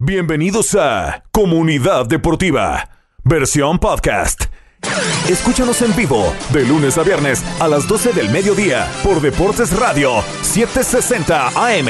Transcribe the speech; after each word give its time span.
Bienvenidos 0.00 0.76
a 0.76 1.24
Comunidad 1.32 2.06
Deportiva, 2.06 2.88
versión 3.24 3.80
podcast. 3.80 4.44
Escúchanos 5.28 5.82
en 5.82 5.96
vivo 5.96 6.32
de 6.52 6.64
lunes 6.64 6.96
a 6.98 7.02
viernes 7.02 7.42
a 7.58 7.66
las 7.66 7.88
12 7.88 8.12
del 8.12 8.30
mediodía 8.30 8.88
por 9.02 9.20
Deportes 9.20 9.76
Radio 9.76 10.22
760 10.42 11.48
AM. 11.48 11.88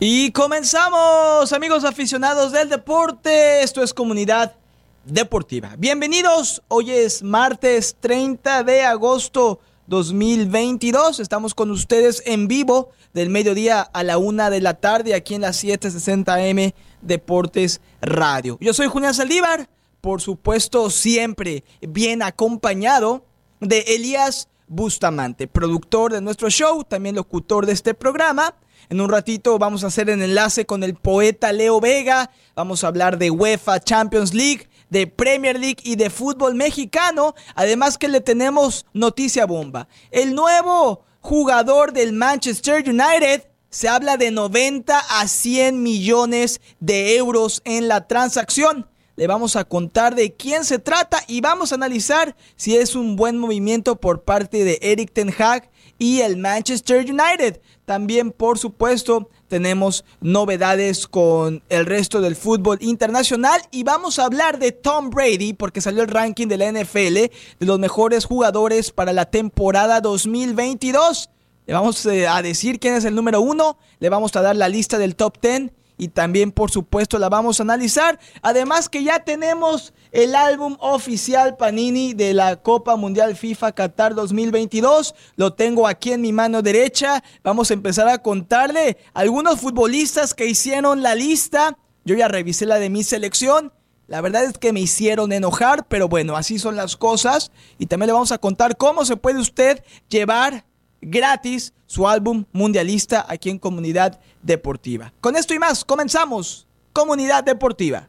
Y 0.00 0.32
comenzamos, 0.32 1.52
amigos 1.52 1.84
aficionados 1.84 2.50
del 2.50 2.70
deporte. 2.70 3.62
Esto 3.62 3.82
es 3.82 3.92
Comunidad 3.92 4.56
Deportiva. 5.04 5.74
Bienvenidos. 5.76 6.62
Hoy 6.68 6.92
es 6.92 7.22
martes 7.22 7.94
30 8.00 8.62
de 8.62 8.84
agosto 8.86 9.60
2022. 9.86 11.20
Estamos 11.20 11.54
con 11.54 11.70
ustedes 11.70 12.22
en 12.26 12.48
vivo 12.48 12.90
del 13.12 13.30
mediodía 13.30 13.82
a 13.82 14.02
la 14.02 14.18
una 14.18 14.50
de 14.50 14.60
la 14.60 14.74
tarde 14.74 15.14
aquí 15.14 15.34
en 15.34 15.42
la 15.42 15.50
760M 15.50 16.74
Deportes 17.02 17.80
Radio. 18.00 18.58
Yo 18.60 18.72
soy 18.72 18.88
Julián 18.88 19.14
Saldívar, 19.14 19.68
por 20.00 20.20
supuesto 20.20 20.90
siempre 20.90 21.64
bien 21.80 22.22
acompañado 22.22 23.24
de 23.60 23.80
Elías 23.80 24.48
Bustamante, 24.66 25.46
productor 25.46 26.12
de 26.12 26.20
nuestro 26.20 26.48
show, 26.48 26.84
también 26.84 27.16
locutor 27.16 27.66
de 27.66 27.72
este 27.72 27.94
programa. 27.94 28.54
En 28.88 29.00
un 29.00 29.08
ratito 29.08 29.58
vamos 29.58 29.84
a 29.84 29.88
hacer 29.88 30.10
el 30.10 30.22
enlace 30.22 30.66
con 30.66 30.82
el 30.82 30.94
poeta 30.94 31.52
Leo 31.52 31.80
Vega, 31.80 32.30
vamos 32.54 32.84
a 32.84 32.88
hablar 32.88 33.18
de 33.18 33.30
UEFA 33.30 33.80
Champions 33.80 34.34
League, 34.34 34.68
de 34.94 35.08
Premier 35.08 35.58
League 35.58 35.82
y 35.82 35.96
de 35.96 36.08
fútbol 36.08 36.54
mexicano. 36.54 37.34
Además 37.56 37.98
que 37.98 38.06
le 38.06 38.20
tenemos 38.20 38.86
noticia 38.92 39.44
bomba. 39.44 39.88
El 40.12 40.36
nuevo 40.36 41.02
jugador 41.20 41.92
del 41.92 42.12
Manchester 42.12 42.88
United 42.88 43.42
se 43.70 43.88
habla 43.88 44.16
de 44.16 44.30
90 44.30 44.96
a 44.96 45.26
100 45.26 45.82
millones 45.82 46.60
de 46.78 47.16
euros 47.16 47.60
en 47.64 47.88
la 47.88 48.06
transacción. 48.06 48.88
Le 49.16 49.26
vamos 49.26 49.56
a 49.56 49.64
contar 49.64 50.14
de 50.14 50.34
quién 50.34 50.64
se 50.64 50.78
trata 50.78 51.24
y 51.26 51.40
vamos 51.40 51.72
a 51.72 51.74
analizar 51.74 52.36
si 52.54 52.76
es 52.76 52.94
un 52.94 53.16
buen 53.16 53.36
movimiento 53.36 53.96
por 53.96 54.22
parte 54.22 54.62
de 54.62 54.78
Eric 54.80 55.12
Ten 55.12 55.34
Hag 55.36 55.70
y 55.98 56.20
el 56.20 56.36
Manchester 56.36 57.00
United. 57.00 57.60
También, 57.84 58.30
por 58.30 58.58
supuesto, 58.58 59.28
tenemos 59.54 60.04
novedades 60.20 61.06
con 61.06 61.62
el 61.68 61.86
resto 61.86 62.20
del 62.20 62.34
fútbol 62.34 62.78
internacional 62.80 63.60
y 63.70 63.84
vamos 63.84 64.18
a 64.18 64.24
hablar 64.24 64.58
de 64.58 64.72
Tom 64.72 65.10
Brady 65.10 65.52
porque 65.52 65.80
salió 65.80 66.02
el 66.02 66.08
ranking 66.08 66.48
de 66.48 66.56
la 66.56 66.72
NFL 66.72 67.14
de 67.14 67.30
los 67.60 67.78
mejores 67.78 68.24
jugadores 68.24 68.90
para 68.90 69.12
la 69.12 69.26
temporada 69.26 70.00
2022. 70.00 71.30
Le 71.66 71.72
vamos 71.72 72.04
eh, 72.06 72.26
a 72.26 72.42
decir 72.42 72.80
quién 72.80 72.94
es 72.94 73.04
el 73.04 73.14
número 73.14 73.40
uno, 73.42 73.78
le 74.00 74.08
vamos 74.08 74.34
a 74.34 74.42
dar 74.42 74.56
la 74.56 74.68
lista 74.68 74.98
del 74.98 75.14
top 75.14 75.40
10 75.40 75.70
y 75.96 76.08
también 76.08 76.52
por 76.52 76.70
supuesto 76.70 77.18
la 77.18 77.28
vamos 77.28 77.60
a 77.60 77.62
analizar. 77.62 78.18
Además 78.42 78.88
que 78.88 79.04
ya 79.04 79.20
tenemos 79.20 79.92
el 80.12 80.34
álbum 80.34 80.76
oficial 80.80 81.56
Panini 81.56 82.14
de 82.14 82.34
la 82.34 82.56
Copa 82.56 82.96
Mundial 82.96 83.36
FIFA 83.36 83.72
Qatar 83.72 84.14
2022. 84.14 85.14
Lo 85.36 85.52
tengo 85.52 85.86
aquí 85.86 86.12
en 86.12 86.20
mi 86.20 86.32
mano 86.32 86.62
derecha. 86.62 87.22
Vamos 87.42 87.70
a 87.70 87.74
empezar 87.74 88.08
a 88.08 88.18
contarle 88.18 88.96
algunos 89.12 89.60
futbolistas 89.60 90.34
que 90.34 90.46
hicieron 90.46 91.02
la 91.02 91.14
lista. 91.14 91.78
Yo 92.04 92.14
ya 92.14 92.28
revisé 92.28 92.66
la 92.66 92.78
de 92.78 92.90
mi 92.90 93.02
selección. 93.02 93.72
La 94.06 94.20
verdad 94.20 94.44
es 94.44 94.58
que 94.58 94.72
me 94.72 94.80
hicieron 94.80 95.32
enojar, 95.32 95.86
pero 95.88 96.08
bueno, 96.08 96.36
así 96.36 96.58
son 96.58 96.76
las 96.76 96.96
cosas. 96.96 97.50
Y 97.78 97.86
también 97.86 98.08
le 98.08 98.12
vamos 98.12 98.32
a 98.32 98.38
contar 98.38 98.76
cómo 98.76 99.04
se 99.04 99.16
puede 99.16 99.38
usted 99.38 99.82
llevar 100.10 100.66
gratis 101.04 101.72
su 101.86 102.08
álbum 102.08 102.44
mundialista 102.52 103.24
aquí 103.28 103.50
en 103.50 103.58
Comunidad 103.58 104.20
Deportiva. 104.42 105.12
Con 105.20 105.36
esto 105.36 105.54
y 105.54 105.58
más, 105.58 105.84
comenzamos 105.84 106.66
Comunidad 106.92 107.44
Deportiva. 107.44 108.08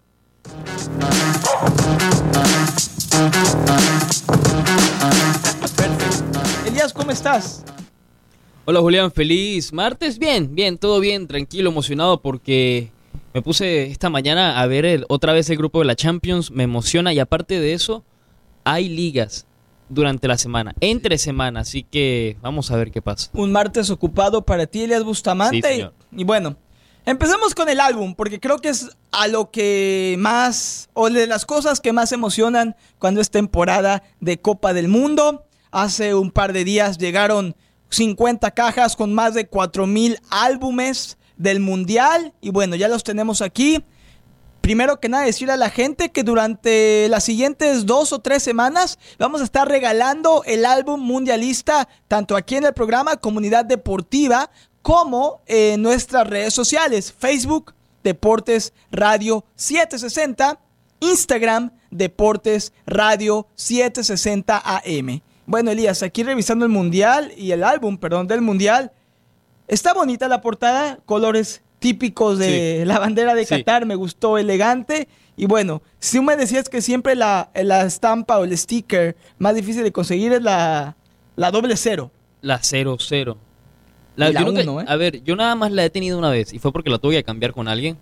Elías, 6.66 6.94
¿cómo 6.94 7.12
estás? 7.12 7.64
Hola 8.66 8.80
Julián, 8.80 9.12
feliz 9.12 9.72
martes. 9.72 10.18
Bien, 10.18 10.56
bien, 10.56 10.78
todo 10.78 11.00
bien, 11.00 11.28
tranquilo, 11.28 11.70
emocionado 11.70 12.22
porque 12.22 12.92
me 13.34 13.42
puse 13.42 13.88
esta 13.88 14.10
mañana 14.10 14.60
a 14.60 14.66
ver 14.66 15.06
otra 15.10 15.34
vez 15.34 15.50
el 15.50 15.58
grupo 15.58 15.80
de 15.80 15.86
la 15.86 15.96
Champions, 15.96 16.52
me 16.52 16.64
emociona 16.64 17.14
y 17.14 17.20
aparte 17.20 17.60
de 17.60 17.74
eso, 17.74 18.04
hay 18.64 18.90
ligas 18.90 19.46
durante 19.90 20.28
la 20.28 20.38
semana, 20.38 20.74
entre 20.80 21.18
semana, 21.18 21.62
así 21.62 21.84
que 21.84 22.38
vamos 22.42 22.72
a 22.72 22.78
ver 22.78 22.92
qué 22.92 23.02
pasa. 23.02 23.30
Un 23.34 23.52
martes 23.52 23.90
ocupado 23.90 24.44
para 24.44 24.66
ti, 24.66 24.84
Elias 24.84 25.04
Bustamante. 25.04 25.90
y, 26.12 26.24
bueno, 26.24 26.56
empecemos 27.06 27.54
con 27.54 27.70
el 27.70 27.80
álbum, 27.80 28.16
porque 28.16 28.40
creo 28.40 28.60
que 28.60 28.70
es 28.70 28.90
a 29.12 29.28
lo 29.28 29.52
que 29.52 30.16
más, 30.20 30.90
o 30.94 31.10
de 31.10 31.28
las 31.28 31.46
cosas 31.46 31.80
que 31.80 31.94
más 31.94 32.12
emocionan 32.12 32.76
cuando 33.00 33.22
es 33.22 33.30
temporada 33.30 34.04
de 34.20 34.40
Copa 34.40 34.74
del 34.74 34.88
Mundo. 34.88 35.46
Hace 35.72 36.16
un 36.16 36.32
par 36.32 36.54
de 36.54 36.64
días 36.64 36.98
llegaron 36.98 37.56
50 37.90 38.52
cajas 38.52 38.96
con 38.96 39.14
más 39.14 39.34
de 39.34 39.50
4.000 39.50 40.20
álbumes 40.30 41.18
del 41.38 41.60
Mundial, 41.60 42.34
y 42.42 42.50
bueno, 42.50 42.76
ya 42.76 42.88
los 42.88 43.04
tenemos 43.04 43.42
aquí. 43.42 43.84
Primero 44.62 45.00
que 45.00 45.10
nada, 45.10 45.26
decirle 45.26 45.54
a 45.54 45.58
la 45.58 45.70
gente 45.70 46.10
que 46.10 46.24
durante 46.24 47.08
las 47.10 47.24
siguientes 47.24 47.86
dos 47.86 48.12
o 48.14 48.20
tres 48.20 48.42
semanas 48.42 48.98
vamos 49.20 49.42
a 49.42 49.44
estar 49.44 49.68
regalando 49.68 50.44
el 50.46 50.66
álbum 50.66 51.00
mundialista, 51.00 51.88
tanto 52.08 52.36
aquí 52.36 52.56
en 52.56 52.66
el 52.66 52.74
programa 52.74 53.18
Comunidad 53.18 53.64
Deportiva, 53.66 54.50
como 54.82 55.42
en 55.46 55.82
nuestras 55.82 56.28
redes 56.28 56.54
sociales, 56.54 57.14
Facebook, 57.14 57.74
Deportes 58.04 58.74
Radio 58.92 59.44
760, 59.56 60.60
Instagram, 61.00 61.72
Deportes 61.90 62.72
Radio 62.86 63.48
760 63.56 64.62
AM. 64.64 65.22
Bueno, 65.48 65.72
Elías, 65.72 66.04
aquí 66.04 66.24
revisando 66.24 66.66
el 66.66 66.72
mundial 66.72 67.32
y 67.38 67.52
el 67.52 67.64
álbum, 67.64 67.98
perdón, 67.98 68.28
del 68.28 68.42
mundial. 68.42 68.92
Está 69.68 69.94
bonita 69.94 70.28
la 70.28 70.42
portada, 70.42 71.00
colores 71.06 71.62
típicos 71.80 72.40
de 72.40 72.84
la 72.88 73.00
bandera 73.00 73.36
de 73.36 73.46
Qatar, 73.46 73.86
me 73.86 73.96
gustó 73.96 74.38
elegante. 74.38 75.08
Y 75.38 75.46
bueno, 75.46 75.82
si 76.00 76.20
me 76.22 76.38
decías 76.38 76.70
que 76.70 76.82
siempre 76.82 77.16
la, 77.16 77.50
la 77.54 77.84
estampa 77.84 78.40
o 78.40 78.46
el 78.46 78.58
sticker 78.58 79.16
más 79.38 79.56
difícil 79.56 79.84
de 79.84 79.92
conseguir 79.92 80.32
es 80.34 80.42
la, 80.42 80.96
la 81.36 81.52
doble 81.52 81.76
cero. 81.76 82.12
La 82.42 82.60
cero 82.62 82.98
cero. 83.00 83.38
La, 84.16 84.30
¿eh? 84.30 84.86
A 84.88 84.96
ver, 84.96 85.24
yo 85.24 85.36
nada 85.36 85.56
más 85.56 85.72
la 85.72 85.84
he 85.84 85.90
tenido 85.90 86.18
una 86.18 86.30
vez 86.30 86.54
y 86.54 86.60
fue 86.60 86.72
porque 86.72 86.90
la 86.90 87.00
tuve 87.00 87.16
que 87.16 87.24
cambiar 87.24 87.52
con 87.52 87.68
alguien. 87.68 87.98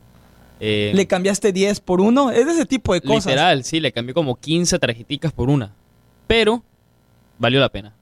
Eh, 0.60 0.92
¿Le 0.94 1.08
cambiaste 1.08 1.52
10 1.52 1.80
por 1.80 2.00
uno? 2.00 2.30
Es 2.30 2.46
de 2.46 2.52
ese 2.52 2.66
tipo 2.66 2.94
de 2.94 3.02
cosas. 3.02 3.26
Literal, 3.26 3.64
sí, 3.64 3.80
le 3.80 3.92
cambié 3.92 4.14
como 4.14 4.36
15 4.36 4.78
tarjeticas 4.78 5.34
por 5.34 5.50
una. 5.50 5.74
Pero 6.28 6.64
valió 7.40 7.60
la 7.60 7.70
pena. 7.70 7.96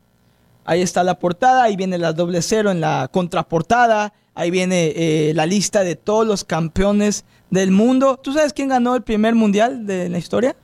Ahí 0.66 0.82
está 0.82 1.04
la 1.04 1.18
portada, 1.20 1.64
ahí 1.64 1.76
viene 1.76 1.98
la 1.98 2.14
doble 2.14 2.42
cero 2.42 2.72
en 2.72 2.82
la 2.82 3.10
contraportada. 3.12 4.14
Ahí 4.34 4.50
viene 4.52 4.94
eh, 4.96 5.34
la 5.36 5.46
lista 5.46 5.84
de 5.84 5.96
todos 5.96 6.26
los 6.26 6.44
campeones 6.44 7.26
del 7.50 7.72
mundo. 7.72 8.18
¿Tú 8.18 8.34
sabes 8.34 8.54
quién 8.54 8.70
ganó 8.70 8.96
el 8.96 9.02
primer 9.02 9.36
mundial 9.36 9.86
de 9.86 10.08
la 10.10 10.18
historia? 10.18 10.56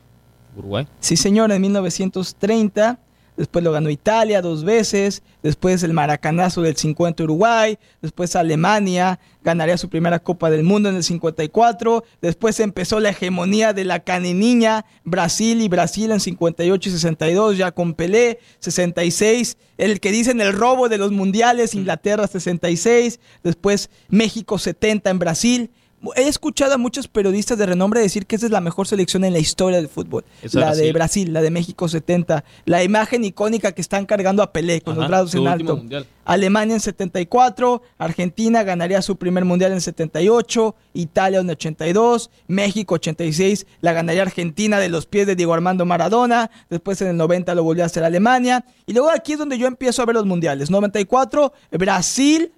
Uruguay. 0.55 0.87
Sí, 0.99 1.17
señor, 1.17 1.51
en 1.51 1.61
1930 1.61 2.99
después 3.37 3.63
lo 3.63 3.71
ganó 3.71 3.89
Italia 3.89 4.41
dos 4.41 4.63
veces, 4.63 5.23
después 5.43 5.83
el 5.83 5.93
maracanazo 5.93 6.61
del 6.61 6.75
50 6.75 7.23
Uruguay, 7.23 7.77
después 8.01 8.35
Alemania 8.35 9.19
ganaría 9.43 9.77
su 9.77 9.87
primera 9.87 10.19
Copa 10.19 10.49
del 10.49 10.63
Mundo 10.63 10.89
en 10.89 10.97
el 10.97 11.03
54, 11.03 12.03
después 12.21 12.59
empezó 12.59 12.99
la 12.99 13.11
hegemonía 13.11 13.71
de 13.71 13.85
la 13.85 13.99
caniniña, 13.99 14.85
Brasil 15.05 15.61
y 15.61 15.69
Brasil 15.69 16.11
en 16.11 16.19
58 16.19 16.89
y 16.89 16.91
62 16.91 17.57
ya 17.57 17.71
con 17.71 17.93
Pelé, 17.93 18.39
66, 18.59 19.57
el 19.77 19.99
que 19.99 20.11
dicen 20.11 20.41
el 20.41 20.51
robo 20.51 20.89
de 20.89 20.97
los 20.97 21.11
mundiales, 21.11 21.75
Inglaterra 21.75 22.27
66, 22.27 23.19
después 23.43 23.89
México 24.09 24.57
70 24.57 25.09
en 25.09 25.19
Brasil, 25.19 25.71
He 26.15 26.27
escuchado 26.27 26.75
a 26.75 26.77
muchos 26.77 27.07
periodistas 27.07 27.57
de 27.57 27.65
renombre 27.65 28.01
decir 28.01 28.27
que 28.27 28.35
esa 28.35 28.45
es 28.45 28.51
la 28.51 28.61
mejor 28.61 28.87
selección 28.87 29.23
en 29.23 29.33
la 29.33 29.39
historia 29.39 29.77
del 29.77 29.89
fútbol. 29.89 30.23
la 30.53 30.75
de 30.75 30.93
Brasil, 30.93 31.33
la 31.33 31.41
de 31.41 31.49
México 31.49 31.89
70. 31.89 32.43
La 32.65 32.83
imagen 32.83 33.25
icónica 33.25 33.71
que 33.71 33.81
están 33.81 34.05
cargando 34.05 34.43
a 34.43 34.53
Pelé 34.53 34.81
con 34.81 34.95
los 34.95 35.07
brazos 35.07 35.33
en 35.35 35.47
alto. 35.47 35.83
Alemania 36.23 36.75
en 36.75 36.81
74, 36.81 37.81
Argentina 37.97 38.63
ganaría 38.63 39.01
su 39.01 39.15
primer 39.15 39.45
mundial 39.45 39.71
en 39.71 39.79
78, 39.79 40.75
Italia 40.93 41.39
en 41.39 41.49
82, 41.49 42.29
México 42.47 42.95
86, 42.95 43.65
la 43.79 43.93
ganaría 43.93 44.23
Argentina 44.23 44.77
de 44.77 44.89
los 44.89 45.05
pies 45.05 45.25
de 45.25 45.37
Diego 45.37 45.53
Armando 45.53 45.85
Maradona, 45.85 46.51
después 46.69 47.01
en 47.01 47.07
el 47.07 47.17
90 47.17 47.55
lo 47.55 47.63
volvió 47.63 47.83
a 47.83 47.85
hacer 47.85 48.03
Alemania, 48.03 48.65
y 48.85 48.91
luego 48.91 49.09
aquí 49.09 49.33
es 49.33 49.39
donde 49.39 49.57
yo 49.57 49.67
empiezo 49.67 50.01
a 50.01 50.05
ver 50.05 50.15
los 50.15 50.25
mundiales. 50.25 50.69
94, 50.69 51.53
Brasil 51.71 52.51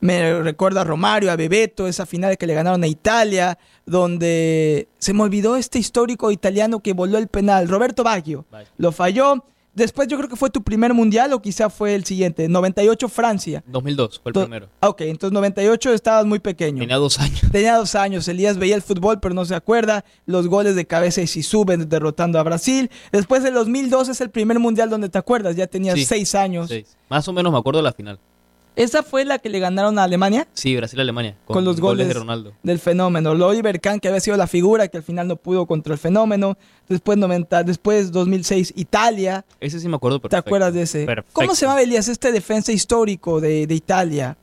me 0.00 0.40
recuerda 0.42 0.82
a 0.82 0.84
Romario, 0.84 1.30
a 1.32 1.36
Bebeto, 1.36 1.86
esa 1.88 2.06
final 2.06 2.36
que 2.36 2.46
le 2.46 2.54
ganaron 2.54 2.82
a 2.82 2.86
Italia, 2.86 3.58
donde 4.10 4.88
se 4.98 5.12
me 5.14 5.22
olvidó 5.22 5.56
este 5.56 5.78
histórico 5.78 6.30
italiano 6.30 6.80
que 6.80 6.92
voló 6.92 7.18
el 7.18 7.28
penal, 7.28 7.68
Roberto 7.68 8.04
Baggio. 8.04 8.44
Lo 8.78 8.92
falló. 8.92 9.42
después 9.74 10.08
yo 10.08 10.16
creo 10.16 10.28
que 10.30 10.36
fue 10.36 10.48
tu 10.48 10.62
primer 10.62 10.94
mundial 10.94 11.32
o 11.34 11.42
quizá 11.42 11.68
fue 11.68 11.94
el 11.94 12.04
siguiente. 12.04 12.48
98 12.48 13.08
Francia. 13.10 13.62
2002 13.66 14.20
fue 14.22 14.30
el 14.30 14.34
primero. 14.34 14.68
Ah, 14.80 14.88
Ok, 14.88 15.02
entonces 15.02 15.32
98 15.34 15.92
estabas 15.92 16.24
muy 16.24 16.38
pequeño. 16.38 16.78
Tenía 16.80 16.96
dos 16.96 17.18
años. 17.18 17.40
Tenía 17.52 17.76
dos 17.76 17.94
años, 17.94 18.26
Elías 18.28 18.56
veía 18.58 18.74
el 18.76 18.82
fútbol 18.82 19.18
pero 19.20 19.34
no 19.34 19.44
se 19.44 19.54
acuerda, 19.54 20.04
los 20.24 20.46
goles 20.48 20.76
de 20.76 20.86
cabeza 20.86 21.20
y 21.20 21.26
suben 21.26 21.88
derrotando 21.88 22.38
a 22.38 22.42
Brasil. 22.42 22.90
Después 23.12 23.42
del 23.42 23.52
2002 23.54 24.08
es 24.08 24.20
el 24.22 24.30
primer 24.30 24.58
mundial 24.58 24.88
donde 24.88 25.08
te 25.08 25.18
acuerdas, 25.18 25.56
ya 25.56 25.66
tenías 25.66 25.94
Sí. 25.96 26.04
seis 26.06 26.34
años. 26.34 26.68
Seis. 26.68 26.96
Más 27.10 27.26
o 27.28 27.32
menos 27.34 27.52
me 27.52 27.58
acuerdo 27.58 27.78
de 27.80 27.84
la 27.84 27.92
final. 27.92 28.18
Esa 28.76 29.02
fue 29.02 29.24
la 29.24 29.38
que 29.38 29.48
le 29.48 29.58
ganaron 29.58 29.98
a 29.98 30.04
Alemania 30.04 30.46
Sí, 30.52 30.76
Brasil-Alemania. 30.76 31.34
con, 31.46 31.64
los 31.64 31.80
goles, 31.80 32.08
de 32.08 32.14
Ronaldo. 32.14 32.52
del 32.62 32.78
fenómeno. 32.78 33.30
Oliver 33.30 33.80
Kahn, 33.80 33.98
que 34.00 34.08
había 34.08 34.20
sido 34.20 34.36
la 34.36 34.46
figura 34.46 34.86
que 34.88 34.98
al 34.98 35.02
final 35.02 35.26
no 35.28 35.36
pudo 35.36 35.66
contra 35.66 35.94
el 35.94 35.98
fenómeno. 35.98 36.58
Después 36.88 37.16
90, 37.18 37.64
después 37.64 38.12
2006 38.12 38.74
Italia. 38.76 39.44
Ese 39.60 39.80
sí 39.80 39.88
me 39.88 39.96
acuerdo 39.96 40.18
¿Te 40.18 40.28
perfecto. 40.28 40.48
acuerdas 40.48 40.74
de 40.74 40.82
ese? 40.82 41.06
Perfecto. 41.06 41.30
¿Cómo 41.32 41.54
se 41.54 41.62
llamaba 41.62 41.80
Elías 41.82 42.06
este 42.08 42.30
defensa 42.32 42.70
histórico 42.70 43.40
de, 43.40 43.66
de 43.66 43.74
Italia? 43.74 44.36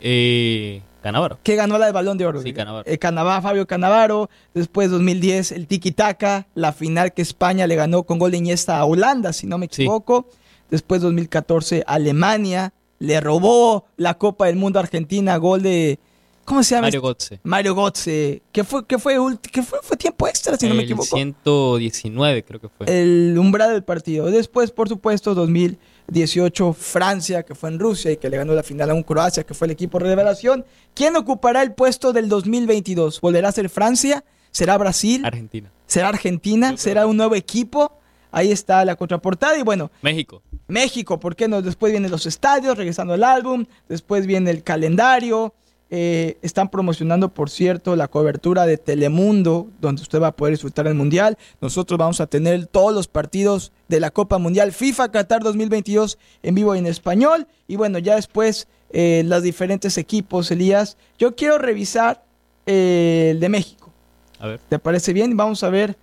Eh, 0.00 0.82
Canavaro. 1.02 1.38
que 1.42 1.56
ganó 1.56 1.78
la 1.78 1.86
del 1.86 1.94
Balón 1.94 2.18
de 2.18 2.26
Oro. 2.26 2.42
Sí, 2.42 2.52
Cannavaro. 2.52 2.84
Eh, 2.86 2.98
Cannavaro, 2.98 3.42
Fabio 3.42 3.66
Canavaro. 3.66 4.28
Después 4.52 4.90
2010 4.90 5.52
el 5.52 5.66
Tiki 5.66 5.92
Taka, 5.92 6.46
la 6.54 6.72
final 6.72 7.12
que 7.14 7.22
España 7.22 7.66
le 7.66 7.76
ganó 7.76 8.02
con 8.02 8.18
gol 8.18 8.30
de 8.32 8.36
Iniesta 8.38 8.78
a 8.78 8.84
Holanda, 8.84 9.32
si 9.32 9.46
no 9.46 9.56
me 9.58 9.68
Sí. 9.70 9.82
equivoco. 9.82 10.28
Después 10.70 11.00
2014 11.02 11.84
Alemania 11.86 12.72
le 13.04 13.20
robó 13.20 13.86
la 13.96 14.14
Copa 14.14 14.46
del 14.46 14.56
Mundo 14.56 14.78
a 14.78 14.82
Argentina, 14.82 15.36
gol 15.36 15.62
de 15.62 15.98
¿cómo 16.44 16.62
se 16.62 16.74
llama? 16.74 16.86
Mario 16.86 17.00
este? 17.00 17.08
Götze. 17.08 17.40
Mario 17.42 17.74
Götze. 17.74 18.42
Que 18.52 18.64
fue 18.64 18.86
que 18.86 18.98
fue 18.98 19.16
que 19.50 19.62
fue, 19.62 19.78
fue 19.82 19.96
tiempo 19.96 20.26
extra, 20.28 20.56
si 20.56 20.68
no 20.68 20.74
me 20.74 20.82
equivoco. 20.82 21.16
119 21.16 22.44
creo 22.44 22.60
que 22.60 22.68
fue. 22.68 22.86
El 22.88 23.36
umbral 23.38 23.72
del 23.72 23.84
partido. 23.84 24.30
Después, 24.30 24.70
por 24.70 24.88
supuesto, 24.88 25.34
2018 25.34 26.72
Francia, 26.72 27.42
que 27.42 27.54
fue 27.54 27.70
en 27.70 27.78
Rusia 27.78 28.12
y 28.12 28.16
que 28.16 28.28
le 28.28 28.36
ganó 28.36 28.54
la 28.54 28.62
final 28.62 28.90
a 28.90 28.94
un 28.94 29.02
Croacia, 29.02 29.44
que 29.44 29.54
fue 29.54 29.66
el 29.66 29.72
equipo 29.72 29.98
revelación. 29.98 30.64
¿Quién 30.94 31.16
ocupará 31.16 31.62
el 31.62 31.72
puesto 31.72 32.12
del 32.12 32.28
2022? 32.28 33.20
¿Volverá 33.20 33.48
a 33.48 33.52
ser 33.52 33.68
Francia? 33.68 34.24
¿Será 34.50 34.78
Brasil? 34.78 35.24
Argentina. 35.24 35.70
¿Será 35.86 36.08
Argentina? 36.08 36.76
¿Será 36.76 37.06
un 37.06 37.16
nuevo 37.16 37.34
equipo? 37.34 37.98
Ahí 38.34 38.50
está 38.50 38.84
la 38.84 38.96
contraportada. 38.96 39.56
Y 39.56 39.62
bueno, 39.62 39.90
México. 40.02 40.42
México, 40.66 41.20
¿por 41.20 41.36
qué 41.36 41.46
no? 41.46 41.62
Después 41.62 41.92
vienen 41.92 42.10
los 42.10 42.26
estadios, 42.26 42.76
regresando 42.76 43.14
al 43.14 43.22
álbum. 43.22 43.64
Después 43.88 44.26
viene 44.26 44.50
el 44.50 44.64
calendario. 44.64 45.54
Eh, 45.90 46.38
están 46.42 46.68
promocionando, 46.70 47.32
por 47.32 47.48
cierto, 47.48 47.94
la 47.94 48.08
cobertura 48.08 48.66
de 48.66 48.76
Telemundo, 48.76 49.68
donde 49.80 50.02
usted 50.02 50.20
va 50.20 50.28
a 50.28 50.32
poder 50.32 50.54
disfrutar 50.54 50.88
el 50.88 50.94
Mundial. 50.94 51.38
Nosotros 51.60 51.96
vamos 51.96 52.20
a 52.20 52.26
tener 52.26 52.66
todos 52.66 52.92
los 52.92 53.06
partidos 53.06 53.70
de 53.86 54.00
la 54.00 54.10
Copa 54.10 54.38
Mundial 54.38 54.72
FIFA 54.72 55.12
Qatar 55.12 55.44
2022 55.44 56.18
en 56.42 56.54
vivo 56.56 56.74
y 56.74 56.80
en 56.80 56.86
español. 56.86 57.46
Y 57.68 57.76
bueno, 57.76 58.00
ya 58.00 58.16
después 58.16 58.66
eh, 58.90 59.22
los 59.26 59.44
diferentes 59.44 59.96
equipos, 59.96 60.50
Elías. 60.50 60.96
Yo 61.18 61.36
quiero 61.36 61.58
revisar 61.58 62.24
eh, 62.66 63.28
el 63.30 63.38
de 63.38 63.48
México. 63.48 63.92
A 64.40 64.48
ver. 64.48 64.60
¿Te 64.68 64.80
parece 64.80 65.12
bien? 65.12 65.36
Vamos 65.36 65.62
a 65.62 65.68
ver 65.68 65.96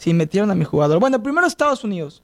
si 0.00 0.14
metieron 0.14 0.50
a 0.50 0.54
mi 0.54 0.64
jugador. 0.64 0.98
Bueno, 0.98 1.22
primero 1.22 1.46
Estados 1.46 1.84
Unidos. 1.84 2.22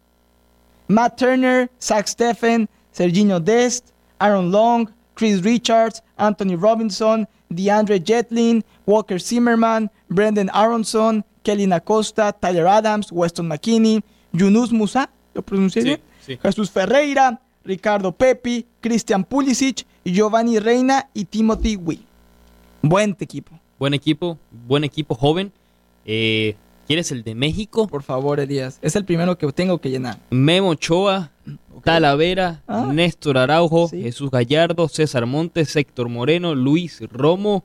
Matt 0.88 1.19
Turner, 1.19 1.70
Zach 1.78 2.06
Steffen, 2.06 2.69
Serginho 2.90 3.38
Dest, 3.38 3.90
Aaron 4.19 4.50
Long, 4.50 4.88
Chris 5.14 5.43
Richards, 5.43 6.02
Anthony 6.17 6.56
Robinson, 6.58 7.28
DeAndre 7.50 8.00
Jetlin, 8.02 8.64
Walker 8.87 9.20
Zimmerman, 9.20 9.90
Brendan 10.08 10.49
Aronson, 10.55 11.23
Kelly 11.43 11.70
Acosta, 11.70 12.32
Tyler 12.32 12.67
Adams, 12.67 13.12
Weston 13.12 13.46
McKinney, 13.46 14.02
Yunus 14.32 14.72
Musa, 14.72 15.11
¿lo 15.34 15.43
pronuncié 15.43 15.82
Sí, 15.82 15.88
bien? 15.88 16.00
sí. 16.25 16.38
Jesús 16.43 16.70
Ferreira, 16.70 17.40
Ricardo 17.62 18.11
Pepi, 18.12 18.64
Christian 18.81 19.22
Pulisic, 19.22 19.84
Giovanni 20.02 20.58
Reina 20.61 21.11
y 21.12 21.26
Timothy 21.26 21.76
Wee. 21.76 22.00
Buen 22.81 23.14
equipo. 23.20 23.52
Buen 23.79 23.93
equipo, 23.93 24.38
buen 24.67 24.82
equipo 24.84 25.14
joven. 25.14 25.52
Eh, 26.06 26.56
¿Quieres 26.87 27.11
el 27.12 27.23
de 27.25 27.35
México? 27.35 27.88
Por 27.88 28.03
favor, 28.03 28.38
Elías. 28.41 28.79
Es 28.83 28.94
el 28.97 29.05
primero 29.05 29.37
que 29.38 29.50
tengo 29.53 29.79
que 29.79 29.91
llenar. 29.91 30.19
Memo 30.31 30.71
Ochoa, 30.71 31.33
Talavera, 31.83 32.62
Ah. 32.67 32.88
Néstor 32.93 33.38
Araujo, 33.38 33.88
Sí. 33.88 34.03
Jesús 34.03 34.31
Gallardo, 34.31 34.88
César 34.88 35.27
Montes, 35.27 35.75
Héctor 35.77 36.09
Moreno, 36.09 36.55
Luis 36.55 37.00
Romo, 37.11 37.65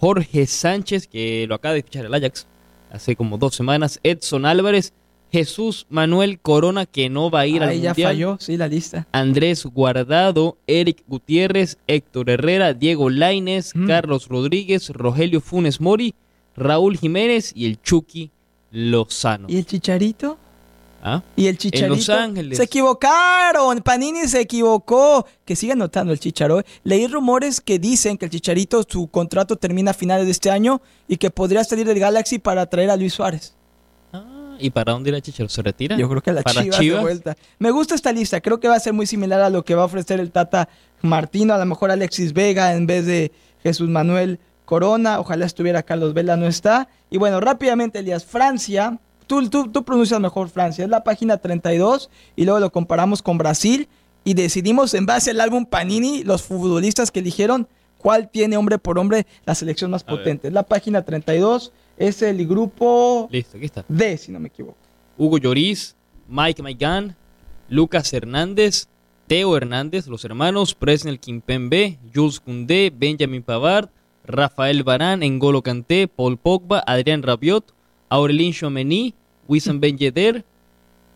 Jorge 0.00 0.46
Sánchez, 0.46 1.06
que 1.08 1.46
lo 1.48 1.54
acaba 1.56 1.74
de 1.74 1.82
fichar 1.82 2.04
el 2.04 2.14
Ajax 2.14 2.46
hace 2.90 3.16
como 3.16 3.36
dos 3.38 3.54
semanas, 3.54 3.98
Edson 4.02 4.46
Álvarez, 4.46 4.92
Jesús 5.30 5.86
Manuel 5.90 6.40
Corona, 6.40 6.86
que 6.86 7.10
no 7.10 7.30
va 7.30 7.40
a 7.40 7.46
ir 7.46 7.62
Ahí 7.62 7.76
al 7.76 7.82
ya 7.82 7.90
Mundial, 7.90 8.08
falló, 8.12 8.36
sí, 8.40 8.56
la 8.56 8.66
lista. 8.68 9.06
Andrés 9.12 9.64
Guardado, 9.66 10.56
Eric 10.66 11.02
Gutiérrez, 11.06 11.76
Héctor 11.86 12.30
Herrera, 12.30 12.72
Diego 12.72 13.10
Laines, 13.10 13.74
Mm. 13.74 13.86
Carlos 13.88 14.28
Rodríguez, 14.28 14.88
Rogelio 14.90 15.40
Funes 15.42 15.80
Mori, 15.82 16.14
Raúl 16.58 16.98
Jiménez 16.98 17.52
y 17.54 17.66
el 17.66 17.80
Chucky 17.80 18.30
Lozano. 18.70 19.46
¿Y 19.48 19.56
el 19.58 19.66
Chicharito? 19.66 20.38
¿Ah? 21.02 21.22
¿Y 21.36 21.46
el 21.46 21.56
Chicharito? 21.56 21.94
Los 21.94 22.08
Ángeles. 22.08 22.58
Se 22.58 22.64
equivocaron. 22.64 23.78
Panini 23.80 24.26
se 24.26 24.40
equivocó. 24.40 25.26
Que 25.44 25.54
sigue 25.56 25.72
anotando 25.72 26.12
el 26.12 26.18
Chicharo. 26.18 26.62
Leí 26.82 27.06
rumores 27.06 27.60
que 27.60 27.78
dicen 27.78 28.18
que 28.18 28.24
el 28.26 28.30
Chicharito, 28.30 28.84
su 28.86 29.06
contrato 29.08 29.56
termina 29.56 29.92
a 29.92 29.94
finales 29.94 30.26
de 30.26 30.32
este 30.32 30.50
año 30.50 30.82
y 31.06 31.16
que 31.16 31.30
podría 31.30 31.62
salir 31.64 31.86
del 31.86 31.98
Galaxy 31.98 32.38
para 32.38 32.66
traer 32.66 32.90
a 32.90 32.96
Luis 32.96 33.14
Suárez. 33.14 33.54
Ah, 34.12 34.56
¿Y 34.58 34.70
para 34.70 34.92
dónde 34.92 35.10
irá 35.10 35.20
Chicharo? 35.20 35.48
¿Se 35.48 35.62
retira? 35.62 35.96
Yo 35.96 36.08
creo 36.08 36.20
que 36.20 36.30
a 36.30 36.32
la 36.34 36.42
¿Para 36.42 36.62
Chivas, 36.62 36.78
de 36.78 36.84
Chivas? 36.84 37.00
vuelta. 37.00 37.36
Me 37.58 37.70
gusta 37.70 37.94
esta 37.94 38.10
lista. 38.12 38.40
Creo 38.40 38.58
que 38.58 38.66
va 38.68 38.74
a 38.74 38.80
ser 38.80 38.92
muy 38.92 39.06
similar 39.06 39.40
a 39.40 39.50
lo 39.50 39.64
que 39.64 39.74
va 39.76 39.82
a 39.82 39.86
ofrecer 39.86 40.18
el 40.18 40.32
Tata 40.32 40.68
Martino. 41.00 41.54
A 41.54 41.58
lo 41.58 41.64
mejor 41.66 41.92
Alexis 41.92 42.32
Vega 42.32 42.74
en 42.74 42.86
vez 42.88 43.06
de 43.06 43.30
Jesús 43.62 43.88
Manuel 43.88 44.40
Corona. 44.68 45.18
Ojalá 45.18 45.46
estuviera 45.46 45.82
Carlos 45.82 46.12
Vela, 46.12 46.36
no 46.36 46.46
está. 46.46 46.88
Y 47.08 47.16
bueno, 47.16 47.40
rápidamente, 47.40 48.00
Elías. 48.00 48.26
Francia. 48.26 48.98
Tú, 49.26 49.48
tú, 49.48 49.72
tú 49.72 49.82
pronuncias 49.82 50.20
mejor 50.20 50.50
Francia. 50.50 50.84
Es 50.84 50.90
la 50.90 51.04
página 51.04 51.38
32 51.38 52.10
y 52.36 52.44
luego 52.44 52.60
lo 52.60 52.70
comparamos 52.70 53.22
con 53.22 53.38
Brasil. 53.38 53.88
Y 54.24 54.34
decidimos 54.34 54.92
en 54.92 55.06
base 55.06 55.30
al 55.30 55.40
álbum 55.40 55.64
Panini, 55.64 56.22
los 56.22 56.42
futbolistas 56.42 57.10
que 57.10 57.20
eligieron, 57.20 57.66
cuál 57.96 58.28
tiene 58.28 58.58
hombre 58.58 58.76
por 58.76 58.98
hombre 58.98 59.26
la 59.46 59.54
selección 59.54 59.90
más 59.90 60.02
A 60.02 60.06
potente. 60.06 60.48
Es 60.48 60.54
la 60.54 60.64
página 60.64 61.02
32. 61.02 61.72
Es 61.96 62.20
el 62.20 62.46
grupo 62.46 63.26
Listo, 63.32 63.56
aquí 63.56 63.64
está. 63.64 63.86
D, 63.88 64.18
si 64.18 64.30
no 64.30 64.38
me 64.38 64.48
equivoco. 64.48 64.76
Hugo 65.16 65.38
Lloris, 65.38 65.96
Mike 66.28 66.62
Maigan, 66.62 67.16
Lucas 67.70 68.12
Hernández, 68.12 68.86
Teo 69.26 69.56
Hernández, 69.56 70.06
los 70.08 70.26
hermanos, 70.26 70.74
Presnel 70.74 71.18
Kimpembe, 71.18 71.98
Jules 72.14 72.38
Koundé, 72.38 72.92
Benjamin 72.94 73.42
Pavard, 73.42 73.88
Rafael 74.28 74.82
Barán, 74.84 75.22
Engolo 75.22 75.62
Kanté, 75.62 76.06
Paul 76.06 76.36
Pogba, 76.36 76.84
Adrián 76.86 77.22
Rabiot, 77.22 77.74
Aurelien 78.10 78.52
Chouameni, 78.52 79.14
Wissam 79.48 79.80
Ben 79.80 79.96
Yedder, 79.96 80.44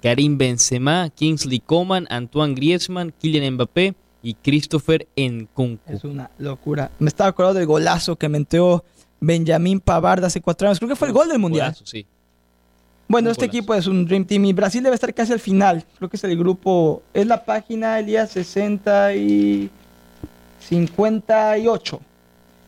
Karim 0.03 0.39
Benzema, 0.39 1.11
Kingsley 1.11 1.61
Coman, 1.61 2.07
Antoine 2.11 2.55
Griezmann, 2.55 3.13
Kylian 3.21 3.55
Mbappé 3.55 3.95
y 4.23 4.35
Christopher 4.35 5.07
Nkunku. 5.15 5.93
Es 5.93 6.05
una 6.05 6.31
locura. 6.39 6.91
Me 6.99 7.09
estaba 7.09 7.29
acordando 7.29 7.59
del 7.59 7.69
golazo 7.69 8.17
que 8.17 8.29
metió 8.31 8.83
Benjamín 9.21 9.79
Pavard 9.79 10.25
hace 10.25 10.41
cuatro 10.41 10.67
años. 10.67 10.79
Creo 10.79 10.89
que 10.89 10.97
fue 10.97 11.09
el 11.09 11.15
gol 11.15 11.29
del 11.29 11.39
Mundial. 11.39 11.67
Golazo, 11.67 11.87
sí. 11.87 12.07
Bueno, 13.09 13.29
un 13.29 13.33
este 13.33 13.47
golazo. 13.47 13.59
equipo 13.59 13.75
es 13.75 13.87
un 13.87 14.07
Dream 14.07 14.25
Team 14.25 14.47
y 14.47 14.53
Brasil 14.55 14.83
debe 14.83 14.95
estar 14.95 15.13
casi 15.13 15.35
al 15.35 15.41
final. 15.41 15.85
Creo 15.99 16.09
que 16.09 16.17
es 16.17 16.25
el 16.25 16.37
grupo. 16.39 17.03
Es 17.13 17.27
la 17.27 17.45
página, 17.45 17.99
Elías, 17.99 18.31
60 18.31 19.15
y 19.17 19.71
58. 20.61 22.01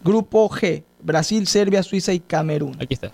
Grupo 0.05 0.49
G. 0.51 0.85
Brasil, 1.03 1.47
Serbia, 1.47 1.83
Suiza 1.83 2.13
y 2.13 2.21
Camerún. 2.21 2.77
Aquí 2.81 2.95
está. 2.95 3.11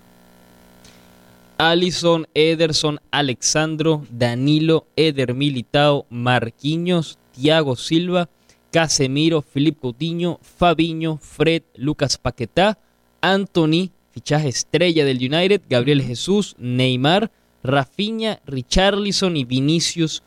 Alison, 1.57 2.27
Ederson, 2.33 2.99
Alexandro, 3.11 4.03
Danilo, 4.09 4.87
Eder 4.95 5.33
Militao, 5.33 6.05
Marquinhos, 6.09 7.19
Thiago 7.33 7.75
Silva, 7.75 8.29
Casemiro, 8.71 9.41
Filipe 9.41 9.79
Coutinho, 9.79 10.39
Fabiño, 10.41 11.17
Fred, 11.17 11.63
Lucas 11.75 12.17
Paquetá, 12.17 12.79
Anthony, 13.21 13.91
fichaje 14.11 14.49
estrella 14.49 15.05
del 15.05 15.17
United, 15.17 15.61
Gabriel 15.69 16.01
Jesús, 16.01 16.55
Neymar, 16.57 17.31
Rafinha, 17.63 18.39
Richarlison 18.47 19.37
y 19.37 19.45
Vinicius 19.45 20.23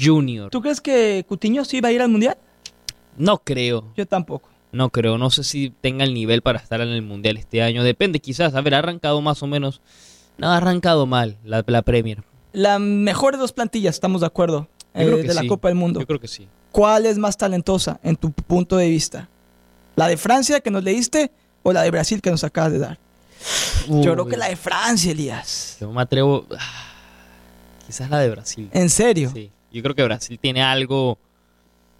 Junior. 0.00 0.50
¿Tú 0.50 0.62
crees 0.62 0.80
que 0.80 1.24
Cutiño 1.28 1.64
sí 1.64 1.80
va 1.80 1.88
a 1.88 1.92
ir 1.92 2.02
al 2.02 2.08
Mundial? 2.08 2.36
No 3.16 3.38
creo, 3.38 3.92
Yo 3.96 4.06
tampoco. 4.06 4.48
No 4.72 4.90
creo, 4.90 5.18
no 5.18 5.30
sé 5.30 5.44
si 5.44 5.72
tenga 5.80 6.04
el 6.04 6.14
nivel 6.14 6.42
para 6.42 6.58
estar 6.58 6.80
en 6.80 6.88
el 6.88 7.02
Mundial 7.02 7.36
este 7.36 7.62
año, 7.62 7.82
depende 7.84 8.20
quizás, 8.20 8.54
a 8.54 8.60
ver, 8.60 8.74
ha 8.74 8.78
arrancado 8.78 9.20
más 9.20 9.42
o 9.42 9.46
menos, 9.46 9.80
no, 10.36 10.48
ha 10.48 10.56
arrancado 10.56 11.06
mal 11.06 11.36
la, 11.44 11.64
la 11.66 11.82
Premier. 11.82 12.22
La 12.52 12.78
mejor 12.78 13.34
de 13.34 13.38
dos 13.40 13.52
plantillas, 13.52 13.94
estamos 13.96 14.20
de 14.22 14.26
acuerdo. 14.26 14.68
Eh, 14.94 15.04
de 15.06 15.34
la. 15.34 15.46
Copa 15.46 15.68
del 15.68 15.76
Mundo. 15.76 16.00
Yo 16.00 16.06
creo 16.06 16.18
que 16.20 16.28
sí. 16.28 16.48
¿Cuál 16.72 17.06
es 17.06 17.18
más 17.18 17.36
talentosa 17.36 18.00
en 18.02 18.16
tu 18.16 18.32
punto 18.32 18.76
de 18.76 18.88
vista? 18.88 19.28
¿La 19.96 20.08
de 20.08 20.16
Francia 20.16 20.60
que 20.60 20.70
nos 20.70 20.82
leíste 20.82 21.30
o 21.62 21.72
la 21.72 21.82
de 21.82 21.90
Brasil 21.90 22.20
que 22.20 22.30
nos 22.30 22.42
acabas 22.44 22.72
de 22.72 22.78
dar? 22.78 22.98
Yo 23.88 24.12
creo 24.14 24.26
que 24.26 24.36
la 24.36 24.48
de 24.48 24.56
Francia, 24.56 25.12
Elías. 25.12 25.76
Yo 25.80 25.92
me 25.92 26.02
atrevo. 26.02 26.46
ah, 26.58 26.92
Quizás 27.86 28.10
la 28.10 28.18
de 28.18 28.30
Brasil. 28.30 28.68
¿En 28.72 28.90
serio? 28.90 29.30
Sí. 29.34 29.50
Yo 29.72 29.82
creo 29.82 29.94
que 29.94 30.04
Brasil 30.04 30.38
tiene 30.40 30.62
algo. 30.62 31.18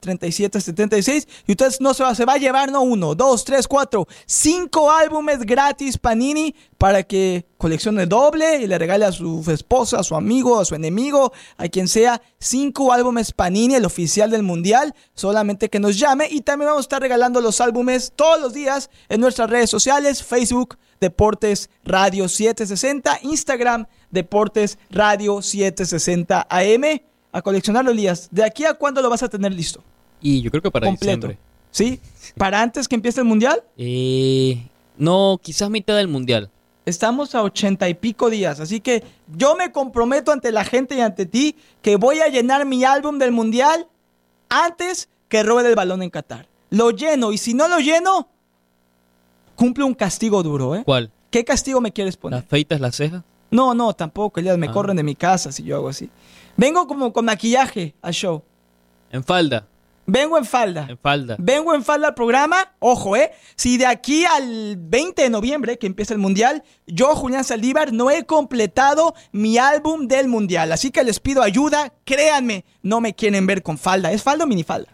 3776 0.00 1.28
y 1.46 1.52
usted 1.52 1.72
no 1.80 1.92
se 1.92 2.02
va, 2.02 2.14
se 2.14 2.24
va 2.24 2.34
a 2.34 2.38
llevar 2.38 2.70
no 2.72 2.82
uno, 2.82 3.14
dos, 3.14 3.44
tres, 3.44 3.68
cuatro, 3.68 4.06
cinco 4.26 4.90
álbumes 4.90 5.40
gratis 5.40 5.98
Panini 5.98 6.54
para 6.78 7.02
que 7.02 7.44
coleccione 7.58 8.06
doble 8.06 8.62
y 8.62 8.66
le 8.66 8.78
regale 8.78 9.04
a 9.04 9.12
su 9.12 9.44
esposa, 9.50 9.98
a 9.98 10.02
su 10.02 10.14
amigo, 10.14 10.60
a 10.60 10.64
su 10.64 10.74
enemigo, 10.74 11.32
a 11.56 11.68
quien 11.68 11.88
sea, 11.88 12.22
cinco 12.38 12.92
álbumes 12.92 13.32
Panini, 13.32 13.74
el 13.74 13.84
oficial 13.84 14.30
del 14.30 14.42
mundial, 14.42 14.94
solamente 15.14 15.68
que 15.68 15.80
nos 15.80 15.98
llame 15.98 16.28
y 16.30 16.40
también 16.40 16.68
vamos 16.68 16.82
a 16.82 16.86
estar 16.86 17.02
regalando 17.02 17.40
los 17.40 17.60
álbumes 17.60 18.12
todos 18.16 18.40
los 18.40 18.54
días 18.54 18.88
en 19.08 19.20
nuestras 19.20 19.50
redes 19.50 19.68
sociales, 19.68 20.22
Facebook, 20.22 20.78
Deportes 21.00 21.70
Radio 21.84 22.28
760, 22.28 23.20
Instagram, 23.22 23.86
Deportes 24.10 24.78
Radio 24.90 25.42
760 25.42 26.46
AM. 26.48 27.00
A 27.32 27.42
coleccionarlo, 27.42 27.90
Elías. 27.90 28.28
¿De 28.30 28.42
aquí 28.44 28.64
a 28.64 28.74
cuándo 28.74 29.02
lo 29.02 29.10
vas 29.10 29.22
a 29.22 29.28
tener 29.28 29.52
listo? 29.52 29.82
Y 30.20 30.40
yo 30.42 30.50
creo 30.50 30.62
que 30.62 30.70
para 30.70 30.86
Completo. 30.86 31.28
diciembre. 31.28 31.38
¿Sí? 31.70 32.00
¿Para 32.36 32.62
antes 32.62 32.88
que 32.88 32.94
empiece 32.94 33.20
el 33.20 33.26
mundial? 33.26 33.62
Eh, 33.76 34.66
no, 34.96 35.38
quizás 35.42 35.68
mitad 35.70 35.94
del 35.96 36.08
mundial. 36.08 36.50
Estamos 36.86 37.34
a 37.34 37.42
ochenta 37.42 37.86
y 37.90 37.94
pico 37.94 38.30
días, 38.30 38.60
así 38.60 38.80
que 38.80 39.04
yo 39.36 39.54
me 39.56 39.70
comprometo 39.72 40.32
ante 40.32 40.50
la 40.52 40.64
gente 40.64 40.94
y 40.96 41.00
ante 41.02 41.26
ti 41.26 41.54
que 41.82 41.96
voy 41.96 42.20
a 42.20 42.28
llenar 42.28 42.64
mi 42.64 42.82
álbum 42.84 43.18
del 43.18 43.30
mundial 43.30 43.86
antes 44.48 45.10
que 45.28 45.42
robe 45.42 45.68
el 45.68 45.74
balón 45.74 46.02
en 46.02 46.08
Qatar. 46.08 46.48
Lo 46.70 46.90
lleno 46.90 47.30
y 47.32 47.36
si 47.38 47.52
no 47.52 47.68
lo 47.68 47.78
lleno, 47.78 48.28
cumple 49.54 49.84
un 49.84 49.92
castigo 49.94 50.42
duro, 50.42 50.74
¿eh? 50.76 50.82
¿Cuál? 50.84 51.10
¿Qué 51.30 51.44
castigo 51.44 51.82
me 51.82 51.92
quieres 51.92 52.14
¿Las 52.14 52.20
poner? 52.20 52.42
feitas 52.44 52.80
las 52.80 52.96
cejas? 52.96 53.22
No, 53.50 53.74
no, 53.74 53.92
tampoco, 53.94 54.40
Elías, 54.40 54.58
me 54.58 54.68
Ah. 54.68 54.72
corren 54.72 54.96
de 54.96 55.02
mi 55.02 55.14
casa 55.14 55.52
si 55.52 55.62
yo 55.64 55.76
hago 55.76 55.88
así. 55.88 56.10
Vengo 56.56 56.86
como 56.86 57.12
con 57.12 57.24
maquillaje 57.24 57.94
al 58.02 58.12
show. 58.12 58.42
En 59.10 59.24
falda. 59.24 59.66
Vengo 60.10 60.38
en 60.38 60.46
falda. 60.46 60.86
En 60.88 60.96
falda. 60.96 61.36
Vengo 61.38 61.74
en 61.74 61.84
falda 61.84 62.08
al 62.08 62.14
programa. 62.14 62.72
Ojo, 62.78 63.14
¿eh? 63.14 63.30
Si 63.56 63.76
de 63.76 63.84
aquí 63.84 64.24
al 64.24 64.76
20 64.78 65.22
de 65.22 65.28
noviembre, 65.30 65.78
que 65.78 65.86
empieza 65.86 66.14
el 66.14 66.18
Mundial, 66.18 66.62
yo, 66.86 67.14
Julián 67.14 67.44
Saldívar, 67.44 67.92
no 67.92 68.10
he 68.10 68.24
completado 68.24 69.14
mi 69.32 69.58
álbum 69.58 70.08
del 70.08 70.28
Mundial. 70.28 70.72
Así 70.72 70.90
que 70.90 71.04
les 71.04 71.20
pido 71.20 71.42
ayuda. 71.42 71.92
Créanme, 72.04 72.64
no 72.82 73.02
me 73.02 73.14
quieren 73.14 73.46
ver 73.46 73.62
con 73.62 73.76
falda. 73.76 74.10
¿Es 74.10 74.22
falda 74.22 74.44
o 74.44 74.46
minifalda? 74.48 74.88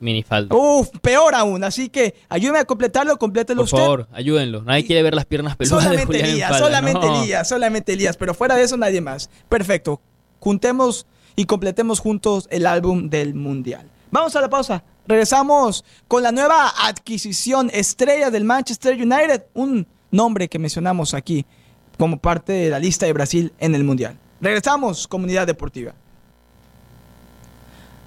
Minifalda. 0.00 0.54
Uf, 0.54 0.88
peor 1.00 1.34
aún. 1.34 1.64
Así 1.64 1.88
que 1.88 2.14
ayúdeme 2.28 2.58
a 2.60 2.64
completarlo, 2.64 3.16
complételo 3.18 3.58
Por 3.62 3.64
usted. 3.64 3.78
favor, 3.78 4.08
ayúdenlo. 4.12 4.62
Nadie 4.62 4.84
quiere 4.86 5.02
ver 5.02 5.14
las 5.14 5.24
piernas 5.26 5.56
peludas 5.56 5.84
de 5.84 5.90
Solamente 5.90 6.20
en 6.20 6.26
Elías, 6.26 6.50
falda. 6.50 6.66
solamente 6.66 7.06
no. 7.06 7.22
Elías, 7.22 7.48
solamente 7.48 7.92
Elías, 7.92 8.16
pero 8.16 8.34
fuera 8.34 8.54
de 8.56 8.62
eso 8.62 8.76
nadie 8.76 9.00
más. 9.00 9.28
Perfecto. 9.48 10.00
Juntemos 10.40 11.06
y 11.36 11.44
completemos 11.46 12.00
juntos 12.00 12.46
el 12.50 12.66
álbum 12.66 13.08
del 13.10 13.34
Mundial. 13.34 13.88
Vamos 14.10 14.34
a 14.36 14.40
la 14.40 14.48
pausa. 14.48 14.82
Regresamos 15.06 15.84
con 16.06 16.22
la 16.22 16.32
nueva 16.32 16.72
adquisición 16.86 17.70
estrella 17.72 18.30
del 18.30 18.44
Manchester 18.44 18.94
United, 18.94 19.44
un 19.54 19.86
nombre 20.10 20.48
que 20.48 20.58
mencionamos 20.58 21.14
aquí 21.14 21.44
como 21.98 22.18
parte 22.18 22.52
de 22.52 22.70
la 22.70 22.78
lista 22.78 23.06
de 23.06 23.12
Brasil 23.12 23.52
en 23.58 23.74
el 23.74 23.84
Mundial. 23.84 24.16
Regresamos, 24.40 25.08
comunidad 25.08 25.46
deportiva. 25.46 25.94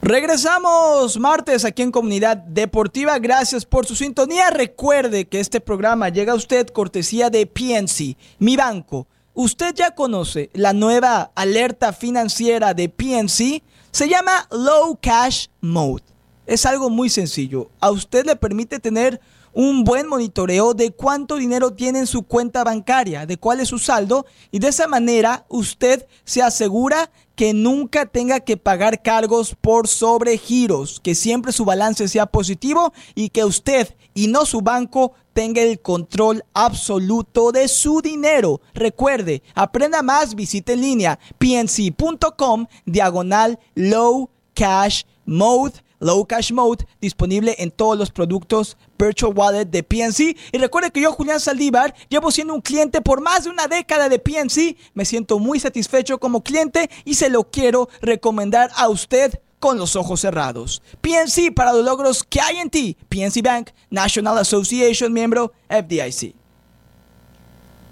Regresamos 0.03 1.20
martes 1.20 1.63
aquí 1.63 1.84
en 1.84 1.91
Comunidad 1.91 2.36
Deportiva. 2.36 3.20
Gracias 3.20 3.65
por 3.65 3.86
su 3.86 3.96
sintonía. 3.96 4.50
Recuerde 4.50 5.27
que 5.27 5.39
este 5.39 5.62
programa 5.62 6.10
llega 6.10 6.34
a 6.34 6.36
usted 6.36 6.67
cortesía 6.70 7.29
de 7.29 7.46
PNC, 7.46 8.17
mi 8.39 8.58
banco. 8.58 9.05
Usted 9.36 9.75
ya 9.75 9.93
conoce 9.93 10.50
la 10.53 10.74
nueva 10.74 11.31
alerta 11.36 11.93
financiera 11.93 12.74
de 12.74 12.89
PNC. 12.89 13.62
Se 13.91 14.10
llama 14.10 14.48
Low 14.50 14.98
Cash 15.00 15.50
Mode. 15.62 16.03
Es 16.48 16.65
algo 16.65 16.89
muy 16.89 17.12
sencillo. 17.12 17.70
A 17.79 17.91
usted 17.91 18.25
le 18.25 18.36
permite 18.36 18.79
tener 18.79 19.22
un 19.53 19.84
buen 19.84 20.08
monitoreo 20.08 20.74
de 20.74 20.91
cuánto 20.91 21.36
dinero 21.36 21.72
tiene 21.72 22.00
en 22.00 22.08
su 22.08 22.24
cuenta 22.24 22.63
bancaria, 22.63 23.25
de 23.25 23.38
cuál 23.38 23.60
es 23.60 23.70
su 23.70 23.79
saldo 23.79 24.25
y 24.51 24.60
de 24.60 24.70
esa 24.70 24.88
manera 24.88 25.46
usted 25.50 26.08
se 26.24 26.41
asegura 26.41 27.12
que 27.36 27.53
nunca 27.53 28.05
tenga 28.05 28.39
que 28.39 28.58
pagar 28.58 29.01
cargos 29.01 29.55
por 29.60 29.88
sobregiros, 29.88 31.00
que 31.00 31.15
siempre 31.15 31.51
su 31.51 31.65
balance 31.65 32.08
sea 32.08 32.25
positivo 32.25 32.93
y 33.15 33.29
que 33.29 33.46
usted 33.46 33.96
y 34.13 34.27
no 34.27 34.46
su 34.46 34.62
banco 34.62 35.13
tenga 35.34 35.62
el 35.62 35.79
control 35.81 36.43
absoluto 36.53 37.51
de 37.51 37.67
su 37.67 38.01
dinero. 38.01 38.62
Recuerde, 38.74 39.41
aprenda 39.55 40.01
más, 40.01 40.36
visite 40.36 40.74
en 40.74 40.81
línea 40.81 41.20
pnc.com 41.38 42.67
diagonal 42.86 43.60
low 43.75 44.29
cash 44.53 45.03
mode. 45.25 45.74
Low 46.01 46.25
Cash 46.25 46.51
Mode 46.51 46.86
disponible 47.00 47.55
en 47.60 47.72
todos 47.72 47.98
los 47.98 48.12
productos 48.12 48.75
Virtual 49.00 49.34
Wallet 49.34 49.65
de 49.65 49.84
PNC. 49.84 50.36
Y 50.51 50.58
recuerde 50.58 50.91
que 50.91 51.00
yo, 51.00 51.13
Julián 51.13 51.39
Saldívar, 51.39 51.96
llevo 52.10 52.31
siendo 52.31 52.53
un 52.53 52.62
cliente 52.62 53.01
por 53.01 53.22
más 53.22 53.46
de 53.46 53.51
una 53.51 53.67
década 53.67 54.10
de 54.10 54.20
PNC. 54.20 54.75
Me 54.93 55.05
siento 55.05 55.39
muy 55.39 55.60
satisfecho 55.60 56.20
como 56.20 56.43
cliente 56.43 56.89
y 57.05 57.13
se 57.13 57.29
lo 57.29 57.43
quiero 57.43 57.88
recomendar 58.01 58.72
a 58.75 58.89
usted 58.89 59.39
con 59.60 59.77
los 59.77 59.96
ojos 59.96 60.20
cerrados. 60.20 60.81
PNC 61.01 61.53
para 61.53 61.72
los 61.72 61.86
logros 61.86 62.24
que 62.24 62.41
hay 62.41 62.58
en 62.58 62.70
ti. 62.70 62.98
PNC 63.08 63.43
Bank, 63.43 63.70
National 63.91 64.39
Association, 64.39 65.13
miembro 65.13 65.53
FDIC. 65.70 66.34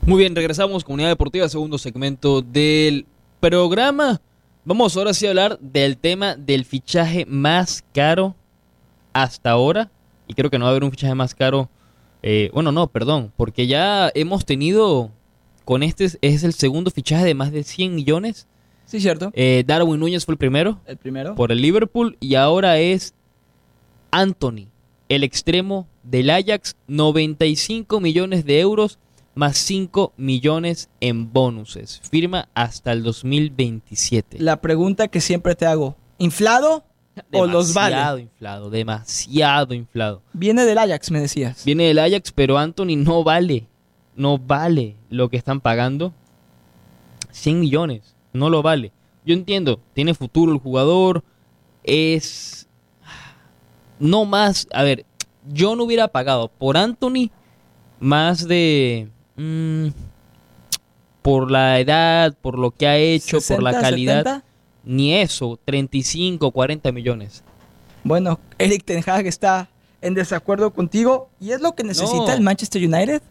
Muy 0.02 0.18
bien, 0.18 0.36
regresamos, 0.36 0.84
Comunidad 0.84 1.10
Deportiva, 1.10 1.48
segundo 1.48 1.78
segmento 1.78 2.42
del 2.42 3.06
programa. 3.40 4.20
Vamos 4.70 4.96
ahora 4.96 5.16
sí 5.16 5.26
a 5.26 5.30
hablar 5.30 5.58
del 5.62 5.98
tema 5.98 6.36
del 6.36 6.64
fichaje 6.64 7.26
más 7.26 7.84
caro 7.92 8.36
hasta 9.14 9.50
ahora. 9.50 9.90
Y 10.28 10.36
creo 10.36 10.52
que 10.52 10.60
no 10.60 10.66
va 10.66 10.70
a 10.70 10.74
haber 10.74 10.84
un 10.84 10.92
fichaje 10.92 11.16
más 11.16 11.34
caro. 11.34 11.70
eh, 12.22 12.52
bueno, 12.54 12.72
no, 12.72 12.86
perdón, 12.86 13.32
porque 13.36 13.66
ya 13.66 14.12
hemos 14.14 14.46
tenido, 14.46 15.10
con 15.66 15.82
este 15.82 16.04
es- 16.04 16.20
el 16.44 16.54
segundo 16.54 16.92
fichaje 16.92 17.26
de 17.26 17.34
más 17.34 17.52
de 17.52 17.64
100 17.64 17.96
millones. 17.96 18.46
Sí, 18.86 19.00
cierto. 19.00 19.32
Eh, 19.34 19.64
Darwin 19.66 20.00
Núñez 20.00 20.24
fue 20.24 20.34
el 20.34 20.38
primero 20.38 20.80
El 20.86 20.98
primero. 20.98 21.34
por 21.34 21.52
el 21.52 21.62
Liverpool 21.64 22.16
y 22.20 22.36
ahora 22.36 22.78
es 22.78 23.16
Anthony, 24.12 24.68
el 25.08 25.24
extremo 25.24 25.88
del 26.04 26.30
Ajax, 26.30 26.76
95 26.88 28.00
millones 28.02 28.46
de 28.46 28.60
euros 28.60 29.00
más 29.40 29.58
5 29.58 30.14
millones 30.18 30.90
en 31.00 31.32
bonuses. 31.32 32.02
Firma 32.12 32.50
hasta 32.54 32.92
el 32.92 33.04
2027. 33.04 34.38
La 34.40 34.60
pregunta 34.60 35.08
que 35.08 35.22
siempre 35.22 35.56
te 35.56 35.66
hago. 35.66 35.96
¿Inflado 36.18 36.84
o 37.32 37.46
los 37.48 37.70
Demasiado 37.70 38.12
vale? 38.16 38.22
inflado, 38.22 38.70
demasiado 38.70 39.74
inflado. 39.74 40.22
Viene 40.34 40.66
del 40.66 40.78
Ajax, 40.78 41.10
me 41.12 41.22
decías. 41.22 41.64
Viene 41.64 41.86
del 41.86 42.00
Ajax, 42.00 42.34
pero 42.34 42.58
Anthony 42.58 42.98
no 42.98 43.24
vale, 43.24 43.70
no 44.14 44.38
vale 44.38 44.98
lo 45.10 45.30
que 45.30 45.38
están 45.38 45.62
pagando. 45.62 46.14
100 47.32 47.62
millones, 47.62 48.16
no 48.34 48.50
lo 48.50 48.62
vale. 48.62 48.92
Yo 49.26 49.34
entiendo, 49.34 49.80
tiene 49.94 50.14
futuro 50.14 50.52
el 50.52 50.60
jugador, 50.60 51.24
es... 51.84 52.68
No 54.00 54.26
más, 54.26 54.68
a 54.74 54.84
ver, 54.84 55.06
yo 55.48 55.78
no 55.78 55.86
hubiera 55.86 56.10
pagado 56.10 56.50
por 56.50 56.76
Anthony 56.76 57.32
más 58.02 58.46
de... 58.46 59.10
mm, 59.40 59.88
por 61.22 61.52
la 61.52 61.80
edad, 61.80 62.36
por 62.42 62.58
lo 62.58 62.72
que 62.72 62.88
ha 62.88 62.98
hecho, 62.98 63.40
por 63.42 63.62
la 63.62 63.72
60, 63.72 63.82
calidad. 63.82 64.24
70. 64.24 64.44
Ni 64.86 65.14
eso, 65.14 65.60
35, 65.66 66.52
40 66.52 66.92
millones. 66.92 67.44
Bueno, 68.04 68.40
Eric 68.58 68.86
Ten 68.86 69.04
Hag 69.06 69.28
está 69.28 69.70
en 70.02 70.14
desacuerdo 70.14 70.72
contigo 70.72 71.30
y 71.40 71.52
es 71.52 71.62
lo 71.62 71.76
que 71.76 71.84
necesita 71.84 72.28
No. 72.28 72.34
el 72.34 72.42
Manchester 72.42 72.82
United. 72.82 73.22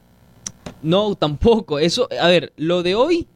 No, 0.82 1.14
tampoco. 1.14 1.78
Eso, 1.78 2.08
a 2.20 2.28
ver, 2.28 2.52
lo 2.56 2.82
de 2.82 2.94
hoy, 2.94 3.26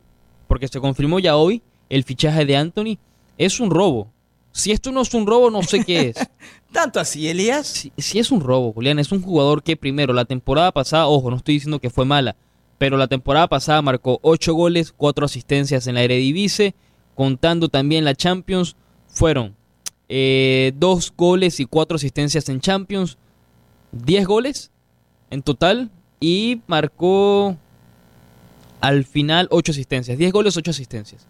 porque 0.46 0.68
se 0.68 0.78
confirmó 0.80 1.18
ya 1.18 1.36
hoy, 1.36 1.62
el 1.88 2.04
fichaje 2.04 2.44
de 2.44 2.56
Anthony, 2.56 2.98
es 3.38 3.58
un 3.60 3.70
robo. 3.70 4.08
Si 4.52 4.70
esto 4.70 4.92
no 4.92 5.00
es 5.00 5.14
un 5.14 5.26
robo, 5.26 5.50
no 5.50 5.62
sé 5.62 5.82
qué 5.82 6.08
es. 6.14 6.16
Tanto 6.72 7.00
así, 7.00 7.26
Elías. 7.26 7.66
Si, 7.66 7.92
si 7.96 8.18
es 8.18 8.30
un 8.30 8.40
robo, 8.42 8.72
Julián, 8.74 8.98
es 8.98 9.10
un 9.10 9.22
jugador 9.22 9.62
que 9.62 9.76
primero, 9.78 10.12
la 10.12 10.26
temporada 10.26 10.70
pasada, 10.70 11.06
ojo, 11.06 11.30
no 11.30 11.36
estoy 11.38 11.54
diciendo 11.54 11.80
que 11.80 11.88
fue 11.90 12.04
mala, 12.04 12.36
pero 12.82 12.96
la 12.96 13.06
temporada 13.06 13.46
pasada 13.46 13.80
marcó 13.80 14.18
8 14.22 14.54
goles, 14.54 14.92
4 14.96 15.24
asistencias 15.24 15.86
en 15.86 15.94
la 15.94 16.02
Eredivisie, 16.02 16.74
contando 17.14 17.68
también 17.68 18.04
la 18.04 18.16
Champions, 18.16 18.74
fueron 19.06 19.54
eh, 20.08 20.72
2 20.74 21.12
goles 21.16 21.60
y 21.60 21.64
4 21.64 21.94
asistencias 21.94 22.48
en 22.48 22.60
Champions, 22.60 23.18
10 23.92 24.26
goles 24.26 24.72
en 25.30 25.42
total 25.42 25.92
y 26.18 26.60
marcó 26.66 27.56
al 28.80 29.04
final 29.04 29.46
8 29.52 29.70
asistencias, 29.70 30.18
10 30.18 30.32
goles, 30.32 30.56
8 30.56 30.72
asistencias. 30.72 31.24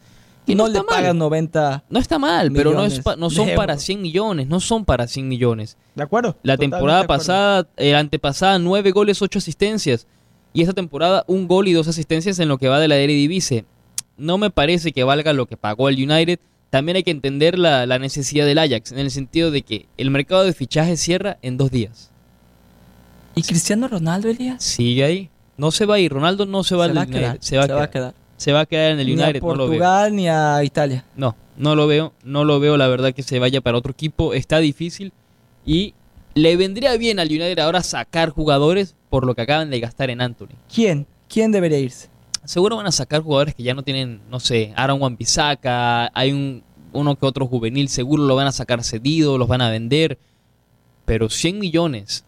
Y 0.47 0.55
no, 0.55 0.69
le 0.69 0.83
pagan 0.83 1.19
90. 1.19 1.85
No 1.91 1.99
está 1.99 2.19
mal, 2.19 2.51
pero 2.51 2.73
no, 2.73 2.83
es 2.83 2.95
millones 2.95 3.19
no 3.19 3.29
son 3.29 3.55
para 3.55 3.75
euros. 3.75 3.85
100 3.85 4.01
millones, 4.01 4.47
no 4.49 4.59
son 4.59 4.87
para 4.87 5.07
100 5.07 5.29
millones. 5.29 5.77
¿De 5.97 6.03
acuerdo? 6.03 6.35
La 6.43 6.57
temporada 6.57 7.07
pasada, 7.07 7.69
eh, 7.77 7.95
antepasada, 7.95 8.59
9 8.59 8.91
goles, 8.93 9.21
8 9.21 9.39
asistencias. 9.39 10.07
Y 10.53 10.61
esta 10.63 10.75
temporada, 10.75 11.25
un 11.27 11.49
gol 11.49 11.69
y 11.69 11.73
dos 11.73 11.89
asistencias 11.89 12.39
en 12.39 12.49
lo 12.49 12.59
que 12.59 12.69
va 12.69 12.79
de 12.81 12.89
la 12.89 12.97
Eredivisie. 12.97 13.65
No 14.19 14.39
me 14.39 14.51
parece 14.51 14.93
que 14.93 15.05
valga 15.05 15.33
lo 15.33 15.47
que 15.47 15.57
pagó 15.57 15.89
el 15.89 15.97
United. 15.97 16.39
También 16.71 16.97
hay 16.97 17.03
que 17.03 17.11
entender 17.11 17.59
la, 17.59 17.87
la 17.87 17.99
necesidad 17.99 18.47
del 18.47 18.59
Ajax, 18.59 18.93
en 18.93 18.99
el 18.99 19.11
sentido 19.11 19.51
de 19.51 19.63
que 19.63 19.87
el 19.97 20.11
mercado 20.11 20.45
de 20.45 20.53
fichajes 20.53 21.01
cierra 21.01 21.39
en 21.43 21.57
dos 21.57 21.71
días. 21.71 22.11
¿Y 23.35 23.43
Cristiano 23.43 23.89
Ronaldo, 23.89 24.29
Elías? 24.29 24.63
Sigue 24.63 25.05
ahí. 25.05 25.31
No 25.57 25.71
se 25.71 25.87
va 25.87 25.97
a 25.97 25.99
ir. 25.99 26.13
Ronaldo 26.13 26.45
no 26.47 26.65
se 26.65 26.75
va 26.77 26.85
se 26.85 26.91
al 26.91 26.97
va 26.97 27.03
a 27.03 27.05
United. 27.05 27.21
quedar. 27.21 27.37
Se 27.41 27.57
va 27.57 27.65
a 27.83 27.91
quedar. 27.91 28.15
Se 28.37 28.53
va 28.53 28.61
a 28.61 28.67
quedar 28.67 28.93
en 28.93 29.01
el 29.01 29.07
Ni 29.07 29.13
United. 29.15 29.37
a 29.37 29.41
no 29.41 29.55
lo 29.55 29.57
veo. 29.57 29.67
Portugal 29.69 30.17
ni 30.17 30.29
a 30.29 30.65
Italia. 30.65 31.05
No, 31.17 31.37
no 31.57 31.75
lo 31.77 31.87
veo, 31.87 32.13
no 32.25 32.45
lo 32.45 32.59
veo, 32.61 32.77
la 32.77 32.89
verdad 32.89 33.15
que 33.15 33.23
se 33.23 33.39
vaya 33.39 33.61
para 33.61 33.79
otro 33.79 33.93
equipo, 33.93 34.35
está 34.35 34.59
difícil 34.59 35.13
y 35.65 35.95
le 36.35 36.57
vendría 36.57 36.97
bien 36.97 37.21
al 37.21 37.29
United 37.29 37.59
ahora 37.61 37.83
sacar 37.83 38.31
jugadores 38.31 38.97
por 39.13 39.27
lo 39.27 39.35
que 39.35 39.43
acaban 39.43 39.69
de 39.69 39.79
gastar 39.79 40.09
en 40.09 40.23
Anthony. 40.23 40.57
¿Quién? 40.75 41.07
¿Quién 41.29 41.53
debería 41.53 41.79
irse? 41.79 42.09
Seguro 42.47 42.79
van 42.79 42.87
a 42.87 42.93
sacar 42.93 43.21
jugadores 43.21 43.55
que 43.55 43.63
ya 43.63 43.75
no 43.75 43.83
tienen, 43.83 44.23
no 44.31 44.41
sé, 44.41 44.73
Aaron 44.75 45.03
Wan-Bissaka, 45.03 46.11
hay 46.15 46.33
un 46.33 46.63
uno 46.95 47.17
que 47.17 47.27
otro 47.27 47.47
juvenil, 47.47 47.91
seguro 47.91 48.23
lo 48.23 48.37
van 48.37 48.47
a 48.47 48.53
sacar 48.53 48.83
cedido, 48.83 49.37
los 49.37 49.49
van 49.49 49.61
a 49.61 49.69
vender, 49.69 50.19
pero 51.05 51.29
100 51.29 51.59
millones 51.59 52.25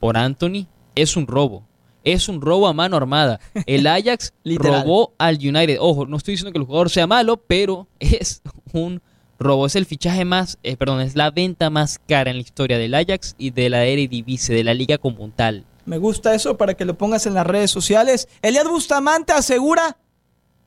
por 0.00 0.16
Anthony 0.16 0.68
es 0.94 1.18
un 1.18 1.26
robo. 1.26 1.64
Es 2.02 2.30
un 2.30 2.40
robo 2.40 2.66
a 2.66 2.72
mano 2.72 2.96
armada. 2.96 3.38
El 3.66 3.86
Ajax 3.86 4.32
robó 4.56 5.12
al 5.18 5.36
United. 5.36 5.76
Ojo, 5.80 6.06
no 6.06 6.16
estoy 6.16 6.32
diciendo 6.32 6.52
que 6.52 6.58
el 6.60 6.64
jugador 6.64 6.88
sea 6.88 7.06
malo, 7.06 7.36
pero 7.36 7.88
es 8.00 8.40
un 8.72 9.02
robo. 9.38 9.66
Es 9.66 9.76
el 9.76 9.84
fichaje 9.84 10.24
más, 10.24 10.58
eh, 10.62 10.78
perdón, 10.78 11.02
es 11.02 11.14
la 11.14 11.30
venta 11.30 11.68
más 11.68 12.00
cara 12.08 12.30
en 12.30 12.38
la 12.38 12.42
historia 12.42 12.78
del 12.78 12.94
Ajax 12.94 13.34
y 13.36 13.50
de 13.50 13.68
la 13.68 13.84
Eredivisie, 13.84 14.54
de 14.54 14.64
la 14.64 14.72
liga 14.72 14.96
como 14.96 15.28
tal. 15.28 15.66
Me 15.84 15.98
gusta 15.98 16.34
eso 16.34 16.56
para 16.56 16.74
que 16.74 16.84
lo 16.84 16.96
pongas 16.96 17.26
en 17.26 17.34
las 17.34 17.46
redes 17.46 17.70
sociales. 17.70 18.28
Eliad 18.40 18.66
Bustamante 18.66 19.32
asegura 19.32 19.96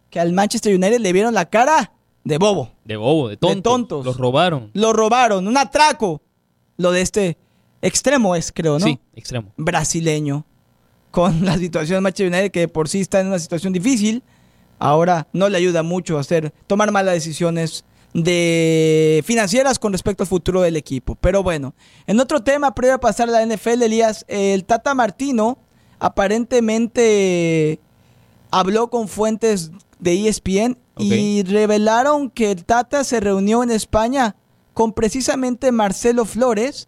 que 0.09 0.19
al 0.19 0.33
Manchester 0.33 0.75
United 0.75 0.99
le 0.99 1.13
vieron 1.13 1.33
la 1.33 1.49
cara 1.49 1.93
de 2.23 2.37
bobo. 2.37 2.71
De 2.83 2.97
bobo, 2.97 3.29
de 3.29 3.37
tontos. 3.37 3.63
tontos. 3.63 4.05
Los 4.05 4.17
robaron. 4.17 4.71
Lo 4.73 4.93
robaron, 4.93 5.47
un 5.47 5.57
atraco. 5.57 6.21
Lo 6.77 6.91
de 6.91 7.01
este 7.01 7.37
extremo 7.81 8.35
es, 8.35 8.51
creo, 8.51 8.79
¿no? 8.79 8.85
Sí, 8.85 8.99
extremo. 9.15 9.53
Brasileño. 9.57 10.45
Con 11.11 11.45
la 11.45 11.57
situación 11.57 11.97
de 11.97 12.01
Manchester 12.01 12.27
United 12.27 12.51
que 12.51 12.59
de 12.61 12.67
por 12.67 12.89
sí 12.89 13.01
está 13.01 13.21
en 13.21 13.27
una 13.27 13.39
situación 13.39 13.73
difícil. 13.73 14.23
Ahora 14.79 15.27
no 15.31 15.47
le 15.47 15.57
ayuda 15.57 15.83
mucho 15.83 16.17
a 16.17 16.21
hacer, 16.21 16.51
tomar 16.67 16.91
malas 16.91 17.13
decisiones 17.13 17.85
de 18.15 19.21
financieras 19.25 19.77
con 19.77 19.91
respecto 19.91 20.23
al 20.23 20.27
futuro 20.27 20.61
del 20.61 20.77
equipo. 20.77 21.15
Pero 21.15 21.43
bueno, 21.43 21.75
en 22.07 22.21
otro 22.21 22.41
tema, 22.43 22.73
previo 22.73 22.95
a 22.95 22.99
pasar 22.99 23.27
a 23.27 23.31
la 23.33 23.45
NFL, 23.45 23.83
Elías, 23.83 24.23
el 24.29 24.63
Tata 24.63 24.95
Martino 24.95 25.57
aparentemente 25.99 27.81
habló 28.51 28.89
con 28.89 29.09
fuentes 29.09 29.71
de 29.99 30.29
ESPN 30.29 30.77
y 30.97 31.43
revelaron 31.43 32.29
que 32.29 32.51
el 32.51 32.63
Tata 32.63 33.03
se 33.03 33.19
reunió 33.19 33.63
en 33.63 33.71
España 33.71 34.37
con 34.73 34.93
precisamente 34.93 35.73
Marcelo 35.73 36.23
Flores 36.23 36.87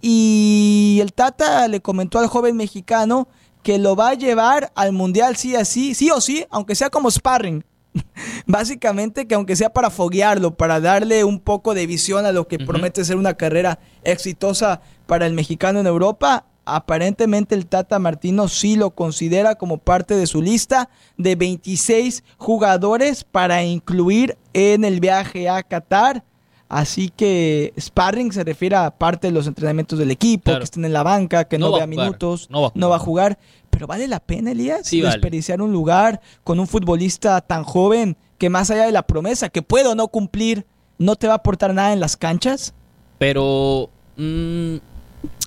y 0.00 0.98
el 1.00 1.12
Tata 1.12 1.68
le 1.68 1.80
comentó 1.80 2.18
al 2.18 2.26
joven 2.26 2.56
mexicano 2.56 3.28
que 3.62 3.78
lo 3.78 3.94
va 3.94 4.10
a 4.10 4.14
llevar 4.14 4.72
al 4.74 4.92
Mundial 4.92 5.36
sí 5.36 5.54
así, 5.54 5.94
sí 5.94 6.10
o 6.10 6.20
sí, 6.20 6.44
aunque 6.50 6.74
sea 6.74 6.90
como 6.90 7.08
sparring. 7.08 7.64
Básicamente 8.46 9.26
que 9.26 9.34
aunque 9.34 9.56
sea 9.56 9.72
para 9.72 9.90
foguearlo, 9.90 10.54
para 10.54 10.80
darle 10.80 11.24
un 11.24 11.40
poco 11.40 11.74
de 11.74 11.86
visión 11.86 12.26
a 12.26 12.32
lo 12.32 12.48
que 12.48 12.58
promete 12.58 13.04
ser 13.04 13.16
una 13.16 13.34
carrera 13.34 13.78
exitosa 14.04 14.80
para 15.06 15.26
el 15.26 15.32
mexicano 15.34 15.80
en 15.80 15.86
Europa, 15.86 16.46
aparentemente 16.64 17.54
el 17.54 17.66
Tata 17.66 17.98
Martino 17.98 18.48
sí 18.48 18.76
lo 18.76 18.90
considera 18.90 19.54
como 19.54 19.78
parte 19.78 20.14
de 20.16 20.26
su 20.26 20.42
lista 20.42 20.90
de 21.16 21.36
26 21.36 22.24
jugadores 22.36 23.24
para 23.24 23.62
incluir 23.64 24.36
en 24.52 24.84
el 24.84 25.00
viaje 25.00 25.48
a 25.48 25.62
Qatar. 25.62 26.24
Así 26.68 27.10
que 27.16 27.72
sparring 27.78 28.32
se 28.32 28.42
refiere 28.42 28.74
a 28.74 28.90
parte 28.90 29.28
de 29.28 29.32
los 29.32 29.46
entrenamientos 29.46 30.00
del 30.00 30.10
equipo, 30.10 30.46
Claro. 30.46 30.58
que 30.58 30.64
estén 30.64 30.84
en 30.84 30.92
la 30.92 31.04
banca, 31.04 31.44
que 31.44 31.58
no, 31.58 31.70
vea 31.70 31.84
jugar, 31.84 31.88
minutos, 31.88 32.48
no 32.50 32.62
va 32.62 32.68
a 32.68 32.72
no 32.74 32.88
va 32.88 32.96
a 32.96 32.98
jugar. 32.98 33.38
Pero 33.76 33.86
vale 33.86 34.08
la 34.08 34.20
pena, 34.20 34.52
Elías, 34.52 34.86
Sí, 34.86 35.02
vale. 35.02 35.12
desperdiciar 35.16 35.60
un 35.60 35.70
lugar 35.70 36.22
con 36.44 36.58
un 36.58 36.66
futbolista 36.66 37.42
tan 37.42 37.62
joven 37.62 38.16
que 38.38 38.48
más 38.48 38.70
allá 38.70 38.86
de 38.86 38.92
la 38.92 39.02
promesa 39.06 39.50
que 39.50 39.60
puedo 39.60 39.94
no 39.94 40.08
cumplir, 40.08 40.64
no 40.96 41.14
te 41.16 41.26
va 41.26 41.34
a 41.34 41.36
aportar 41.36 41.74
nada 41.74 41.92
en 41.92 42.00
las 42.00 42.16
canchas. 42.16 42.72
Pero, 43.18 43.90
mm, 44.16 44.76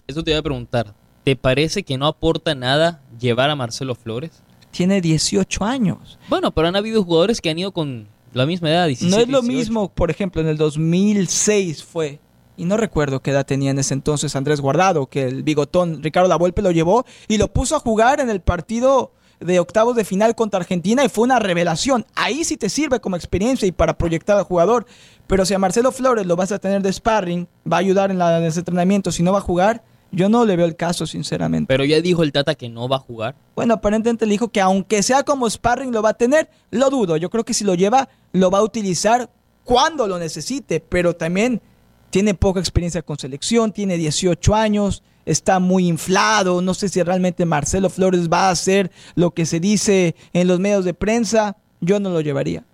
eso 0.06 0.24
te 0.24 0.30
iba 0.30 0.40
a 0.40 0.44
preguntar. 0.44 0.94
¿Te 1.24 1.36
parece 1.36 1.82
que 1.82 1.98
no 1.98 2.06
aporta 2.06 2.54
nada 2.54 3.02
llevar 3.20 3.50
a 3.50 3.56
Marcelo 3.56 3.96
Flores? 3.96 4.44
Tiene 4.70 5.02
18 5.02 5.66
años. 5.66 6.20
Bueno, 6.30 6.52
pero 6.52 6.68
han 6.68 6.76
habido 6.76 7.04
jugadores 7.04 7.42
que 7.42 7.50
han 7.50 7.58
ido 7.58 7.72
con 7.72 8.08
la 8.34 8.46
misma 8.46 8.70
edad, 8.70 8.86
17, 8.86 9.10
no 9.16 9.20
es 9.24 9.28
lo 9.28 9.42
18. 9.42 9.58
mismo, 9.58 9.90
por 9.90 10.12
ejemplo, 10.12 10.40
en 10.44 10.50
el 10.50 10.58
2006 10.58 11.84
fue. 11.84 12.20
Y 12.60 12.66
no 12.66 12.76
recuerdo 12.76 13.22
qué 13.22 13.32
edad 13.32 13.46
tenía 13.46 13.72
en 13.72 13.80
ese 13.80 13.94
entonces 13.94 14.36
Andrés 14.36 14.60
Guardado, 14.60 15.08
que 15.08 15.24
el 15.24 15.44
bigotón 15.44 16.04
Ricardo 16.04 16.28
Lavolpe 16.28 16.62
lo 16.62 16.72
llevó 16.72 17.06
y 17.30 17.38
lo 17.38 17.54
puso 17.54 17.78
a 17.78 17.80
jugar 17.80 18.20
en 18.20 18.30
el 18.30 18.42
partido 18.42 19.14
de 19.40 19.62
octavos 19.62 19.96
de 19.96 20.04
final 20.04 20.36
contra 20.36 20.60
Argentina 20.60 21.06
y 21.06 21.08
fue 21.08 21.24
una 21.24 21.40
revelación. 21.40 22.06
Ahí 22.16 22.44
sí 22.44 22.58
te 22.58 22.68
sirve 22.68 23.00
como 23.00 23.16
experiencia 23.16 23.66
y 23.66 23.72
para 23.72 23.98
proyectar 23.98 24.38
al 24.38 24.44
jugador. 24.44 24.86
Pero 25.26 25.46
si 25.46 25.54
a 25.54 25.60
Marcelo 25.60 25.94
Flores 25.94 26.26
lo 26.26 26.36
vas 26.36 26.52
a 26.52 26.60
tener 26.60 26.82
de 26.82 26.92
sparring, 26.92 27.48
va 27.72 27.78
a 27.78 27.80
ayudar 27.80 28.12
en, 28.12 28.18
la, 28.18 28.38
en 28.40 28.44
ese 28.44 28.60
entrenamiento, 28.60 29.14
si 29.14 29.24
no 29.24 29.32
va 29.32 29.38
a 29.38 29.42
jugar, 29.42 29.82
yo 30.12 30.28
no 30.28 30.44
le 30.44 30.58
veo 30.58 30.66
el 30.66 30.76
caso, 30.76 31.08
sinceramente. 31.08 31.68
Pero 31.68 31.86
ya 31.86 32.02
dijo 32.02 32.24
el 32.24 32.34
Tata 32.34 32.56
que 32.56 32.68
no 32.68 32.90
va 32.90 32.98
a 32.98 33.00
jugar. 33.00 33.36
Bueno, 33.56 33.76
aparentemente 33.76 34.26
le 34.26 34.34
dijo 34.34 34.50
que 34.50 34.60
aunque 34.60 35.02
sea 35.02 35.24
como 35.24 35.50
sparring 35.50 35.94
lo 35.94 36.02
va 36.02 36.10
a 36.10 36.14
tener, 36.16 36.50
lo 36.72 36.90
dudo. 36.90 37.16
Yo 37.16 37.30
creo 37.30 37.46
que 37.46 37.54
si 37.54 37.64
lo 37.64 37.76
lleva, 37.76 38.10
lo 38.34 38.52
va 38.52 38.58
a 38.58 38.64
utilizar 38.64 39.30
cuando 39.64 40.08
lo 40.08 40.18
necesite, 40.18 40.80
pero 40.80 41.16
también 41.16 41.62
tiene 42.10 42.34
poca 42.34 42.60
experiencia 42.60 43.02
con 43.02 43.18
selección, 43.18 43.72
tiene 43.72 43.98
18 43.98 44.56
años, 44.56 45.04
está 45.26 45.60
muy 45.60 45.88
inflado, 45.88 46.62
no 46.62 46.74
sé 46.74 46.90
si 46.90 47.02
realmente 47.04 47.46
Marcelo 47.46 47.90
Flores 47.90 48.30
va 48.30 48.48
a 48.48 48.52
hacer 48.52 48.92
lo 49.16 49.32
que 49.32 49.46
se 49.46 49.60
dice 49.60 50.16
en 50.34 50.48
los 50.48 50.60
medios 50.60 50.86
de 50.86 50.94
prensa, 50.94 51.58
yo 51.82 52.00
no 52.00 52.10
lo 52.10 52.22
llevaría. 52.22 52.66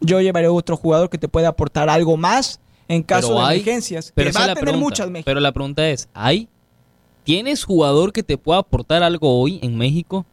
Yo 0.00 0.20
llevaría 0.20 0.50
otro 0.50 0.76
jugador 0.76 1.08
que 1.08 1.18
te 1.18 1.28
pueda 1.28 1.48
aportar 1.48 1.88
algo 1.88 2.16
más 2.16 2.60
en 2.88 3.02
caso 3.02 3.28
Pero 3.28 3.40
de 3.40 3.46
hay- 3.46 3.56
emergencias, 3.60 4.12
Pero 4.14 4.30
que 4.30 4.36
va 4.38 4.44
a 4.44 4.46
la 4.48 4.54
tener 4.54 4.64
pregunta. 4.64 4.84
muchas 4.84 5.10
México. 5.10 5.24
Pero 5.26 5.40
la 5.40 5.52
pregunta 5.52 5.88
es, 5.88 6.08
¿hay? 6.12 6.48
¿Tienes 7.22 7.64
jugador 7.64 8.12
que 8.12 8.22
te 8.22 8.36
pueda 8.36 8.58
aportar 8.58 9.02
algo 9.02 9.40
hoy 9.40 9.58
en 9.62 9.76
México? 9.78 10.26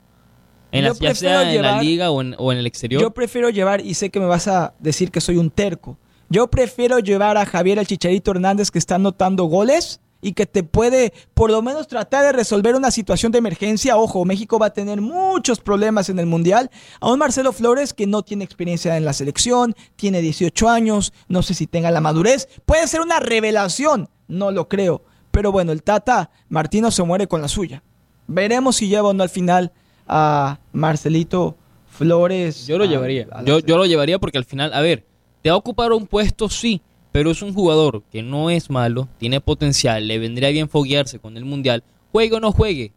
En 0.74 0.86
la, 0.86 0.94
ya 0.94 1.52
en 1.54 1.62
la 1.62 1.82
liga 1.82 2.12
o 2.12 2.22
en, 2.22 2.36
o 2.38 2.52
en 2.52 2.58
el 2.58 2.66
exterior. 2.66 3.02
Yo 3.02 3.12
prefiero 3.12 3.50
llevar, 3.50 3.86
y 3.86 3.94
sé 3.94 4.10
que 4.10 4.20
me 4.22 4.26
vas 4.26 4.48
a 4.48 4.74
decir 4.80 5.12
que 5.12 5.20
soy 5.22 5.36
un 5.38 5.50
terco, 5.52 5.98
yo 6.32 6.48
prefiero 6.50 7.00
llevar 7.00 7.36
a 7.38 7.46
Javier 7.46 7.78
el 7.78 7.86
Chicharito 7.88 8.32
Hernández 8.32 8.72
que 8.72 8.80
está 8.80 8.96
anotando 8.96 9.44
goles 9.44 10.00
y 10.22 10.34
que 10.34 10.46
te 10.46 10.63
puede 10.63 11.12
por 11.34 11.50
lo 11.52 11.62
menos 11.62 11.88
tratar 11.88 12.24
de 12.24 12.32
resolver 12.32 12.76
una 12.76 12.89
situación 12.91 13.32
de 13.32 13.39
emergencia. 13.39 13.98
Ojo, 13.98 14.24
México 14.24 14.58
va 14.60 14.67
a 14.67 14.74
tener 14.74 15.02
muchos 15.02 15.60
problemas 15.60 16.10
en 16.10 16.20
el 16.20 16.28
Mundial. 16.28 16.70
A 17.00 17.12
un 17.12 17.20
Marcelo 17.20 17.52
Flores 17.52 17.94
que 17.94 18.06
no 18.08 18.22
tiene 18.22 18.44
experiencia 18.46 18.96
en 18.98 19.04
la 19.04 19.13
selección, 19.13 19.76
tiene 19.96 20.22
18 20.22 20.70
años, 20.70 21.12
no 21.28 21.41
sé 21.41 21.54
si 21.56 21.67
tenga 21.67 21.89
la 21.91 22.02
madurez. 22.02 22.48
Puede 22.65 22.88
ser 22.88 23.02
una 23.02 23.20
revelación, 23.20 24.10
no 24.28 24.52
lo 24.52 24.67
creo. 24.70 25.04
Pero 25.32 25.52
bueno, 25.52 25.72
el 25.72 25.82
Tata 25.84 26.30
Martino 26.50 26.91
se 26.91 27.04
muere 27.04 27.28
con 27.28 27.41
la 27.41 27.48
suya. 27.48 27.84
Veremos 28.28 28.76
si 28.78 28.88
lleva 28.88 29.10
o 29.10 29.13
no 29.13 29.24
al 29.24 29.30
final 29.30 29.72
a 30.08 30.60
Marcelito 30.72 31.58
Flores. 31.89 32.67
Yo 32.67 32.78
lo 32.78 32.84
a- 32.84 32.88
llevaría. 32.88 33.28
a 33.32 33.44
Yo, 33.44 33.60
yo 33.60 33.78
lo 33.78 33.86
llevaría 33.86 34.20
porque 34.20 34.38
al 34.38 34.46
final, 34.46 34.72
a 34.74 34.82
ver, 34.82 35.08
te 35.42 35.50
va 35.50 35.56
a 35.56 35.60
ocupar 35.60 35.92
un 35.94 36.08
puesto, 36.08 36.50
sí, 36.50 36.82
pero 37.12 37.32
es 37.32 37.42
un 37.42 37.54
jugador 37.54 38.04
que 38.12 38.22
no 38.22 38.50
es 38.50 38.70
malo, 38.70 39.08
tiene 39.18 39.42
potencial, 39.42 40.08
le 40.08 40.20
vendría 40.20 40.50
bien 40.50 40.70
foguearse 40.70 41.20
con 41.20 41.38
el 41.38 41.46
Mundial, 41.46 41.84
juegue 42.12 42.36
o 42.36 42.40
no 42.40 42.52
juegue. 42.52 42.94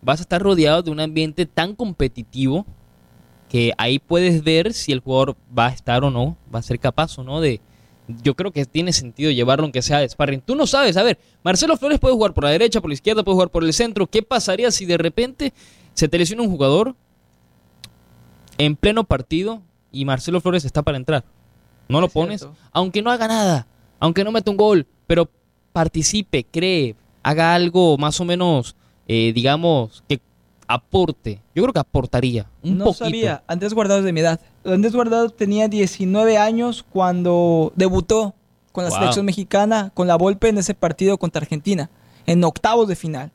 Vas 0.00 0.20
a 0.20 0.22
estar 0.22 0.42
rodeado 0.42 0.82
de 0.82 0.90
un 0.90 1.00
ambiente 1.00 1.46
tan 1.46 1.74
competitivo 1.74 2.66
que 3.48 3.72
ahí 3.78 3.98
puedes 3.98 4.42
ver 4.42 4.72
si 4.72 4.92
el 4.92 5.00
jugador 5.00 5.36
va 5.56 5.66
a 5.66 5.72
estar 5.72 6.04
o 6.04 6.10
no, 6.10 6.36
va 6.52 6.58
a 6.58 6.62
ser 6.62 6.78
capaz 6.78 7.18
o 7.18 7.24
no 7.24 7.40
de... 7.40 7.60
Yo 8.22 8.34
creo 8.34 8.50
que 8.50 8.64
tiene 8.64 8.92
sentido 8.92 9.30
llevarlo 9.30 9.64
aunque 9.64 9.80
sea 9.80 10.00
de 10.00 10.08
sparring. 10.08 10.40
Tú 10.40 10.56
no 10.56 10.66
sabes, 10.66 10.96
a 10.96 11.04
ver, 11.04 11.18
Marcelo 11.44 11.76
Flores 11.76 12.00
puede 12.00 12.14
jugar 12.14 12.34
por 12.34 12.44
la 12.44 12.50
derecha, 12.50 12.80
por 12.80 12.90
la 12.90 12.94
izquierda, 12.94 13.22
puede 13.22 13.36
jugar 13.36 13.50
por 13.50 13.62
el 13.62 13.72
centro. 13.72 14.08
¿Qué 14.08 14.22
pasaría 14.22 14.70
si 14.72 14.86
de 14.86 14.98
repente 14.98 15.52
se 15.94 16.08
te 16.08 16.18
lesiona 16.18 16.42
un 16.42 16.50
jugador 16.50 16.96
en 18.58 18.76
pleno 18.76 19.04
partido 19.04 19.62
y 19.90 20.04
Marcelo 20.04 20.40
Flores 20.40 20.64
está 20.64 20.82
para 20.82 20.96
entrar. 20.96 21.24
No 21.92 22.00
lo 22.00 22.06
Es 22.08 22.12
pones, 22.12 22.40
cierto. 22.40 22.56
aunque 22.72 23.02
no 23.02 23.10
haga 23.10 23.28
nada, 23.28 23.66
aunque 24.00 24.24
no 24.24 24.32
meta 24.32 24.50
un 24.50 24.56
gol, 24.56 24.86
pero 25.06 25.28
participe, 25.72 26.44
cree, 26.44 26.96
haga 27.22 27.54
algo 27.54 27.96
más 27.98 28.20
o 28.20 28.24
menos, 28.24 28.74
eh, 29.08 29.32
digamos, 29.34 30.02
que 30.08 30.20
aporte. 30.66 31.40
Yo 31.54 31.62
creo 31.62 31.72
que 31.72 31.78
aportaría 31.80 32.46
un 32.62 32.78
no 32.78 32.84
poquito. 32.86 33.04
sabía. 33.04 33.42
Andrés 33.46 33.74
Guardado 33.74 34.00
es 34.00 34.04
de 34.06 34.12
mi 34.12 34.20
edad. 34.20 34.40
Andrés 34.64 34.94
Guardado 34.94 35.28
tenía 35.30 35.68
19 35.68 36.38
años 36.38 36.84
cuando 36.90 37.72
debutó 37.76 38.34
con 38.72 38.84
la 38.84 38.90
Wow. 38.90 38.98
selección 39.00 39.26
mexicana, 39.26 39.90
con 39.94 40.06
la 40.08 40.16
Volpe 40.16 40.48
en 40.48 40.58
ese 40.58 40.74
partido 40.74 41.18
contra 41.18 41.40
Argentina, 41.42 41.90
en 42.26 42.42
octavos 42.44 42.88
de 42.88 42.96
final. 42.96 43.30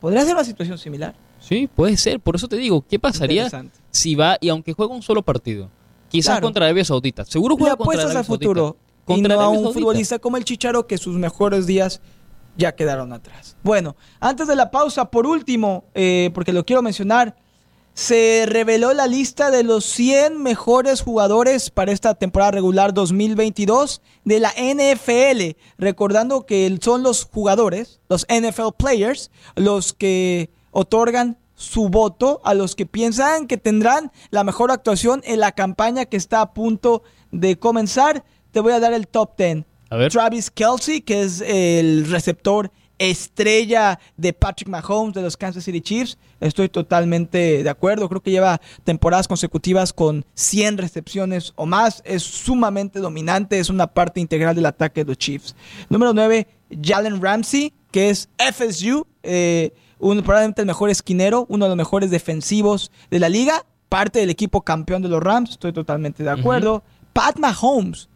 ¿Podría 0.00 0.24
ser 0.24 0.34
una 0.34 0.44
situación 0.44 0.78
similar? 0.78 1.14
Sí, 1.40 1.68
puede 1.74 1.96
ser. 1.96 2.20
Por 2.20 2.36
eso 2.36 2.46
te 2.48 2.56
digo, 2.56 2.84
¿qué 2.88 2.98
pasaría 2.98 3.48
si 3.90 4.14
va 4.14 4.36
y 4.40 4.48
aunque 4.48 4.72
juega 4.72 4.94
un 4.94 5.02
solo 5.02 5.22
partido? 5.22 5.68
Quizás 6.08 6.34
Claro. 6.34 6.46
contra 6.46 6.64
Arabia 6.66 6.84
Saudita. 6.84 7.24
Seguro 7.24 7.54
Le 7.54 7.60
juega 7.60 7.76
contra 7.76 7.84
apuestas 7.84 8.04
Arabia 8.06 8.18
al 8.20 8.26
Saudita. 8.26 8.44
futuro 8.48 8.76
y 9.06 9.12
Contra 9.14 9.34
no 9.36 9.40
a 9.40 9.48
un 9.48 9.56
Saudita. 9.56 9.72
futbolista 9.80 10.18
como 10.18 10.36
el 10.36 10.44
Chicharo 10.44 10.86
que 10.86 10.98
sus 10.98 11.16
mejores 11.16 11.66
días 11.66 12.00
ya 12.56 12.74
quedaron 12.74 13.12
atrás. 13.12 13.56
Bueno, 13.62 13.94
antes 14.20 14.48
de 14.48 14.56
la 14.56 14.70
pausa, 14.70 15.10
por 15.10 15.26
último, 15.26 15.84
eh, 15.94 16.30
porque 16.34 16.52
lo 16.52 16.64
quiero 16.64 16.82
mencionar, 16.82 17.36
se 17.94 18.44
reveló 18.46 18.92
la 18.94 19.06
lista 19.08 19.50
de 19.50 19.64
los 19.64 19.84
100 19.84 20.40
mejores 20.42 21.00
jugadores 21.00 21.70
para 21.70 21.90
esta 21.92 22.14
temporada 22.14 22.52
regular 22.52 22.94
2022 22.94 24.02
de 24.24 24.38
la 24.40 24.52
NFL, 24.56 25.56
recordando 25.78 26.46
que 26.46 26.78
son 26.80 27.02
los 27.02 27.24
jugadores, 27.24 28.00
los 28.08 28.24
NFL 28.28 28.72
players, 28.76 29.30
los 29.56 29.92
que 29.94 30.50
otorgan 30.70 31.38
su 31.58 31.88
voto 31.88 32.40
a 32.44 32.54
los 32.54 32.76
que 32.76 32.86
piensan 32.86 33.48
que 33.48 33.56
tendrán 33.56 34.12
la 34.30 34.44
mejor 34.44 34.70
actuación 34.70 35.22
en 35.24 35.40
la 35.40 35.50
campaña 35.50 36.04
que 36.06 36.16
está 36.16 36.40
a 36.40 36.54
punto 36.54 37.02
de 37.32 37.58
comenzar. 37.58 38.24
Te 38.52 38.60
voy 38.60 38.72
a 38.72 38.80
dar 38.80 38.92
el 38.92 39.08
top 39.08 39.36
10. 39.36 39.64
A 39.90 39.96
ver. 39.96 40.12
Travis 40.12 40.52
Kelsey, 40.52 41.00
que 41.00 41.22
es 41.22 41.40
el 41.40 42.08
receptor 42.08 42.70
estrella 42.98 43.98
de 44.16 44.32
Patrick 44.32 44.68
Mahomes 44.68 45.14
de 45.14 45.22
los 45.22 45.36
Kansas 45.36 45.64
City 45.64 45.80
Chiefs. 45.80 46.16
Estoy 46.40 46.68
totalmente 46.68 47.64
de 47.64 47.70
acuerdo. 47.70 48.08
Creo 48.08 48.22
que 48.22 48.30
lleva 48.30 48.60
temporadas 48.84 49.26
consecutivas 49.26 49.92
con 49.92 50.24
100 50.34 50.78
recepciones 50.78 51.52
o 51.56 51.66
más. 51.66 52.02
Es 52.04 52.22
sumamente 52.22 53.00
dominante. 53.00 53.58
Es 53.58 53.68
una 53.68 53.88
parte 53.88 54.20
integral 54.20 54.54
del 54.54 54.66
ataque 54.66 55.04
de 55.04 55.08
los 55.08 55.18
Chiefs. 55.18 55.56
Número 55.88 56.12
9, 56.12 56.46
Jalen 56.80 57.20
Ramsey, 57.20 57.72
que 57.90 58.10
es 58.10 58.28
FSU. 58.38 59.06
eh, 59.24 59.72
un, 59.98 60.22
probablemente 60.22 60.62
el 60.62 60.66
mejor 60.66 60.90
esquinero, 60.90 61.46
uno 61.48 61.64
de 61.64 61.70
los 61.70 61.76
mejores 61.76 62.10
defensivos 62.10 62.90
de 63.10 63.18
la 63.18 63.28
liga. 63.28 63.64
Parte 63.88 64.18
del 64.18 64.28
equipo 64.28 64.60
campeón 64.62 65.00
de 65.02 65.08
los 65.08 65.22
Rams. 65.22 65.50
Estoy 65.50 65.72
totalmente 65.72 66.22
de 66.22 66.30
acuerdo. 66.30 66.82
Pat 67.14 67.38
Mahomes, 67.38 68.08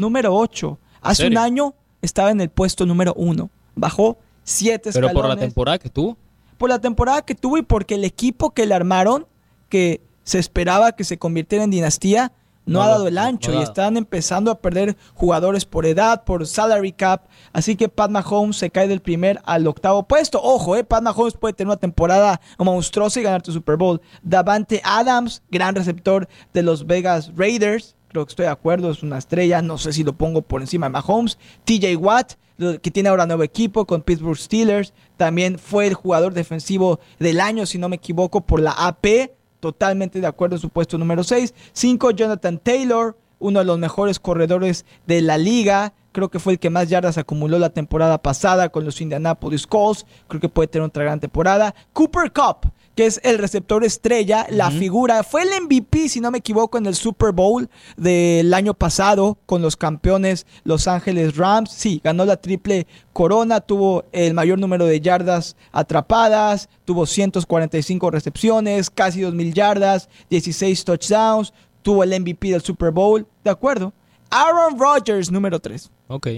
número 0.00 0.34
8. 0.34 0.78
Hace 1.02 1.28
un 1.28 1.38
año 1.38 1.74
estaba 2.02 2.30
en 2.30 2.40
el 2.40 2.50
puesto 2.50 2.84
número 2.84 3.14
1. 3.14 3.48
Bajó 3.76 4.18
7 4.42 4.90
Pero 4.92 5.06
escalones. 5.06 5.14
por 5.14 5.28
la 5.28 5.36
temporada 5.36 5.78
que 5.78 5.88
tuvo. 5.88 6.16
Por 6.58 6.68
la 6.68 6.80
temporada 6.80 7.22
que 7.22 7.34
tuvo 7.34 7.58
y 7.58 7.62
porque 7.62 7.94
el 7.94 8.04
equipo 8.04 8.50
que 8.50 8.66
le 8.66 8.74
armaron, 8.74 9.26
que 9.68 10.02
se 10.24 10.38
esperaba 10.38 10.92
que 10.92 11.04
se 11.04 11.18
convirtiera 11.18 11.64
en 11.64 11.70
dinastía, 11.70 12.32
no, 12.66 12.78
No 12.78 12.82
ha 12.82 12.88
dado 12.88 13.08
el 13.08 13.14
no 13.14 13.22
ancho 13.22 13.52
y 13.52 13.62
están 13.62 13.96
empezando 13.96 14.50
a 14.50 14.60
perder 14.60 14.96
jugadores 15.14 15.64
por 15.64 15.86
edad, 15.86 16.24
por 16.24 16.46
salary 16.46 16.92
cap. 16.92 17.26
Así 17.52 17.74
que 17.74 17.88
Pat 17.88 18.10
Mahomes 18.10 18.56
se 18.56 18.70
cae 18.70 18.86
del 18.86 19.00
primer 19.00 19.40
al 19.44 19.66
octavo 19.66 20.06
puesto. 20.06 20.40
Ojo, 20.42 20.76
eh, 20.76 20.84
Pat 20.84 21.02
Mahomes 21.02 21.34
puede 21.34 21.54
tener 21.54 21.68
una 21.68 21.78
temporada 21.78 22.40
monstruosa 22.58 23.18
y 23.18 23.22
ganar 23.22 23.42
tu 23.42 23.52
Super 23.52 23.76
Bowl. 23.76 24.00
Davante 24.22 24.80
Adams, 24.84 25.42
gran 25.50 25.74
receptor 25.74 26.28
de 26.52 26.62
los 26.62 26.86
Vegas 26.86 27.32
Raiders. 27.34 27.96
Creo 28.08 28.26
que 28.26 28.30
estoy 28.30 28.44
de 28.44 28.52
acuerdo, 28.52 28.90
es 28.90 29.02
una 29.02 29.18
estrella. 29.18 29.62
No 29.62 29.78
sé 29.78 29.92
si 29.92 30.04
lo 30.04 30.12
pongo 30.12 30.42
por 30.42 30.60
encima 30.60 30.86
de 30.86 30.90
Mahomes. 30.90 31.38
TJ 31.64 31.96
Watt, 31.96 32.34
que 32.82 32.90
tiene 32.90 33.08
ahora 33.08 33.26
nuevo 33.26 33.42
equipo 33.42 33.86
con 33.86 34.02
Pittsburgh 34.02 34.38
Steelers. 34.38 34.92
También 35.16 35.58
fue 35.58 35.86
el 35.86 35.94
jugador 35.94 36.34
defensivo 36.34 37.00
del 37.18 37.40
año, 37.40 37.66
si 37.66 37.78
no 37.78 37.88
me 37.88 37.96
equivoco, 37.96 38.42
por 38.42 38.60
la 38.60 38.72
AP. 38.72 39.30
Totalmente 39.60 40.20
de 40.20 40.26
acuerdo 40.26 40.56
en 40.56 40.62
su 40.62 40.70
puesto 40.70 40.98
número 40.98 41.22
6. 41.22 41.54
5, 41.72 42.10
Jonathan 42.12 42.58
Taylor, 42.58 43.16
uno 43.38 43.58
de 43.58 43.64
los 43.64 43.78
mejores 43.78 44.18
corredores 44.18 44.86
de 45.06 45.20
la 45.20 45.38
liga. 45.38 45.92
Creo 46.12 46.28
que 46.28 46.40
fue 46.40 46.54
el 46.54 46.58
que 46.58 46.70
más 46.70 46.88
yardas 46.88 47.18
acumuló 47.18 47.58
la 47.58 47.70
temporada 47.70 48.18
pasada 48.18 48.70
con 48.70 48.84
los 48.84 49.00
Indianapolis 49.00 49.66
Colts. 49.66 50.06
Creo 50.28 50.40
que 50.40 50.48
puede 50.48 50.68
tener 50.68 50.88
otra 50.88 51.04
gran 51.04 51.20
temporada. 51.20 51.74
Cooper 51.92 52.32
Cup, 52.32 52.72
que 52.94 53.06
es 53.06 53.20
el 53.24 53.38
receptor 53.38 53.84
estrella, 53.84 54.46
la 54.50 54.70
figura. 54.70 55.22
Fue 55.22 55.42
el 55.42 55.62
MVP, 55.62 56.08
si 56.08 56.20
no 56.20 56.30
me 56.30 56.38
equivoco, 56.38 56.78
en 56.78 56.86
el 56.86 56.94
Super 56.94 57.32
Bowl 57.32 57.68
del 57.96 58.52
año 58.52 58.74
pasado 58.74 59.38
con 59.46 59.62
los 59.62 59.76
campeones 59.76 60.46
Los 60.64 60.88
Ángeles 60.88 61.36
Rams. 61.36 61.70
Sí, 61.70 62.00
ganó 62.02 62.24
la 62.24 62.36
triple 62.36 62.86
corona, 63.12 63.60
tuvo 63.60 64.04
el 64.12 64.34
mayor 64.34 64.58
número 64.58 64.86
de 64.86 65.00
yardas 65.00 65.56
atrapadas, 65.72 66.68
tuvo 66.84 67.06
145 67.06 68.10
recepciones, 68.10 68.90
casi 68.90 69.20
2.000 69.20 69.52
yardas, 69.52 70.08
16 70.28 70.84
touchdowns, 70.84 71.52
tuvo 71.82 72.04
el 72.04 72.18
MVP 72.20 72.50
del 72.50 72.62
Super 72.62 72.90
Bowl. 72.90 73.26
De 73.44 73.50
acuerdo. 73.50 73.92
Aaron 74.30 74.78
Rodgers, 74.78 75.30
número 75.30 75.58
3. 75.58 75.90
Ok. 76.08 76.28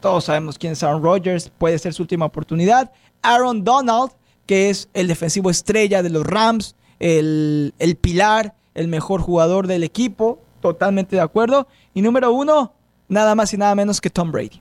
Todos 0.00 0.24
sabemos 0.24 0.58
quién 0.58 0.72
es 0.72 0.82
Aaron 0.82 1.02
Rodgers, 1.02 1.50
puede 1.56 1.78
ser 1.78 1.94
su 1.94 2.02
última 2.02 2.26
oportunidad. 2.26 2.92
Aaron 3.22 3.64
Donald, 3.64 4.10
que 4.46 4.70
es 4.70 4.88
el 4.94 5.08
defensivo 5.08 5.50
estrella 5.50 6.02
de 6.02 6.10
los 6.10 6.26
Rams, 6.26 6.76
el, 6.98 7.74
el 7.78 7.96
pilar, 7.96 8.54
el 8.74 8.88
mejor 8.88 9.20
jugador 9.20 9.66
del 9.66 9.82
equipo, 9.82 10.40
totalmente 10.60 11.16
de 11.16 11.22
acuerdo. 11.22 11.66
Y 11.94 12.02
número 12.02 12.32
uno, 12.32 12.72
nada 13.08 13.34
más 13.34 13.52
y 13.54 13.56
nada 13.56 13.74
menos 13.74 14.00
que 14.00 14.10
Tom 14.10 14.32
Brady. 14.32 14.60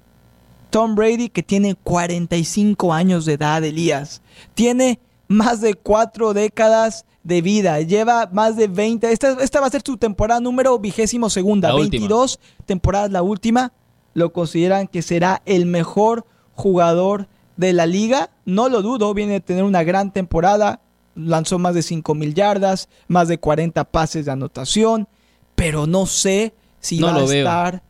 Tom 0.70 0.96
Brady, 0.96 1.30
que 1.30 1.44
tiene 1.44 1.76
45 1.76 2.94
años 2.94 3.26
de 3.26 3.34
edad, 3.34 3.64
Elías. 3.64 4.22
Tiene 4.56 5.00
más 5.28 5.62
de 5.62 5.76
cuatro 5.76 6.34
décadas 6.34 7.06
de 7.24 7.42
vida. 7.42 7.80
Lleva 7.82 8.28
más 8.32 8.56
de 8.56 8.68
20. 8.68 9.12
Esta, 9.12 9.38
esta 9.42 9.62
va 9.62 9.68
a 9.68 9.70
ser 9.70 9.82
su 9.86 9.98
temporada 9.98 10.40
número 10.40 10.78
vigésimo 10.80 11.30
segunda. 11.30 11.70
La 11.70 11.76
última. 11.76 12.02
22 12.02 12.40
temporadas, 12.66 13.12
la 13.12 13.22
última. 13.22 13.72
Lo 14.14 14.34
consideran 14.34 14.88
que 14.88 15.02
será 15.02 15.42
el 15.46 15.66
mejor 15.66 16.26
jugador 16.56 17.28
de 17.58 17.74
la 17.74 17.86
liga. 17.86 18.30
No 18.46 18.70
lo 18.70 18.82
dudo, 18.82 19.14
viene 19.14 19.38
a 19.38 19.40
tener 19.40 19.64
una 19.64 19.84
gran 19.84 20.12
temporada. 20.12 20.80
Lanzó 21.16 21.60
más 21.60 21.76
de 21.76 21.84
5 21.84 22.16
mil 22.16 22.34
yardas, 22.34 22.90
más 23.08 23.28
de 23.28 23.38
40 23.40 23.84
pases 23.86 24.26
de 24.26 24.32
anotación. 24.32 25.08
Pero 25.56 25.86
no 25.88 26.06
sé 26.08 26.54
si 26.80 27.00
No 27.00 27.08
va 27.08 27.16
a 27.16 27.18
veo. 27.20 27.26
estar 27.28 27.84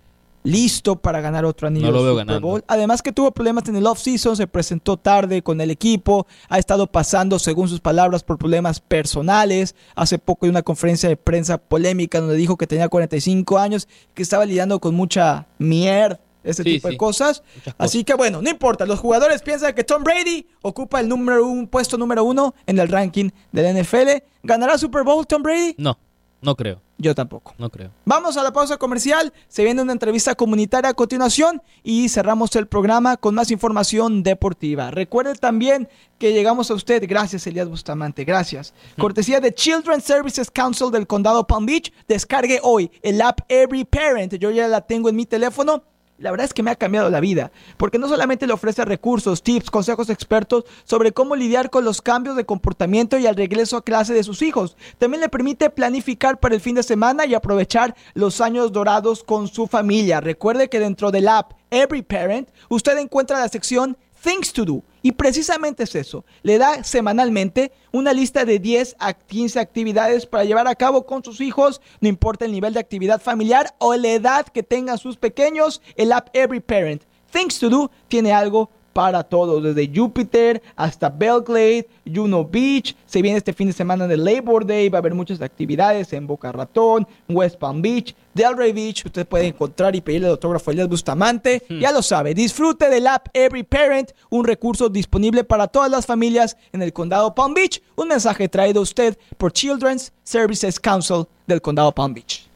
listo 0.45 0.97
para 0.97 1.21
ganar 1.21 1.45
otro 1.45 1.69
anillo 1.69 1.85
No 1.85 1.91
lo 1.93 1.99
de 2.03 2.13
veo 2.15 2.19
Super. 2.19 2.39
Bowl. 2.41 2.63
Además 2.67 3.01
que 3.01 3.13
tuvo 3.13 3.31
problemas 3.31 3.65
en 3.69 3.77
el 3.77 3.87
off-season, 3.87 4.35
se 4.35 4.45
presentó 4.45 4.97
tarde 4.97 5.41
con 5.41 5.61
el 5.61 5.71
equipo, 5.71 6.27
ha 6.49 6.59
estado 6.59 6.85
pasando, 6.87 7.39
según 7.39 7.69
sus 7.69 7.79
palabras, 7.79 8.23
por 8.23 8.37
problemas 8.37 8.81
personales. 8.81 9.73
Hace 9.95 10.19
poco 10.19 10.45
en 10.45 10.49
una 10.51 10.61
conferencia 10.61 11.07
de 11.07 11.15
prensa 11.15 11.57
polémica 11.57 12.19
donde 12.19 12.35
dijo 12.35 12.57
que 12.57 12.67
tenía 12.67 12.89
45 12.89 13.57
años, 13.57 13.87
que 14.13 14.21
estaba 14.23 14.45
lidiando 14.45 14.79
con 14.79 14.93
mucha 14.95 15.47
mierda, 15.59 16.19
ese 16.43 16.63
Sí, 16.63 16.73
tipo 16.75 16.87
de 16.87 16.93
sí. 16.93 16.97
cosas. 16.97 17.43
Muchas 17.55 17.75
Así 17.77 18.03
que 18.03 18.13
bueno, 18.13 18.41
no 18.41 18.49
importa, 18.49 18.85
los 18.85 18.99
jugadores 18.99 19.41
piensan 19.41 19.73
que 19.73 19.83
Tom 19.83 20.03
Brady 20.03 20.47
ocupa 20.61 20.99
el 20.99 21.07
número 21.09 21.45
un, 21.47 21.67
puesto 21.67 21.97
número 21.97 22.23
uno 22.23 22.53
en 22.65 22.79
el 22.79 22.87
ranking 22.89 23.29
del 23.51 23.81
NFL. 23.81 24.09
¿Ganará 24.43 24.77
Super 24.77 25.03
Bowl 25.03 25.25
Tom 25.25 25.41
Brady? 25.43 25.75
No, 25.77 25.97
no 26.41 26.55
creo, 26.55 26.81
Yo 26.97 27.15
tampoco. 27.15 27.53
no 27.57 27.69
creo. 27.69 27.91
Vamos 28.05 28.35
a 28.35 28.43
la 28.43 28.51
pausa 28.51 28.75
comercial, 28.77 29.31
se 29.47 29.63
viene 29.63 29.81
una 29.81 29.93
entrevista 29.93 30.35
comunitaria 30.35 30.89
a 30.89 30.93
continuación 30.93 31.61
y 31.83 32.09
cerramos 32.09 32.53
el 32.57 32.67
programa 32.67 33.15
con 33.15 33.33
más 33.35 33.49
información 33.51 34.23
deportiva. 34.23 34.91
Recuerde 34.91 35.35
también 35.35 35.87
que 36.17 36.33
llegamos 36.33 36.69
a 36.69 36.73
usted, 36.73 37.03
gracias 37.07 37.47
Elías 37.47 37.69
Bustamante, 37.69 38.25
gracias. 38.25 38.73
Cortesía 38.97 39.39
de 39.39 39.53
Children's 39.53 40.03
Services 40.03 40.51
Council 40.51 40.91
del 40.91 41.07
Condado 41.07 41.47
Palm 41.47 41.65
Beach, 41.65 41.93
descargue 42.09 42.59
hoy 42.61 42.91
el 43.01 43.21
app 43.21 43.39
Every 43.47 43.85
Parent, 43.85 44.33
yo 44.35 44.51
ya 44.51 44.67
la 44.67 44.81
tengo 44.81 45.07
en 45.07 45.15
mi 45.15 45.25
teléfono. 45.25 45.83
La 46.23 46.31
verdad 46.31 46.45
es 46.45 46.53
que 46.53 46.63
me 46.63 46.71
ha 46.71 46.77
cambiado 46.77 47.09
la 47.09 47.19
vida, 47.19 47.51
porque 47.75 47.99
no 47.99 48.07
solamente 48.07 48.47
le 48.47 48.53
ofrece 48.53 48.85
recursos, 48.85 49.43
tips, 49.43 49.69
consejos 49.69 50.09
expertos 50.09 50.63
sobre 50.85 51.11
cómo 51.11 51.35
lidiar 51.35 51.69
con 51.69 51.83
los 51.83 52.01
cambios 52.01 52.37
de 52.37 52.45
comportamiento 52.45 53.17
y 53.17 53.27
al 53.27 53.35
regreso 53.35 53.75
a 53.75 53.83
clase 53.83 54.13
de 54.13 54.23
sus 54.23 54.41
hijos, 54.41 54.77
también 54.99 55.19
le 55.19 55.27
permite 55.27 55.69
planificar 55.69 56.39
para 56.39 56.55
el 56.55 56.61
fin 56.61 56.75
de 56.75 56.83
semana 56.83 57.25
y 57.25 57.33
aprovechar 57.33 57.93
los 58.13 58.39
años 58.39 58.71
dorados 58.71 59.21
con 59.21 59.49
su 59.49 59.67
familia. 59.67 60.21
Recuerde 60.21 60.69
que 60.69 60.79
dentro 60.79 61.11
del 61.11 61.27
app 61.27 61.55
Every 61.69 62.03
Parent 62.03 62.47
usted 62.69 62.97
encuentra 62.99 63.41
la 63.41 63.49
sección 63.49 63.97
Things 64.23 64.53
to 64.53 64.63
Do. 64.63 64.83
Y 65.01 65.11
precisamente 65.11 65.83
es 65.83 65.95
eso. 65.95 66.23
Le 66.43 66.57
da 66.57 66.81
semanalmente 66.85 67.73
una 67.91 68.13
lista 68.13 68.45
de 68.45 68.57
10 68.57 68.95
a 68.97 69.13
15 69.13 69.59
actividades 69.59 70.25
para 70.25 70.45
llevar 70.45 70.65
a 70.65 70.75
cabo 70.75 71.05
con 71.05 71.21
sus 71.25 71.41
hijos, 71.41 71.81
no 71.99 72.07
importa 72.07 72.45
el 72.45 72.53
nivel 72.53 72.73
de 72.73 72.79
actividad 72.79 73.21
familiar 73.21 73.75
o 73.79 73.93
la 73.95 74.11
edad 74.11 74.45
que 74.47 74.63
tengan 74.63 74.97
sus 74.97 75.17
pequeños, 75.17 75.81
el 75.97 76.13
app 76.13 76.29
Every 76.33 76.61
Parent. 76.61 77.03
Things 77.31 77.59
to 77.59 77.69
Do 77.69 77.91
tiene 78.07 78.31
algo 78.31 78.69
para 78.93 79.23
todos, 79.23 79.63
desde 79.63 79.91
Júpiter 79.93 80.61
hasta 80.75 81.09
Belgrade, 81.09 81.87
Juno 82.05 82.45
Beach. 82.45 82.95
Se 83.05 83.21
viene 83.21 83.37
este 83.37 83.51
fin 83.51 83.67
de 83.67 83.73
semana 83.73 84.07
de 84.07 84.15
Labor 84.15 84.65
Day, 84.65 84.87
va 84.89 84.99
a 84.99 85.01
haber 85.01 85.15
muchas 85.15 85.41
actividades 85.41 86.13
en 86.13 86.27
Boca 86.27 86.51
Ratón, 86.51 87.07
West 87.27 87.57
Palm 87.57 87.81
Beach, 87.81 88.15
Delray 88.33 88.71
Beach. 88.71 89.05
Usted 89.05 89.27
puede 89.27 89.47
encontrar 89.47 89.95
y 89.95 90.01
pedirle 90.01 90.27
el 90.27 90.33
autógrafo 90.33 90.69
a 90.69 90.73
Elías 90.73 90.87
Bustamante. 90.87 91.63
Hmm. 91.67 91.79
Ya 91.79 91.91
lo 91.91 92.01
sabe, 92.01 92.33
disfrute 92.33 92.89
del 92.89 93.07
app 93.07 93.27
Every 93.33 93.63
Parent, 93.63 94.11
un 94.29 94.45
recurso 94.45 94.89
disponible 94.89 95.43
para 95.43 95.67
todas 95.67 95.89
las 95.89 96.05
familias 96.05 96.55
en 96.71 96.81
el 96.81 96.93
condado 96.93 97.33
Palm 97.35 97.53
Beach. 97.53 97.81
Un 97.95 98.07
mensaje 98.07 98.47
traído 98.47 98.79
a 98.79 98.83
usted 98.83 99.17
por 99.37 99.51
Children's 99.51 100.13
Services 100.23 100.79
Council 100.79 101.25
del 101.47 101.61
condado 101.61 101.91
Palm 101.91 102.13
Beach. 102.13 102.47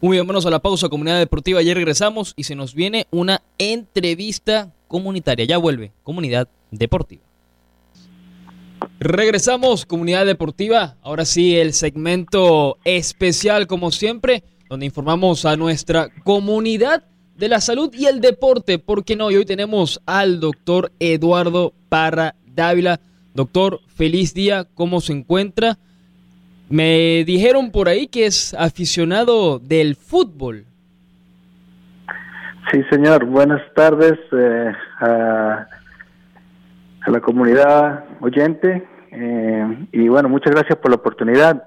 Muy 0.00 0.16
bien, 0.16 0.24
vámonos 0.24 0.46
a 0.46 0.50
la 0.50 0.60
pausa, 0.60 0.88
comunidad 0.88 1.18
deportiva. 1.18 1.58
Ayer 1.58 1.76
regresamos 1.76 2.32
y 2.36 2.44
se 2.44 2.54
nos 2.54 2.72
viene 2.72 3.08
una 3.10 3.42
entrevista 3.58 4.72
comunitaria. 4.88 5.44
Ya 5.44 5.58
vuelve, 5.58 5.92
comunidad 6.02 6.48
deportiva. 6.70 7.22
Regresamos, 9.00 9.86
comunidad 9.86 10.26
deportiva. 10.26 10.96
Ahora 11.02 11.24
sí, 11.24 11.56
el 11.56 11.72
segmento 11.72 12.78
especial, 12.84 13.66
como 13.66 13.92
siempre, 13.92 14.42
donde 14.68 14.86
informamos 14.86 15.44
a 15.44 15.56
nuestra 15.56 16.08
comunidad 16.24 17.04
de 17.36 17.48
la 17.48 17.60
salud 17.60 17.94
y 17.94 18.06
el 18.06 18.20
deporte. 18.20 18.78
¿Por 18.78 19.04
qué 19.04 19.14
no? 19.14 19.30
Y 19.30 19.36
hoy 19.36 19.44
tenemos 19.44 20.00
al 20.06 20.40
doctor 20.40 20.90
Eduardo 20.98 21.72
Parra 21.88 22.34
Dávila. 22.46 23.00
Doctor, 23.34 23.80
feliz 23.86 24.34
día. 24.34 24.64
¿Cómo 24.74 25.00
se 25.00 25.12
encuentra? 25.12 25.78
Me 26.68 27.24
dijeron 27.24 27.70
por 27.70 27.88
ahí 27.88 28.08
que 28.08 28.26
es 28.26 28.52
aficionado 28.54 29.58
del 29.58 29.94
fútbol. 29.94 30.66
Sí, 32.70 32.82
señor. 32.90 33.24
Buenas 33.24 33.62
tardes 33.74 34.18
eh, 34.30 34.72
a, 35.00 35.66
la 37.06 37.20
comunidad 37.20 38.04
oyente. 38.20 38.86
Eh, 39.10 39.86
y 39.92 40.08
bueno, 40.08 40.28
muchas 40.28 40.52
gracias 40.52 40.78
por 40.78 40.90
la 40.90 40.96
oportunidad. 40.96 41.64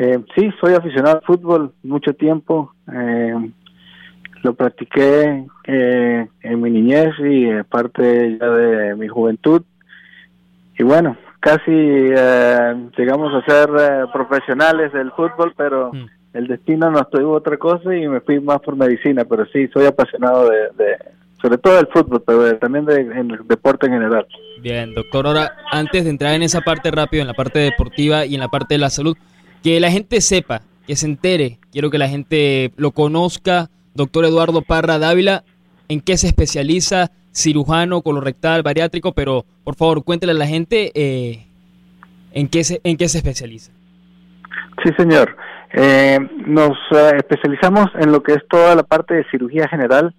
Eh, 0.00 0.18
sí, 0.34 0.50
soy 0.60 0.74
aficionado 0.74 1.18
al 1.18 1.22
fútbol 1.22 1.72
mucho 1.84 2.14
tiempo. 2.14 2.74
lo 4.42 4.54
practiqué 4.54 5.46
en 5.66 6.60
mi 6.60 6.70
niñez 6.70 7.14
y 7.20 7.62
parte 7.62 8.36
ya 8.36 8.48
de 8.48 8.96
mi 8.96 9.06
juventud. 9.06 9.62
Y 10.76 10.82
bueno, 10.82 11.16
casi 11.38 11.70
llegamos 11.70 13.32
a 13.34 13.44
ser 13.46 13.70
profesionales 14.12 14.92
del 14.92 15.12
fútbol, 15.12 15.54
pero... 15.56 15.92
Mm 15.92 16.13
el 16.34 16.48
destino 16.48 16.90
nos 16.90 17.08
tuvo 17.10 17.32
otra 17.32 17.56
cosa 17.56 17.94
y 17.96 18.08
me 18.08 18.20
fui 18.20 18.40
más 18.40 18.60
por 18.60 18.76
medicina, 18.76 19.24
pero 19.24 19.46
sí, 19.46 19.68
soy 19.72 19.86
apasionado 19.86 20.50
de, 20.50 20.96
sobre 21.40 21.58
todo 21.58 21.76
del 21.76 21.86
fútbol, 21.86 22.22
pero 22.26 22.58
también 22.58 22.84
del 22.84 23.38
deporte 23.46 23.86
en 23.86 23.92
general. 23.92 24.26
Bien, 24.60 24.92
doctor, 24.94 25.28
ahora 25.28 25.52
antes 25.70 26.04
de 26.04 26.10
entrar 26.10 26.34
en 26.34 26.42
esa 26.42 26.60
parte 26.60 26.90
rápido, 26.90 27.22
en 27.22 27.28
la 27.28 27.34
parte 27.34 27.60
deportiva 27.60 28.26
y 28.26 28.34
en 28.34 28.40
la 28.40 28.48
parte 28.48 28.74
de 28.74 28.78
la 28.78 28.90
salud, 28.90 29.16
que 29.62 29.78
la 29.78 29.92
gente 29.92 30.20
sepa, 30.20 30.62
que 30.88 30.96
se 30.96 31.06
entere, 31.06 31.58
quiero 31.70 31.88
que 31.88 31.98
la 31.98 32.08
gente 32.08 32.72
lo 32.76 32.90
conozca, 32.90 33.70
doctor 33.94 34.24
Eduardo 34.24 34.62
Parra 34.62 34.98
Dávila, 34.98 35.44
en 35.88 36.00
qué 36.00 36.16
se 36.16 36.26
especializa, 36.26 37.12
cirujano, 37.32 38.02
colorectal, 38.02 38.64
bariátrico, 38.64 39.12
pero 39.12 39.44
por 39.62 39.76
favor 39.76 40.02
cuéntele 40.02 40.32
a 40.32 40.36
la 40.36 40.48
gente 40.48 40.90
eh, 40.96 41.46
en, 42.32 42.48
qué 42.48 42.64
se, 42.64 42.80
en 42.82 42.96
qué 42.96 43.08
se 43.08 43.18
especializa. 43.18 43.70
Sí, 44.82 44.90
señor. 44.96 45.36
Eh, 45.76 46.20
nos 46.46 46.78
eh, 46.92 47.16
especializamos 47.16 47.86
en 47.96 48.12
lo 48.12 48.22
que 48.22 48.34
es 48.34 48.46
toda 48.48 48.76
la 48.76 48.84
parte 48.84 49.14
de 49.14 49.24
cirugía 49.24 49.66
general, 49.66 50.14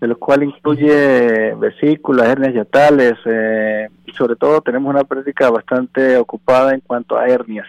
de 0.00 0.06
lo 0.06 0.18
cual 0.18 0.42
incluye 0.42 1.54
vesículas, 1.54 2.28
hernias 2.28 2.52
yatales, 2.52 3.14
eh, 3.24 3.88
y 4.04 4.12
sobre 4.12 4.36
todo 4.36 4.60
tenemos 4.60 4.94
una 4.94 5.04
práctica 5.04 5.48
bastante 5.50 6.18
ocupada 6.18 6.74
en 6.74 6.80
cuanto 6.80 7.16
a 7.16 7.26
hernias. 7.26 7.66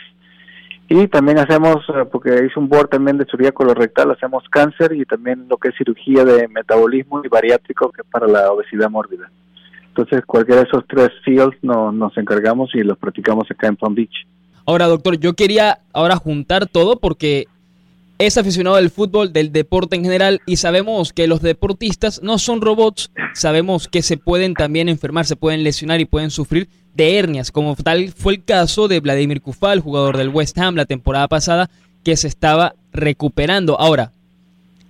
Y 0.89 1.07
también 1.07 1.39
hacemos, 1.39 1.77
eh, 1.89 2.05
porque 2.11 2.45
hice 2.45 2.59
un 2.59 2.67
board 2.67 2.89
también 2.89 3.17
de 3.17 3.25
cirugía 3.25 3.53
colorectal, 3.53 4.11
hacemos 4.11 4.43
cáncer 4.49 4.91
y 4.91 5.05
también 5.05 5.45
lo 5.47 5.55
que 5.55 5.69
es 5.69 5.75
cirugía 5.77 6.25
de 6.25 6.49
metabolismo 6.49 7.21
y 7.23 7.29
bariátrico, 7.29 7.89
que 7.89 8.01
es 8.01 8.07
para 8.09 8.27
la 8.27 8.51
obesidad 8.51 8.89
mórbida. 8.89 9.31
Entonces, 9.87 10.25
cualquiera 10.25 10.61
de 10.61 10.67
esos 10.67 10.85
tres 10.87 11.09
fields 11.23 11.57
no, 11.61 11.91
nos 11.93 12.17
encargamos 12.17 12.75
y 12.75 12.83
los 12.83 12.97
practicamos 12.97 13.49
acá 13.49 13.67
en 13.67 13.77
Palm 13.77 13.95
Beach. 13.95 14.25
Ahora, 14.69 14.85
doctor, 14.85 15.19
yo 15.19 15.33
quería 15.33 15.79
ahora 15.93 16.15
juntar 16.15 16.67
todo 16.67 16.99
porque 16.99 17.47
es 18.19 18.37
aficionado 18.37 18.75
del 18.75 18.91
fútbol, 18.91 19.33
del 19.33 19.51
deporte 19.51 19.95
en 19.95 20.03
general, 20.03 20.41
y 20.45 20.57
sabemos 20.57 21.11
que 21.11 21.25
los 21.25 21.41
deportistas 21.41 22.21
no 22.21 22.37
son 22.37 22.61
robots, 22.61 23.09
sabemos 23.33 23.87
que 23.87 24.03
se 24.03 24.17
pueden 24.17 24.53
también 24.53 24.87
enfermar, 24.87 25.25
se 25.25 25.35
pueden 25.35 25.63
lesionar 25.63 26.01
y 26.01 26.05
pueden 26.05 26.29
sufrir 26.29 26.69
de 26.93 27.17
hernias, 27.17 27.51
como 27.51 27.75
tal 27.77 28.09
fue 28.09 28.33
el 28.33 28.43
caso 28.43 28.87
de 28.87 28.99
Vladimir 28.99 29.41
Kufal, 29.41 29.79
jugador 29.79 30.17
del 30.17 30.29
West 30.29 30.55
Ham 30.59 30.75
la 30.75 30.85
temporada 30.85 31.27
pasada, 31.27 31.71
que 32.03 32.15
se 32.15 32.27
estaba 32.27 32.75
recuperando. 32.93 33.79
Ahora, 33.79 34.11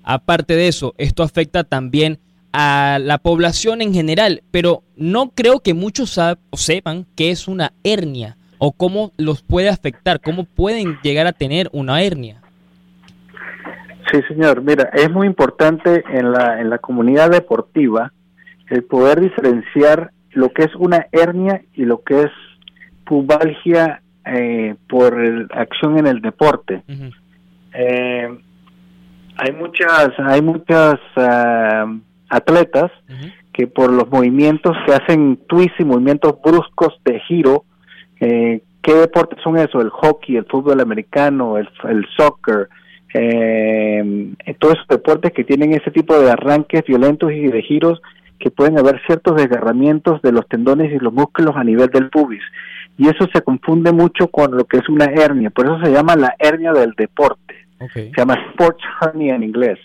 aparte 0.04 0.58
de 0.58 0.68
eso, 0.68 0.94
esto 0.98 1.24
afecta 1.24 1.64
también 1.64 2.20
a 2.52 3.00
la 3.02 3.18
población 3.18 3.82
en 3.82 3.94
general, 3.94 4.44
pero 4.52 4.84
no 4.98 5.30
creo 5.30 5.62
que 5.62 5.74
muchos 5.74 6.20
sepan 6.52 7.06
qué 7.16 7.32
es 7.32 7.48
una 7.48 7.72
hernia 7.86 8.36
o 8.60 8.72
cómo 8.74 9.12
los 9.18 9.42
puede 9.42 9.70
afectar, 9.70 10.22
cómo 10.22 10.44
pueden 10.44 11.00
llegar 11.02 11.26
a 11.26 11.32
tener 11.32 11.70
una 11.72 12.04
hernia. 12.04 12.42
Sí, 14.12 14.22
señor. 14.28 14.62
Mira, 14.62 14.90
es 14.94 15.10
muy 15.10 15.28
importante 15.28 16.04
en 16.10 16.32
la, 16.32 16.60
en 16.60 16.70
la 16.70 16.78
comunidad 16.78 17.32
deportiva 17.32 18.12
el 18.70 18.84
poder 18.84 19.20
diferenciar 19.22 20.12
lo 20.32 20.50
que 20.50 20.64
es 20.64 20.76
una 20.76 21.08
hernia 21.12 21.62
y 21.74 21.86
lo 21.86 22.04
que 22.04 22.22
es 22.22 22.32
pubalgia 23.06 24.02
eh, 24.26 24.76
por 24.88 25.18
acción 25.52 25.98
en 25.98 26.08
el 26.08 26.22
deporte. 26.22 26.84
Eh, 27.74 28.40
hay 29.38 29.52
muchas, 29.54 30.10
hay 30.20 30.42
muchas 30.42 30.96
ah, 31.16 31.86
atletas 32.30 32.92
que 33.54 33.68
por 33.68 33.92
los 33.92 34.10
movimientos 34.10 34.76
que 34.86 34.94
hacen 34.94 35.38
twists 35.48 35.80
y 35.80 35.86
movimientos 35.86 36.36
bruscos 36.44 37.00
de 37.06 37.20
giro 37.22 37.66
eh, 38.20 38.62
¿Qué 38.82 38.94
deportes 38.94 39.40
son 39.44 39.58
esos? 39.58 39.84
El 39.84 39.90
hockey, 39.90 40.38
el 40.38 40.46
fútbol 40.46 40.80
americano, 40.80 41.58
el, 41.58 41.70
el 41.88 42.06
soccer, 42.16 42.70
eh, 43.14 44.34
todos 44.60 44.76
esos 44.76 44.88
deportes 44.88 45.34
que 45.34 45.44
tienen 45.44 45.74
ese 45.74 45.92
tipo 45.92 46.18
de 46.20 46.32
arranques 46.32 46.84
violentos 46.86 47.32
y 47.32 47.48
de 47.48 47.62
giros 47.62 48.02
que 48.40 48.52
pueden 48.52 48.80
haber 48.80 49.02
ciertos 49.06 49.36
desgarramientos 49.36 50.22
de 50.22 50.32
los 50.32 50.48
tendones 50.48 50.92
y 50.94 51.00
los 51.00 51.14
músculos 51.14 51.56
a 51.56 51.64
nivel 51.64 51.90
del 51.90 52.10
pubis. 52.10 52.42
Y 52.98 53.08
eso 53.08 53.28
se 53.34 53.42
confunde 53.42 53.92
mucho 53.92 54.28
con 54.28 54.56
lo 54.56 54.66
que 54.66 54.78
es 54.78 54.88
una 54.90 55.06
hernia, 55.06 55.50
por 55.50 55.66
eso 55.66 55.80
se 55.84 55.92
llama 55.92 56.16
la 56.16 56.36
hernia 56.40 56.72
del 56.72 56.94
deporte. 56.98 57.56
Se 57.94 58.12
llama 58.18 58.36
sports 58.50 58.84
hernia 59.02 59.36
en 59.36 59.44
inglés, 59.44 59.80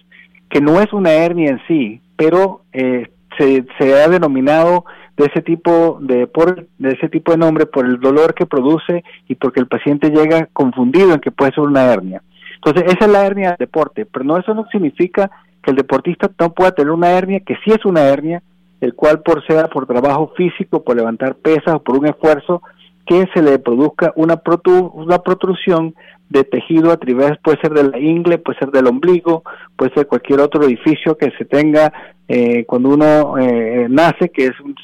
que 0.51 0.61
no 0.61 0.81
es 0.81 0.93
una 0.93 1.13
hernia 1.13 1.51
en 1.51 1.61
sí, 1.69 2.01
pero 2.17 2.63
eh, 2.73 3.09
se, 3.39 3.65
se 3.79 4.03
ha 4.03 4.09
denominado 4.09 4.85
de 5.17 5.27
ese 5.27 5.43
tipo 5.43 5.99
de 6.01 6.27
por 6.27 6.67
de 6.79 6.89
ese 6.89 7.09
tipo 7.09 7.33
de 7.33 7.39
nombre 7.39 7.67
por 7.67 7.87
el 7.87 8.01
dolor 8.01 8.35
que 8.35 8.47
produce 8.47 9.05
y 9.29 9.37
porque 9.37 9.61
el 9.61 9.69
paciente 9.69 10.11
llega 10.11 10.49
confundido 10.53 11.13
en 11.13 11.21
que 11.21 11.31
puede 11.31 11.53
ser 11.53 11.65
una 11.65 11.85
hernia. 11.85 12.23
Entonces, 12.57 12.85
esa 12.95 13.05
es 13.05 13.11
la 13.11 13.27
hernia 13.27 13.51
del 13.51 13.59
deporte, 13.59 14.07
pero 14.07 14.25
no 14.25 14.39
eso 14.39 14.55
no 14.55 14.67
significa 14.73 15.31
que 15.63 15.71
el 15.71 15.77
deportista 15.77 16.31
no 16.39 16.53
pueda 16.53 16.73
tener 16.73 16.93
una 16.93 17.11
hernia, 17.11 17.41
que 17.41 17.57
sí 17.65 17.71
es 17.71 17.85
una 17.85 18.03
hernia, 18.03 18.43
el 18.81 18.95
cual 18.95 19.21
por 19.23 19.47
sea 19.47 19.69
por 19.69 19.87
trabajo 19.87 20.33
físico, 20.37 20.83
por 20.83 20.97
levantar 20.97 21.37
pesas 21.37 21.75
o 21.75 21.83
por 21.83 21.99
un 21.99 22.07
esfuerzo, 22.07 22.63
que 23.07 23.27
se 23.35 23.43
le 23.43 23.59
produzca 23.59 24.13
una, 24.17 24.41
una 24.95 25.19
protrusión 25.19 25.95
de 26.35 26.45
tejido 26.45 26.91
a 26.91 26.97
través, 26.97 27.39
puede 27.39 27.61
ser 27.61 27.73
de 27.73 27.85
la 27.85 27.99
ingle, 27.99 28.39
puede 28.39 28.59
ser 28.59 28.71
del 28.71 28.89
ombligo, 28.89 29.45
puede 29.77 29.95
ser 29.95 30.07
cualquier 30.09 30.41
otro 30.41 30.65
edificio 30.65 31.17
que 31.17 31.31
se 31.39 31.45
tenga 31.45 31.93
eh, 32.27 32.65
cuando 32.65 32.89
uno 32.89 33.39
eh, 33.39 33.87
nace, 33.89 34.31
que 34.31 34.47
es 34.47 34.61
un, 34.61 34.75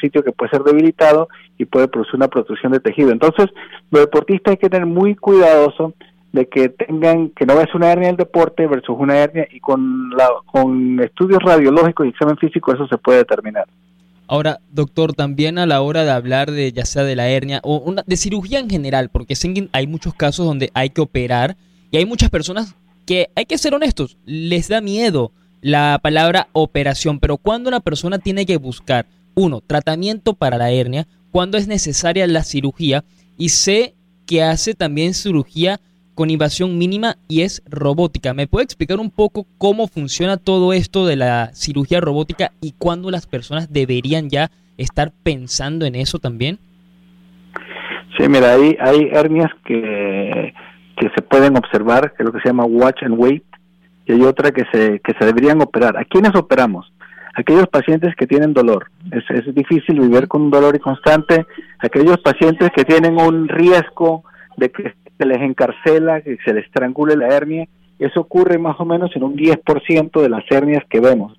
sitio 0.00 0.22
que 0.22 0.32
puede 0.32 0.50
ser 0.50 0.62
debilitado 0.62 1.28
y 1.56 1.64
puede 1.64 1.88
producir 1.88 2.16
una 2.16 2.28
protrusión 2.28 2.72
de 2.72 2.80
tejido. 2.80 3.10
Entonces, 3.10 3.46
los 3.90 4.02
deportistas 4.02 4.52
hay 4.52 4.56
que 4.58 4.68
tener 4.68 4.86
muy 4.86 5.14
cuidadoso 5.14 5.94
de 6.32 6.46
que 6.46 6.68
tengan, 6.68 7.30
que 7.30 7.46
no 7.46 7.58
es 7.60 7.74
una 7.74 7.90
hernia 7.90 8.08
del 8.08 8.16
deporte 8.18 8.66
versus 8.66 8.96
una 8.98 9.16
hernia 9.16 9.48
y 9.50 9.60
con, 9.60 10.10
la, 10.10 10.28
con 10.44 11.00
estudios 11.00 11.42
radiológicos 11.42 12.04
y 12.06 12.10
examen 12.10 12.36
físico 12.36 12.74
eso 12.74 12.86
se 12.86 12.98
puede 12.98 13.18
determinar. 13.18 13.66
Ahora, 14.28 14.60
doctor, 14.70 15.14
también 15.14 15.58
a 15.58 15.64
la 15.64 15.80
hora 15.80 16.04
de 16.04 16.10
hablar 16.10 16.50
de 16.50 16.70
ya 16.70 16.84
sea 16.84 17.02
de 17.02 17.16
la 17.16 17.28
hernia 17.28 17.60
o 17.64 17.78
una, 17.78 18.04
de 18.06 18.16
cirugía 18.18 18.58
en 18.58 18.68
general, 18.68 19.08
porque 19.08 19.34
hay 19.72 19.86
muchos 19.86 20.12
casos 20.14 20.44
donde 20.44 20.70
hay 20.74 20.90
que 20.90 21.00
operar 21.00 21.56
y 21.90 21.96
hay 21.96 22.04
muchas 22.04 22.28
personas 22.28 22.74
que, 23.06 23.30
hay 23.34 23.46
que 23.46 23.56
ser 23.56 23.72
honestos, 23.72 24.18
les 24.26 24.68
da 24.68 24.82
miedo 24.82 25.32
la 25.62 25.98
palabra 26.02 26.48
operación, 26.52 27.20
pero 27.20 27.38
cuando 27.38 27.68
una 27.68 27.80
persona 27.80 28.18
tiene 28.18 28.44
que 28.44 28.58
buscar, 28.58 29.06
uno, 29.34 29.62
tratamiento 29.66 30.34
para 30.34 30.58
la 30.58 30.70
hernia, 30.70 31.08
cuando 31.30 31.56
es 31.56 31.66
necesaria 31.66 32.26
la 32.26 32.44
cirugía 32.44 33.04
y 33.38 33.48
sé 33.48 33.94
que 34.26 34.42
hace 34.42 34.74
también 34.74 35.14
cirugía 35.14 35.80
con 36.18 36.30
invasión 36.30 36.76
mínima 36.76 37.14
y 37.28 37.42
es 37.42 37.62
robótica. 37.70 38.34
¿Me 38.34 38.48
puede 38.48 38.64
explicar 38.64 38.98
un 38.98 39.12
poco 39.12 39.46
cómo 39.56 39.86
funciona 39.86 40.36
todo 40.36 40.72
esto 40.72 41.06
de 41.06 41.14
la 41.14 41.50
cirugía 41.54 42.00
robótica 42.00 42.50
y 42.60 42.72
cuándo 42.76 43.12
las 43.12 43.28
personas 43.28 43.72
deberían 43.72 44.28
ya 44.28 44.50
estar 44.78 45.12
pensando 45.22 45.86
en 45.86 45.94
eso 45.94 46.18
también? 46.18 46.58
Sí, 48.16 48.28
mira, 48.28 48.52
hay, 48.52 49.08
hernias 49.12 49.52
que, 49.64 50.52
que 50.96 51.08
se 51.14 51.22
pueden 51.22 51.56
observar, 51.56 52.12
que 52.16 52.24
es 52.24 52.26
lo 52.26 52.32
que 52.32 52.40
se 52.40 52.48
llama 52.48 52.64
watch 52.64 53.00
and 53.04 53.14
wait, 53.16 53.44
y 54.06 54.14
hay 54.14 54.22
otra 54.22 54.50
que 54.50 54.64
se, 54.72 54.98
que 54.98 55.14
se 55.20 55.24
deberían 55.24 55.62
operar. 55.62 55.96
¿A 55.96 56.04
quiénes 56.04 56.34
operamos? 56.34 56.92
Aquellos 57.36 57.68
pacientes 57.68 58.16
que 58.16 58.26
tienen 58.26 58.54
dolor. 58.54 58.90
Es, 59.12 59.22
es 59.30 59.54
difícil 59.54 60.00
vivir 60.00 60.26
con 60.26 60.42
un 60.42 60.50
dolor 60.50 60.80
constante. 60.80 61.46
Aquellos 61.78 62.18
pacientes 62.18 62.70
que 62.74 62.84
tienen 62.84 63.20
un 63.20 63.46
riesgo 63.46 64.24
de 64.56 64.72
que 64.72 64.94
se 65.18 65.26
les 65.26 65.42
encarcela, 65.42 66.20
que 66.20 66.38
se 66.44 66.54
les 66.54 66.64
estrangule 66.64 67.16
la 67.16 67.28
hernia. 67.28 67.66
Eso 67.98 68.20
ocurre 68.20 68.58
más 68.58 68.78
o 68.78 68.84
menos 68.84 69.14
en 69.16 69.24
un 69.24 69.36
10% 69.36 70.22
de 70.22 70.28
las 70.28 70.44
hernias 70.50 70.84
que 70.88 71.00
vemos. 71.00 71.36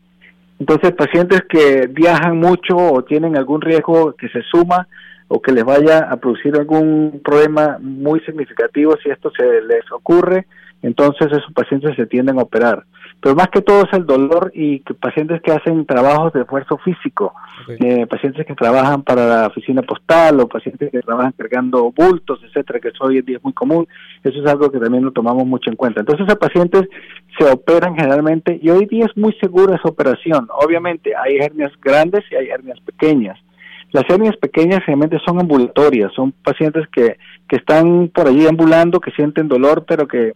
Entonces, 0.60 0.92
pacientes 0.92 1.42
que 1.50 1.88
viajan 1.88 2.38
mucho 2.38 2.76
o 2.76 3.04
tienen 3.04 3.38
algún 3.38 3.62
riesgo 3.62 4.14
que 4.14 4.28
se 4.28 4.42
suma 4.44 4.88
o 5.30 5.42
que 5.42 5.54
les 5.54 5.64
vaya 5.64 6.00
a 6.10 6.18
producir 6.18 6.56
algún 6.56 7.22
problema 7.24 7.78
muy 7.80 8.20
significativo 8.22 8.98
si 9.02 9.10
esto 9.10 9.32
se 9.32 9.62
les 9.62 9.90
ocurre, 9.92 10.48
entonces 10.82 11.28
esos 11.28 11.52
pacientes 11.54 11.96
se 11.96 12.06
tienden 12.06 12.40
a 12.40 12.44
operar. 12.44 12.86
Pero 13.22 13.36
más 13.36 13.50
que 13.50 13.62
todo 13.62 13.84
es 13.84 13.92
el 13.92 14.06
dolor 14.06 14.52
y 14.56 14.80
que 14.80 14.94
pacientes 14.94 15.42
que 15.42 15.52
hacen 15.52 15.86
trabajos 15.86 16.32
de 16.32 16.42
esfuerzo 16.42 16.78
físico, 16.78 17.34
eh, 17.68 18.08
pacientes 18.08 18.46
que 18.46 18.56
trabajan 18.56 19.04
para 19.04 19.28
la 19.28 19.48
oficina 19.48 19.82
postal 19.82 20.40
o 20.40 20.48
pacientes 20.48 20.90
que 20.90 21.02
trabajan 21.02 21.34
cargando 21.38 21.92
bultos, 21.92 22.40
etcétera, 22.44 22.80
que 22.80 22.90
eso 22.90 23.04
hoy 23.04 23.18
en 23.18 23.26
día 23.26 23.38
es 23.38 23.44
muy 23.44 23.52
común, 23.52 23.86
eso 24.24 24.40
es 24.42 24.48
algo 24.50 24.72
que 24.72 24.80
también 24.80 25.04
lo 25.04 25.12
tomamos 25.12 25.46
mucho 25.46 25.70
en 25.70 25.76
cuenta. 25.76 26.00
Entonces 26.00 26.26
esos 26.26 26.40
pacientes 26.40 26.88
se 27.38 27.44
operan 27.52 27.96
generalmente 27.96 28.58
y 28.62 28.70
hoy 28.70 28.86
día 28.86 29.06
es 29.06 29.18
muy 29.18 29.34
segura 29.34 29.76
esa 29.76 29.90
operación. 29.90 30.48
Obviamente 30.54 31.14
hay 31.14 31.38
hernias 31.40 31.74
grandes 31.82 32.24
y 32.32 32.36
hay 32.36 32.48
hernias 32.48 32.80
pequeñas. 32.80 33.38
Las 33.92 34.10
hernias 34.10 34.38
pequeñas 34.38 34.80
generalmente 34.86 35.18
son 35.26 35.40
ambulatorias, 35.40 36.14
son 36.14 36.32
pacientes 36.32 36.88
que, 36.90 37.18
que 37.50 37.58
están 37.58 38.10
por 38.14 38.28
allí 38.28 38.48
ambulando, 38.48 39.02
que 39.02 39.12
sienten 39.12 39.50
dolor, 39.50 39.84
pero 39.86 40.08
que 40.08 40.34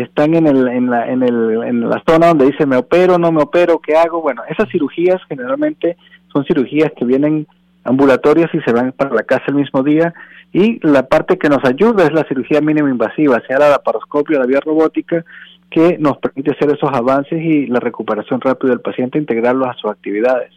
están 0.00 0.34
en, 0.34 0.46
el, 0.46 0.68
en, 0.68 0.90
la, 0.90 1.10
en, 1.10 1.22
el, 1.22 1.62
en 1.64 1.88
la 1.88 2.02
zona 2.08 2.28
donde 2.28 2.46
dice 2.46 2.66
me 2.66 2.76
opero, 2.76 3.18
no 3.18 3.30
me 3.32 3.42
opero, 3.42 3.78
¿qué 3.78 3.96
hago? 3.96 4.22
Bueno, 4.22 4.42
esas 4.48 4.68
cirugías 4.70 5.20
generalmente 5.28 5.96
son 6.32 6.44
cirugías 6.44 6.92
que 6.96 7.04
vienen 7.04 7.46
ambulatorias 7.84 8.50
y 8.54 8.60
se 8.60 8.72
van 8.72 8.92
para 8.92 9.14
la 9.14 9.22
casa 9.24 9.44
el 9.48 9.56
mismo 9.56 9.82
día 9.82 10.14
y 10.52 10.78
la 10.86 11.06
parte 11.06 11.38
que 11.38 11.48
nos 11.48 11.64
ayuda 11.64 12.04
es 12.04 12.12
la 12.12 12.24
cirugía 12.24 12.60
mínima 12.60 12.90
invasiva, 12.90 13.42
sea 13.46 13.58
la 13.58 13.70
laparoscopia 13.70 14.38
la 14.38 14.46
vía 14.46 14.60
robótica, 14.60 15.24
que 15.70 15.96
nos 15.98 16.18
permite 16.18 16.52
hacer 16.52 16.70
esos 16.70 16.90
avances 16.92 17.40
y 17.42 17.66
la 17.66 17.80
recuperación 17.80 18.40
rápida 18.40 18.70
del 18.70 18.80
paciente, 18.80 19.18
integrarlos 19.18 19.68
a 19.68 19.74
sus 19.74 19.90
actividades. 19.90 20.52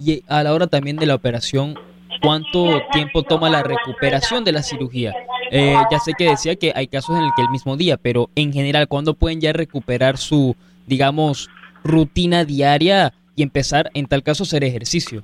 Y 0.00 0.24
a 0.28 0.42
la 0.42 0.52
hora 0.52 0.66
también 0.66 0.96
de 0.96 1.06
la 1.06 1.14
operación, 1.14 1.74
¿cuánto 2.20 2.82
tiempo 2.92 3.22
toma 3.22 3.50
la 3.50 3.62
recuperación 3.62 4.44
de 4.44 4.52
la 4.52 4.62
cirugía? 4.62 5.14
Eh, 5.50 5.74
ya 5.90 5.98
sé 5.98 6.12
que 6.16 6.30
decía 6.30 6.56
que 6.56 6.72
hay 6.74 6.86
casos 6.86 7.16
en 7.16 7.24
el 7.24 7.30
que 7.34 7.42
el 7.42 7.50
mismo 7.50 7.76
día, 7.76 7.96
pero 7.96 8.30
en 8.36 8.52
general, 8.52 8.88
¿cuándo 8.88 9.14
pueden 9.14 9.40
ya 9.40 9.52
recuperar 9.52 10.16
su, 10.16 10.56
digamos, 10.86 11.48
rutina 11.82 12.44
diaria 12.44 13.12
y 13.34 13.42
empezar, 13.42 13.90
en 13.94 14.06
tal 14.06 14.22
caso, 14.22 14.44
a 14.44 14.46
hacer 14.46 14.64
ejercicio? 14.64 15.22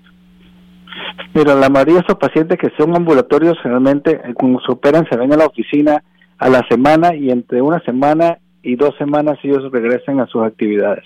Mira, 1.34 1.54
la 1.54 1.68
mayoría 1.68 1.96
de 1.96 2.00
esos 2.00 2.18
pacientes 2.18 2.58
que 2.58 2.70
son 2.76 2.96
ambulatorios, 2.96 3.58
generalmente, 3.62 4.20
eh, 4.24 4.34
cuando 4.34 4.60
se 4.60 4.72
operan, 4.72 5.06
se 5.08 5.16
ven 5.16 5.32
a 5.32 5.36
la 5.36 5.46
oficina 5.46 6.02
a 6.38 6.48
la 6.48 6.66
semana 6.68 7.14
y 7.14 7.30
entre 7.30 7.62
una 7.62 7.80
semana 7.80 8.38
y 8.62 8.76
dos 8.76 8.94
semanas 8.98 9.38
ellos 9.42 9.70
regresan 9.70 10.20
a 10.20 10.26
sus 10.26 10.42
actividades. 10.42 11.04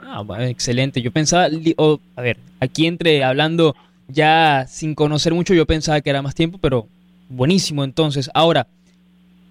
Ah, 0.00 0.22
excelente. 0.40 1.02
Yo 1.02 1.10
pensaba, 1.10 1.46
a 1.46 2.20
ver, 2.20 2.36
aquí 2.60 2.86
entre 2.86 3.24
hablando 3.24 3.74
ya 4.08 4.66
sin 4.68 4.94
conocer 4.94 5.34
mucho, 5.34 5.54
yo 5.54 5.66
pensaba 5.66 6.00
que 6.00 6.10
era 6.10 6.22
más 6.22 6.34
tiempo, 6.34 6.58
pero 6.60 6.86
buenísimo 7.28 7.84
entonces. 7.84 8.30
Ahora, 8.34 8.66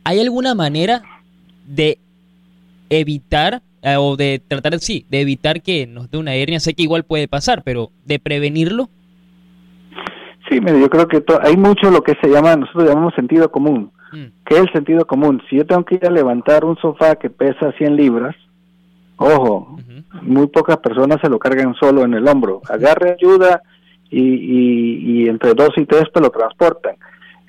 ¿hay 0.04 0.20
alguna 0.20 0.56
manera 0.56 1.02
de 1.66 2.00
evitar 2.90 3.62
eh, 3.82 3.96
o 3.98 4.16
de 4.16 4.42
tratar, 4.48 4.80
sí, 4.80 5.06
de 5.10 5.22
evitar 5.22 5.62
que 5.62 5.88
nos 5.88 6.10
dé 6.10 6.18
una 6.18 6.36
hernia? 6.36 6.60
Sé 6.60 6.74
que 6.74 6.84
igual 6.84 7.04
puede 7.04 7.28
pasar, 7.28 7.64
pero 7.64 7.92
de 8.06 8.20
prevenirlo. 8.20 8.90
Sí, 10.50 10.62
mire, 10.62 10.80
yo 10.80 10.90
creo 10.90 11.08
que 11.08 11.24
hay 11.42 11.58
mucho 11.58 11.90
lo 11.90 12.04
que 12.04 12.16
se 12.22 12.30
llama, 12.30 12.56
nosotros 12.56 12.88
llamamos 12.88 13.16
sentido 13.16 13.52
común. 13.52 13.92
Mm. 14.12 14.26
¿Qué 14.46 14.56
es 14.56 14.62
el 14.62 14.72
sentido 14.72 15.06
común? 15.06 15.42
Si 15.50 15.58
yo 15.58 15.66
tengo 15.66 15.84
que 15.84 15.96
ir 15.96 16.06
a 16.06 16.12
levantar 16.12 16.64
un 16.66 16.78
sofá 16.78 17.16
que 17.16 17.30
pesa 17.30 17.72
100 17.72 17.96
libras, 17.96 18.36
ojo, 19.18 19.78
muy 20.22 20.48
pocas 20.48 20.78
personas 20.78 21.20
se 21.20 21.30
lo 21.30 21.40
cargan 21.40 21.74
solo 21.76 22.04
en 22.04 22.14
el 22.14 22.28
hombro. 22.28 22.62
Agarre 22.70 23.14
ayuda 23.20 23.64
y, 24.10 25.24
y, 25.24 25.30
entre 25.30 25.54
dos 25.54 25.72
y 25.78 25.86
tres 25.86 26.04
pues 26.14 26.24
lo 26.24 26.30
transportan. 26.32 26.96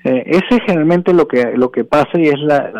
Eh, 0.03 0.23
ese 0.25 0.55
es 0.55 0.59
generalmente 0.65 1.13
lo 1.13 1.27
que 1.27 1.53
lo 1.55 1.71
que 1.71 1.83
pasa 1.83 2.11
y 2.15 2.27
es 2.27 2.39
la, 2.39 2.71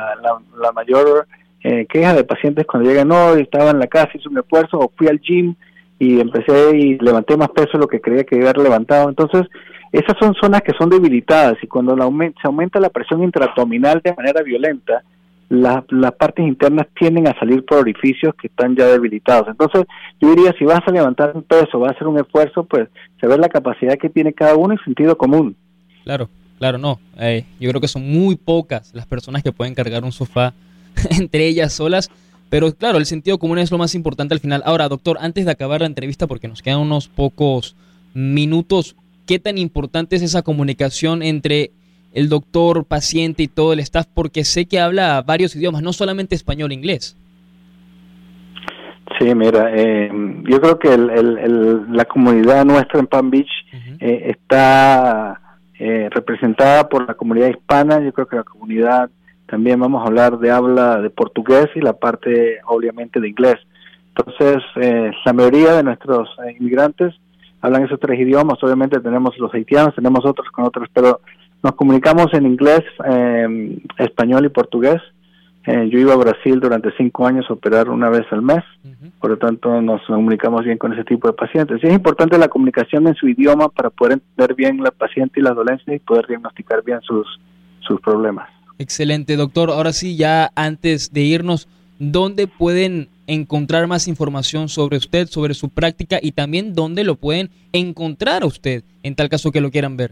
la, 0.61 0.71
mayor 0.71 1.27
eh, 1.63 1.85
queja 1.87 2.13
de 2.13 2.23
pacientes 2.23 2.65
cuando 2.65 2.89
llegan, 2.89 3.07
no, 3.07 3.33
estaba 3.35 3.71
en 3.71 3.79
la 3.79 3.87
casa, 3.87 4.11
hice 4.13 4.29
un 4.29 4.37
esfuerzo 4.37 4.79
o 4.79 4.91
fui 4.95 5.07
al 5.07 5.19
gym 5.19 5.55
y 5.99 6.19
empecé 6.19 6.77
y 6.77 6.97
levanté 6.99 7.35
más 7.35 7.49
peso 7.49 7.71
de 7.73 7.79
lo 7.79 7.87
que 7.87 8.01
creía 8.01 8.23
que 8.23 8.35
iba 8.35 8.47
a 8.47 8.49
haber 8.51 8.63
levantado. 8.63 9.09
Entonces, 9.09 9.47
esas 9.91 10.15
son 10.19 10.35
zonas 10.35 10.61
que 10.61 10.73
son 10.77 10.89
debilitadas 10.89 11.55
y 11.61 11.67
cuando 11.67 11.95
la 11.95 12.05
se 12.05 12.47
aumenta 12.47 12.79
la 12.79 12.89
presión 12.89 13.23
intraabdominal 13.23 14.01
de 14.03 14.13
manera 14.13 14.43
violenta, 14.43 15.03
las 15.49 16.13
partes 16.19 16.45
internas 16.45 16.87
tienden 16.97 17.27
a 17.27 17.39
salir 17.39 17.63
por 17.63 17.79
orificios 17.79 18.35
que 18.35 18.47
están 18.47 18.75
ya 18.75 18.87
debilitados. 18.87 19.47
Entonces, 19.47 19.85
yo 20.19 20.35
diría, 20.35 20.53
si 20.57 20.65
vas 20.65 20.81
a 20.85 20.91
levantar 20.91 21.31
un 21.35 21.43
peso, 21.43 21.79
vas 21.79 21.91
a 21.91 21.95
hacer 21.95 22.07
un 22.07 22.19
esfuerzo, 22.19 22.65
pues 22.65 22.89
se 23.19 23.27
ve 23.27 23.37
la 23.37 23.47
capacidad 23.47 23.97
que 23.97 24.09
tiene 24.09 24.33
cada 24.33 24.55
uno 24.55 24.73
y 24.73 24.77
sentido 24.83 25.17
común. 25.17 25.55
Claro, 26.03 26.29
claro, 26.59 26.77
no. 26.77 26.99
Eh, 27.17 27.45
yo 27.59 27.69
creo 27.69 27.81
que 27.81 27.87
son 27.87 28.09
muy 28.09 28.35
pocas 28.35 28.93
las 28.93 29.05
personas 29.05 29.41
que 29.41 29.53
pueden 29.53 29.73
cargar 29.73 30.03
un 30.03 30.11
sofá 30.11 30.53
entre 31.17 31.47
ellas 31.47 31.73
solas. 31.73 32.09
Pero 32.49 32.73
claro, 32.73 32.97
el 32.97 33.05
sentido 33.05 33.39
común 33.39 33.59
es 33.59 33.71
lo 33.71 33.77
más 33.77 33.93
importante 33.95 34.33
al 34.33 34.39
final. 34.39 34.63
Ahora, 34.65 34.87
doctor, 34.87 35.17
antes 35.19 35.45
de 35.45 35.51
acabar 35.51 35.81
la 35.81 35.87
entrevista, 35.87 36.27
porque 36.27 36.47
nos 36.47 36.61
quedan 36.61 36.79
unos 36.79 37.07
pocos 37.09 37.75
minutos, 38.13 38.95
¿qué 39.25 39.37
tan 39.37 39.57
importante 39.57 40.15
es 40.15 40.21
esa 40.21 40.43
comunicación 40.43 41.23
entre 41.23 41.71
el 42.17 42.29
doctor, 42.29 42.83
paciente 42.83 43.43
y 43.43 43.47
todo 43.47 43.73
el 43.73 43.79
staff, 43.79 44.07
porque 44.11 44.43
sé 44.43 44.65
que 44.65 44.79
habla 44.79 45.21
varios 45.21 45.55
idiomas, 45.55 45.83
no 45.83 45.93
solamente 45.93 46.33
español, 46.33 46.71
inglés. 46.71 47.15
Sí, 49.19 49.35
mira, 49.35 49.69
eh, 49.71 50.09
yo 50.49 50.59
creo 50.59 50.79
que 50.79 50.97
la 50.97 52.05
comunidad 52.05 52.65
nuestra 52.65 52.99
en 52.99 53.05
Palm 53.05 53.29
Beach 53.29 53.51
eh, 53.99 54.31
está 54.31 55.39
eh, 55.77 56.09
representada 56.11 56.89
por 56.89 57.07
la 57.07 57.13
comunidad 57.13 57.49
hispana, 57.49 57.99
yo 57.99 58.11
creo 58.11 58.27
que 58.27 58.37
la 58.37 58.43
comunidad 58.43 59.11
también 59.45 59.79
vamos 59.79 60.01
a 60.01 60.07
hablar 60.07 60.39
de 60.39 60.49
habla 60.49 60.99
de 60.99 61.11
portugués 61.11 61.67
y 61.75 61.81
la 61.81 61.93
parte 61.93 62.57
obviamente 62.65 63.19
de 63.19 63.29
inglés. 63.29 63.57
Entonces, 64.15 64.63
la 65.23 65.33
mayoría 65.33 65.73
de 65.73 65.83
nuestros 65.83 66.29
inmigrantes 66.59 67.13
hablan 67.61 67.85
esos 67.85 67.99
tres 67.99 68.19
idiomas, 68.19 68.61
obviamente 68.63 68.99
tenemos 68.99 69.37
los 69.37 69.53
haitianos, 69.53 69.93
tenemos 69.93 70.25
otros 70.25 70.49
con 70.49 70.65
otros, 70.65 70.89
pero 70.91 71.21
nos 71.63 71.75
comunicamos 71.75 72.33
en 72.33 72.45
inglés, 72.45 72.83
em, 73.05 73.79
español 73.97 74.45
y 74.45 74.49
portugués. 74.49 75.01
Eh, 75.65 75.89
yo 75.91 75.99
iba 75.99 76.13
a 76.13 76.17
Brasil 76.17 76.59
durante 76.61 76.91
cinco 76.95 77.27
años 77.27 77.45
a 77.49 77.53
operar 77.53 77.89
una 77.89 78.09
vez 78.09 78.25
al 78.31 78.41
mes, 78.41 78.63
por 79.19 79.31
lo 79.31 79.37
tanto 79.37 79.81
nos 79.81 80.01
comunicamos 80.05 80.63
bien 80.63 80.77
con 80.77 80.93
ese 80.93 81.03
tipo 81.03 81.27
de 81.27 81.33
pacientes. 81.33 81.83
Y 81.83 81.87
es 81.87 81.93
importante 81.93 82.37
la 82.37 82.47
comunicación 82.47 83.05
en 83.07 83.15
su 83.15 83.27
idioma 83.27 83.67
para 83.67 83.89
poder 83.89 84.13
entender 84.13 84.55
bien 84.55 84.81
la 84.81 84.91
paciente 84.91 85.41
y 85.41 85.43
la 85.43 85.51
dolencia 85.51 85.93
y 85.93 85.99
poder 85.99 86.25
diagnosticar 86.27 86.83
bien 86.85 87.01
sus, 87.01 87.27
sus 87.81 87.99
problemas. 87.99 88.49
Excelente, 88.79 89.35
doctor. 89.35 89.69
Ahora 89.69 89.91
sí, 89.91 90.15
ya 90.15 90.51
antes 90.55 91.11
de 91.11 91.21
irnos, 91.21 91.67
¿dónde 91.99 92.47
pueden 92.47 93.09
encontrar 93.25 93.87
más 93.87 94.07
información 94.07 94.69
sobre 94.69 94.95
usted, 94.95 95.27
sobre 95.27 95.53
su 95.53 95.67
práctica 95.67 96.19
y 96.21 96.31
también 96.31 96.73
dónde 96.73 97.03
lo 97.03 97.15
pueden 97.15 97.49
encontrar 97.73 98.43
a 98.43 98.45
usted 98.45 98.83
en 99.03 99.15
tal 99.15 99.27
caso 99.27 99.51
que 99.51 99.59
lo 99.59 99.71
quieran 99.71 99.97
ver? 99.97 100.11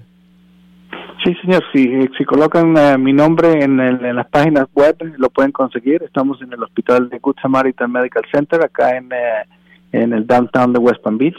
Sí, 1.26 1.34
señor, 1.42 1.64
si, 1.74 2.08
si 2.20 2.24
colocan 2.24 2.78
eh, 2.78 3.00
mi 3.00 3.12
nombre 3.12 3.64
en, 3.64 3.78
las 4.16 4.28
páginas 4.28 4.68
web, 4.76 4.96
lo 5.18 5.32
pueden 5.32 5.52
conseguir. 5.52 6.04
Estamos 6.04 6.40
en 6.44 6.54
el 6.54 6.62
hospital 6.62 7.10
de 7.10 7.18
Good 7.18 7.38
Samaritan 7.42 7.92
Medical 7.92 8.22
Center, 8.32 8.64
acá 8.64 8.95
en, 8.95 9.12
eh, 9.12 9.43
en 9.91 10.14
el 10.14 10.28
downtown 10.28 10.72
de 10.72 10.78
West 10.78 11.02
Palm 11.02 11.18
Beach, 11.18 11.38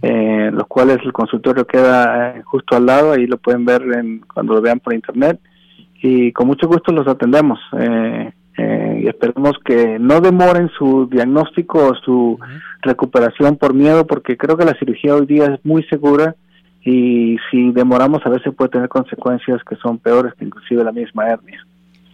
eh, 0.00 0.50
los 0.52 0.68
cuales 0.68 0.98
el 1.04 1.12
consultorio 1.12 1.66
queda 1.66 2.40
justo 2.44 2.76
al 2.76 2.86
lado, 2.86 3.10
ahí 3.14 3.26
lo 3.26 3.36
pueden 3.38 3.64
ver 3.64 3.82
en, 3.96 4.20
cuando 4.32 4.54
lo 4.54 4.60
vean 4.60 4.78
por 4.78 4.94
internet. 4.94 5.40
Y 6.00 6.30
con 6.30 6.46
mucho 6.46 6.68
gusto 6.68 6.92
los 6.92 7.08
atendemos. 7.08 7.58
y 8.58 9.08
esperemos 9.08 9.58
que 9.64 9.98
no 9.98 10.20
demoren 10.20 10.70
su 10.78 11.08
diagnóstico 11.10 11.88
o 11.88 11.94
su 11.96 12.38
recuperación 12.80 13.56
por 13.56 13.74
miedo, 13.74 14.06
porque 14.06 14.36
creo 14.36 14.56
que 14.56 14.64
la 14.64 14.78
cirugía 14.78 15.16
hoy 15.16 15.26
día 15.26 15.46
es 15.46 15.64
muy 15.64 15.82
segura 15.84 16.36
y 16.86 17.36
si 17.50 17.72
demoramos 17.72 18.24
a 18.24 18.30
veces 18.30 18.54
puede 18.54 18.70
tener 18.70 18.88
consecuencias 18.88 19.60
que 19.68 19.74
son 19.76 19.98
peores 19.98 20.32
que 20.34 20.44
inclusive 20.44 20.84
la 20.84 20.92
misma 20.92 21.28
hernia. 21.28 21.66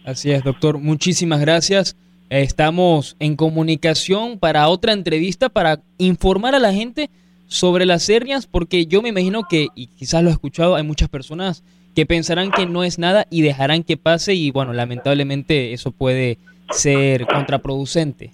Así 0.03 0.31
es, 0.31 0.43
doctor. 0.43 0.79
Muchísimas 0.79 1.39
gracias. 1.39 1.95
Estamos 2.29 3.15
en 3.19 3.35
comunicación 3.35 4.39
para 4.39 4.67
otra 4.67 4.93
entrevista 4.93 5.49
para 5.49 5.79
informar 5.99 6.55
a 6.55 6.59
la 6.59 6.73
gente 6.73 7.11
sobre 7.45 7.85
las 7.85 8.09
hernias, 8.09 8.47
porque 8.47 8.87
yo 8.87 9.03
me 9.03 9.09
imagino 9.09 9.43
que, 9.47 9.67
y 9.75 9.87
quizás 9.87 10.23
lo 10.23 10.29
he 10.29 10.33
escuchado, 10.33 10.75
hay 10.75 10.83
muchas 10.83 11.07
personas 11.07 11.63
que 11.95 12.07
pensarán 12.07 12.49
que 12.49 12.65
no 12.65 12.83
es 12.83 12.97
nada 12.97 13.27
y 13.29 13.43
dejarán 13.43 13.83
que 13.83 13.97
pase 13.97 14.33
y 14.33 14.49
bueno, 14.49 14.73
lamentablemente 14.73 15.73
eso 15.73 15.91
puede 15.91 16.39
ser 16.71 17.27
contraproducente. 17.27 18.31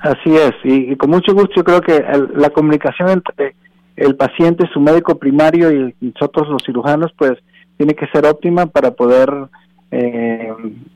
Así 0.00 0.36
es, 0.36 0.52
y, 0.62 0.94
con 0.96 1.08
mucho 1.08 1.32
gusto 1.32 1.54
yo 1.56 1.64
creo 1.64 1.80
que 1.80 2.04
la 2.36 2.50
comunicación 2.50 3.08
entre 3.08 3.54
el 4.00 4.16
paciente, 4.16 4.68
su 4.72 4.80
médico 4.80 5.18
primario 5.18 5.70
y, 5.70 5.94
nosotros 6.00 6.48
los 6.48 6.62
cirujanos, 6.64 7.12
pues 7.16 7.32
tiene 7.76 7.94
que 7.94 8.06
ser 8.08 8.26
óptima 8.26 8.66
para 8.66 8.92
poder 8.92 9.30
eh, 9.90 10.52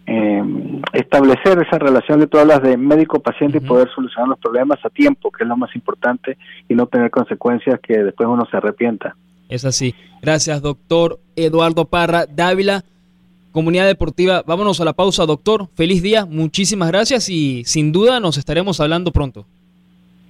eh, 0.07 0.43
establecer 0.95 1.59
esa 1.67 1.79
relación 1.79 2.21
que 2.21 2.27
tú 2.27 2.39
hablas 2.39 2.63
de 2.63 2.77
médico-paciente 2.77 3.59
y 3.59 3.61
poder 3.61 3.89
solucionar 3.95 4.29
los 4.29 4.39
problemas 4.39 4.79
a 4.85 4.91
tiempo, 4.91 5.31
que 5.31 5.45
es 5.45 5.49
lo 5.49 5.57
más 5.57 5.75
importante, 5.75 6.39
y 6.69 6.75
no 6.75 6.87
tener 6.87 7.11
consecuencias 7.11 7.79
que 7.81 7.99
después 7.99 8.29
uno 8.29 8.47
se 8.51 8.57
arrepienta. 8.57 9.15
Es 9.49 9.65
así. 9.65 9.95
Gracias, 10.23 10.63
doctor 10.63 11.21
Eduardo 11.37 11.85
Parra 11.85 12.25
Dávila. 12.27 12.85
Comunidad 13.53 13.87
Deportiva, 13.87 14.43
vámonos 14.45 14.81
a 14.81 14.85
la 14.85 14.95
pausa, 14.95 15.27
doctor. 15.27 15.69
Feliz 15.75 16.03
día, 16.03 16.25
muchísimas 16.25 16.89
gracias 16.89 17.29
y 17.29 17.63
sin 17.65 17.93
duda 17.93 18.19
nos 18.19 18.37
estaremos 18.37 18.81
hablando 18.81 19.13
pronto. 19.13 19.47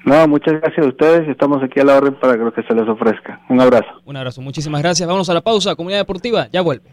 No, 0.04 0.28
muchas 0.28 0.60
gracias 0.60 0.84
a 0.84 0.88
ustedes 0.88 1.28
estamos 1.28 1.62
aquí 1.62 1.80
a 1.80 1.84
la 1.84 1.96
orden 1.96 2.14
para 2.20 2.36
lo 2.36 2.52
que 2.52 2.62
se 2.62 2.74
les 2.74 2.86
ofrezca. 2.86 3.40
Un 3.48 3.60
abrazo. 3.60 3.88
Un 4.04 4.16
abrazo, 4.16 4.42
muchísimas 4.42 4.82
gracias. 4.82 5.06
Vámonos 5.06 5.30
a 5.30 5.34
la 5.34 5.40
pausa, 5.40 5.74
Comunidad 5.74 6.00
Deportiva, 6.00 6.48
ya 6.52 6.60
vuelve. 6.60 6.90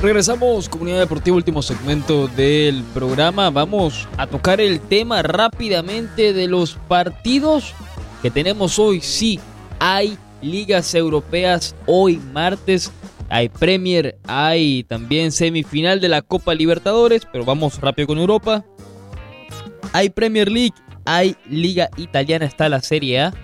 Regresamos, 0.00 0.68
Comunidad 0.68 1.00
Deportiva, 1.00 1.36
último 1.36 1.60
segmento 1.60 2.28
del 2.28 2.84
programa. 2.94 3.50
Vamos 3.50 4.08
a 4.16 4.28
tocar 4.28 4.60
el 4.60 4.78
tema 4.78 5.22
rápidamente 5.22 6.32
de 6.32 6.46
los 6.46 6.74
partidos 6.86 7.74
que 8.22 8.30
tenemos 8.30 8.78
hoy. 8.78 9.00
Sí, 9.00 9.40
hay 9.80 10.16
ligas 10.40 10.94
europeas 10.94 11.74
hoy 11.86 12.20
martes. 12.32 12.92
Hay 13.28 13.48
Premier, 13.48 14.18
hay 14.26 14.84
también 14.84 15.32
semifinal 15.32 16.00
de 16.00 16.08
la 16.08 16.22
Copa 16.22 16.54
Libertadores, 16.54 17.26
pero 17.30 17.44
vamos 17.44 17.80
rápido 17.80 18.08
con 18.08 18.18
Europa. 18.18 18.64
Hay 19.92 20.10
Premier 20.10 20.50
League, 20.50 20.74
hay 21.04 21.36
Liga 21.48 21.90
Italiana, 21.96 22.46
está 22.46 22.68
la 22.68 22.80
Serie 22.80 23.20
A, 23.20 23.34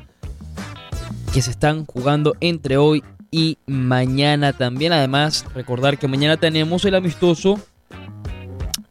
que 1.33 1.43
se 1.43 1.51
están 1.51 1.85
jugando 1.85 2.35
entre 2.41 2.77
hoy 2.77 3.03
y 3.31 3.59
mañana 3.67 4.53
también. 4.53 4.93
Además, 4.93 5.45
recordar 5.55 5.99
que 5.99 6.09
mañana 6.09 6.37
tenemos 6.37 6.85
el 6.85 6.95
amistoso 6.95 7.61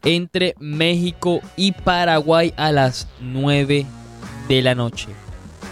entre 0.04 0.54
México 0.60 1.40
y 1.56 1.72
Paraguay 1.72 2.54
a 2.58 2.72
las 2.72 3.08
9 3.22 3.86
de 4.50 4.62
la 4.62 4.76
noche. 4.76 5.08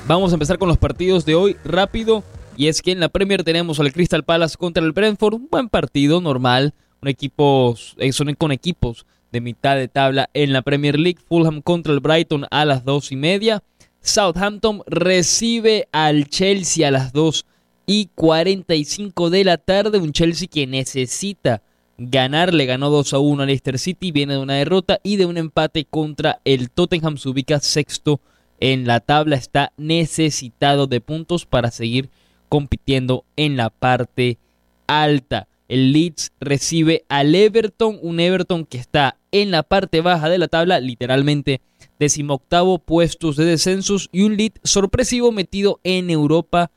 Vamos 0.07 0.31
a 0.31 0.35
empezar 0.35 0.57
con 0.57 0.67
los 0.67 0.77
partidos 0.77 1.25
de 1.25 1.35
hoy 1.35 1.57
rápido. 1.63 2.23
Y 2.57 2.67
es 2.67 2.81
que 2.81 2.91
en 2.91 2.99
la 2.99 3.09
Premier 3.09 3.43
tenemos 3.43 3.79
al 3.79 3.93
Crystal 3.93 4.23
Palace 4.23 4.57
contra 4.57 4.83
el 4.83 4.91
Brentford. 4.91 5.35
Un 5.35 5.47
buen 5.49 5.69
partido, 5.69 6.21
normal. 6.21 6.73
Un 7.01 7.07
equipo, 7.07 7.75
eh, 7.97 8.11
son 8.11 8.33
con 8.35 8.51
equipos 8.51 9.05
de 9.31 9.41
mitad 9.41 9.75
de 9.77 9.87
tabla 9.87 10.29
en 10.33 10.53
la 10.53 10.61
Premier 10.61 10.99
League. 10.99 11.19
Fulham 11.27 11.61
contra 11.61 11.93
el 11.93 12.01
Brighton 12.01 12.45
a 12.51 12.65
las 12.65 12.83
2 12.83 13.13
y 13.13 13.15
media. 13.15 13.63
Southampton 14.01 14.83
recibe 14.85 15.87
al 15.91 16.27
Chelsea 16.27 16.87
a 16.87 16.91
las 16.91 17.13
2 17.13 17.45
y 17.87 18.09
45 18.13 19.29
de 19.29 19.43
la 19.43 19.57
tarde. 19.57 19.97
Un 19.97 20.11
Chelsea 20.11 20.47
que 20.47 20.67
necesita 20.67 21.61
ganar. 21.97 22.53
Le 22.53 22.65
ganó 22.65 22.89
2 22.89 23.13
a 23.13 23.19
1 23.19 23.41
al 23.43 23.47
Leicester 23.47 23.79
City. 23.79 24.11
Viene 24.11 24.33
de 24.33 24.39
una 24.39 24.55
derrota 24.55 24.99
y 25.03 25.15
de 25.15 25.25
un 25.25 25.37
empate 25.37 25.85
contra 25.85 26.41
el 26.45 26.69
Tottenham. 26.69 27.17
Se 27.17 27.29
ubica 27.29 27.59
sexto 27.59 28.19
en 28.59 28.85
la 28.85 28.99
tabla. 28.99 29.37
Está 29.37 29.71
necesitado 29.77 30.87
de 30.87 30.99
puntos 30.99 31.45
para 31.45 31.71
seguir 31.71 32.09
compitiendo 32.51 33.23
en 33.37 33.55
la 33.55 33.69
parte 33.69 34.37
alta. 34.85 35.47
El 35.69 35.93
Leeds 35.93 36.33
recibe 36.41 37.05
al 37.07 37.33
Everton, 37.33 37.97
un 38.01 38.19
Everton 38.19 38.65
que 38.65 38.77
está 38.77 39.15
en 39.31 39.51
la 39.51 39.63
parte 39.63 40.01
baja 40.01 40.27
de 40.27 40.37
la 40.37 40.49
tabla, 40.49 40.81
literalmente 40.81 41.61
decimoctavo 41.97 42.79
puestos 42.79 43.37
de 43.37 43.45
descensos 43.45 44.09
y 44.11 44.23
un 44.23 44.35
Leeds 44.35 44.59
sorpresivo 44.65 45.31
metido 45.31 45.79
en 45.85 46.09
Europa 46.09 46.71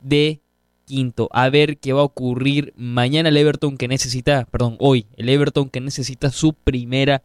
de 0.00 0.40
quinto. 0.86 1.28
A 1.30 1.50
ver 1.50 1.76
qué 1.76 1.92
va 1.92 2.00
a 2.00 2.04
ocurrir 2.04 2.72
mañana 2.78 3.28
el 3.28 3.36
Everton 3.36 3.76
que 3.76 3.86
necesita, 3.86 4.46
perdón, 4.50 4.76
hoy, 4.80 5.04
el 5.18 5.28
Everton 5.28 5.68
que 5.68 5.82
necesita 5.82 6.30
su 6.30 6.54
primera 6.54 7.22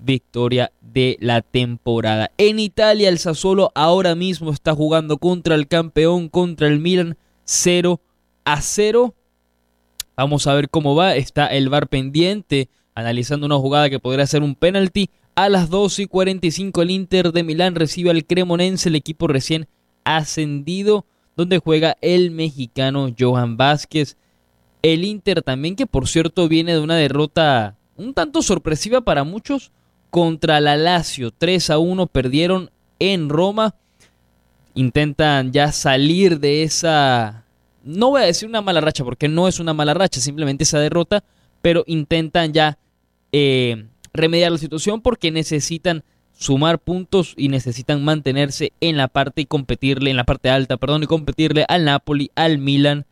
victoria 0.00 0.72
de 0.80 1.16
la 1.20 1.42
temporada. 1.42 2.32
En 2.36 2.58
Italia 2.58 3.08
el 3.08 3.20
Sassuolo 3.20 3.70
ahora 3.76 4.16
mismo 4.16 4.50
está 4.50 4.74
jugando 4.74 5.18
contra 5.18 5.54
el 5.54 5.68
campeón, 5.68 6.28
contra 6.28 6.66
el 6.66 6.80
Milan 6.80 7.16
0 7.48 7.98
a 8.44 8.60
0. 8.60 9.14
Vamos 10.16 10.46
a 10.46 10.54
ver 10.54 10.68
cómo 10.68 10.94
va. 10.94 11.16
Está 11.16 11.46
el 11.46 11.70
VAR 11.70 11.88
pendiente 11.88 12.68
analizando 12.94 13.46
una 13.46 13.56
jugada 13.56 13.88
que 13.88 13.98
podría 13.98 14.26
ser 14.26 14.42
un 14.42 14.54
penalti. 14.54 15.08
A 15.34 15.48
las 15.48 15.70
2 15.70 16.00
y 16.00 16.06
45 16.06 16.82
el 16.82 16.90
Inter 16.90 17.32
de 17.32 17.44
Milán 17.44 17.74
recibe 17.74 18.10
al 18.10 18.26
Cremonense, 18.26 18.88
el 18.90 18.96
equipo 18.96 19.28
recién 19.28 19.66
ascendido 20.04 21.06
donde 21.36 21.58
juega 21.58 21.96
el 22.02 22.32
mexicano 22.32 23.14
Johan 23.18 23.56
Vázquez. 23.56 24.16
El 24.82 25.04
Inter 25.04 25.42
también, 25.42 25.74
que 25.74 25.86
por 25.86 26.06
cierto 26.06 26.48
viene 26.48 26.72
de 26.72 26.80
una 26.80 26.96
derrota 26.96 27.76
un 27.96 28.12
tanto 28.12 28.42
sorpresiva 28.42 29.00
para 29.00 29.24
muchos 29.24 29.70
contra 30.10 30.60
la 30.60 30.76
Lazio. 30.76 31.30
3 31.30 31.70
a 31.70 31.78
1 31.78 32.08
perdieron 32.08 32.70
en 32.98 33.30
Roma. 33.30 33.74
Intentan 34.78 35.50
ya 35.50 35.72
salir 35.72 36.38
de 36.38 36.62
esa... 36.62 37.44
No 37.82 38.10
voy 38.10 38.22
a 38.22 38.26
decir 38.26 38.48
una 38.48 38.62
mala 38.62 38.80
racha 38.80 39.02
porque 39.02 39.26
no 39.26 39.48
es 39.48 39.58
una 39.58 39.74
mala 39.74 39.92
racha, 39.92 40.20
simplemente 40.20 40.62
esa 40.62 40.78
derrota, 40.78 41.24
pero 41.62 41.82
intentan 41.88 42.52
ya 42.52 42.78
eh, 43.32 43.86
remediar 44.12 44.52
la 44.52 44.58
situación 44.58 45.00
porque 45.00 45.32
necesitan 45.32 46.04
sumar 46.32 46.78
puntos 46.78 47.34
y 47.36 47.48
necesitan 47.48 48.04
mantenerse 48.04 48.72
en 48.80 48.96
la 48.96 49.08
parte 49.08 49.40
y 49.40 49.46
competirle, 49.46 50.10
en 50.10 50.16
la 50.16 50.22
parte 50.22 50.48
alta, 50.48 50.76
perdón, 50.76 51.02
y 51.02 51.06
competirle 51.06 51.64
al 51.66 51.84
Napoli, 51.84 52.30
al 52.36 52.58
Milan 52.58 53.04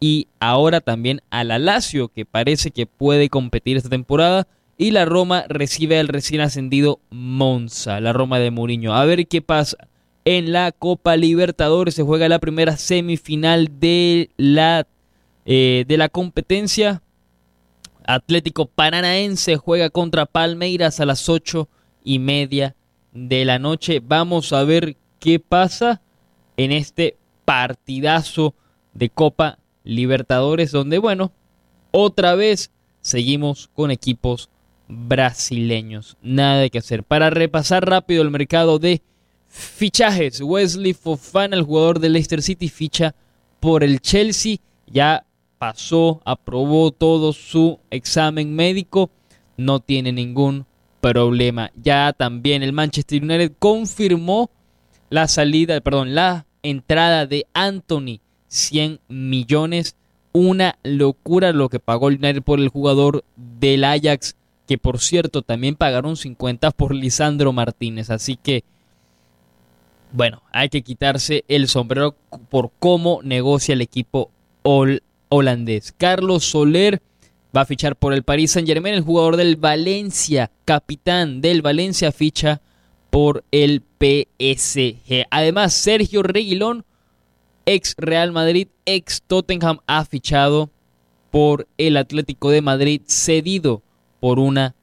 y 0.00 0.26
ahora 0.40 0.80
también 0.80 1.20
al 1.30 1.48
Lazio, 1.64 2.08
que 2.08 2.26
parece 2.26 2.72
que 2.72 2.86
puede 2.86 3.28
competir 3.28 3.76
esta 3.76 3.90
temporada. 3.90 4.48
Y 4.76 4.90
la 4.90 5.04
Roma 5.04 5.44
recibe 5.48 6.00
al 6.00 6.08
recién 6.08 6.40
ascendido 6.40 6.98
Monza, 7.10 8.00
la 8.00 8.12
Roma 8.12 8.40
de 8.40 8.50
Mourinho. 8.50 8.92
A 8.92 9.04
ver 9.04 9.28
qué 9.28 9.40
pasa. 9.40 9.76
En 10.28 10.50
la 10.50 10.72
Copa 10.72 11.16
Libertadores 11.16 11.94
se 11.94 12.02
juega 12.02 12.28
la 12.28 12.40
primera 12.40 12.76
semifinal 12.76 13.78
de 13.78 14.30
la, 14.36 14.84
eh, 15.44 15.84
de 15.86 15.96
la 15.96 16.08
competencia. 16.08 17.00
Atlético 18.04 18.66
Paranaense 18.66 19.56
juega 19.56 19.88
contra 19.88 20.26
Palmeiras 20.26 20.98
a 20.98 21.06
las 21.06 21.28
8 21.28 21.68
y 22.02 22.18
media 22.18 22.74
de 23.12 23.44
la 23.44 23.60
noche. 23.60 24.02
Vamos 24.04 24.52
a 24.52 24.64
ver 24.64 24.96
qué 25.20 25.38
pasa 25.38 26.02
en 26.56 26.72
este 26.72 27.16
partidazo 27.44 28.52
de 28.94 29.10
Copa 29.10 29.60
Libertadores, 29.84 30.72
donde, 30.72 30.98
bueno, 30.98 31.30
otra 31.92 32.34
vez 32.34 32.72
seguimos 33.00 33.70
con 33.74 33.92
equipos 33.92 34.50
brasileños. 34.88 36.16
Nada 36.20 36.62
de 36.62 36.70
que 36.70 36.78
hacer. 36.78 37.04
Para 37.04 37.30
repasar 37.30 37.88
rápido 37.88 38.22
el 38.22 38.32
mercado 38.32 38.80
de 38.80 39.02
fichajes, 39.56 40.40
Wesley 40.40 40.92
Fofana, 40.92 41.56
el 41.56 41.62
jugador 41.62 41.98
de 41.98 42.10
Leicester 42.10 42.42
City, 42.42 42.68
ficha 42.68 43.14
por 43.60 43.82
el 43.82 44.00
Chelsea. 44.00 44.58
Ya 44.86 45.24
pasó, 45.58 46.20
aprobó 46.24 46.90
todo 46.90 47.32
su 47.32 47.78
examen 47.90 48.54
médico. 48.54 49.10
No 49.56 49.80
tiene 49.80 50.12
ningún 50.12 50.66
problema. 51.00 51.70
Ya 51.82 52.12
también 52.12 52.62
el 52.62 52.72
Manchester 52.72 53.22
United 53.22 53.52
confirmó 53.58 54.50
la 55.08 55.28
salida, 55.28 55.80
perdón, 55.80 56.14
la 56.14 56.46
entrada 56.62 57.26
de 57.26 57.46
Anthony, 57.54 58.20
100 58.48 59.00
millones. 59.08 59.96
Una 60.32 60.78
locura 60.82 61.52
lo 61.52 61.70
que 61.70 61.80
pagó 61.80 62.08
el 62.08 62.16
United 62.16 62.42
por 62.42 62.60
el 62.60 62.68
jugador 62.68 63.24
del 63.36 63.84
Ajax, 63.84 64.36
que 64.66 64.76
por 64.76 65.00
cierto 65.00 65.40
también 65.40 65.76
pagaron 65.76 66.16
50 66.16 66.72
por 66.72 66.94
Lisandro 66.94 67.54
Martínez. 67.54 68.10
Así 68.10 68.36
que, 68.36 68.62
bueno, 70.16 70.42
hay 70.50 70.70
que 70.70 70.80
quitarse 70.80 71.44
el 71.46 71.68
sombrero 71.68 72.16
por 72.48 72.70
cómo 72.78 73.20
negocia 73.22 73.74
el 73.74 73.82
equipo 73.82 74.30
holandés. 75.28 75.92
Carlos 75.98 76.44
Soler 76.44 77.02
va 77.54 77.60
a 77.60 77.66
fichar 77.66 77.96
por 77.96 78.14
el 78.14 78.22
Paris 78.22 78.52
Saint 78.52 78.66
Germain, 78.66 78.94
el 78.94 79.02
jugador 79.02 79.36
del 79.36 79.56
Valencia, 79.56 80.50
capitán 80.64 81.42
del 81.42 81.60
Valencia, 81.60 82.12
ficha 82.12 82.62
por 83.10 83.44
el 83.50 83.82
PSG. 84.00 85.26
Además, 85.30 85.74
Sergio 85.74 86.22
Reguilón, 86.22 86.86
ex 87.66 87.94
Real 87.98 88.32
Madrid, 88.32 88.68
ex 88.86 89.20
Tottenham, 89.20 89.80
ha 89.86 90.06
fichado 90.06 90.70
por 91.30 91.68
el 91.76 91.98
Atlético 91.98 92.48
de 92.48 92.62
Madrid 92.62 93.02
cedido 93.06 93.82
por 94.20 94.38
una 94.38 94.74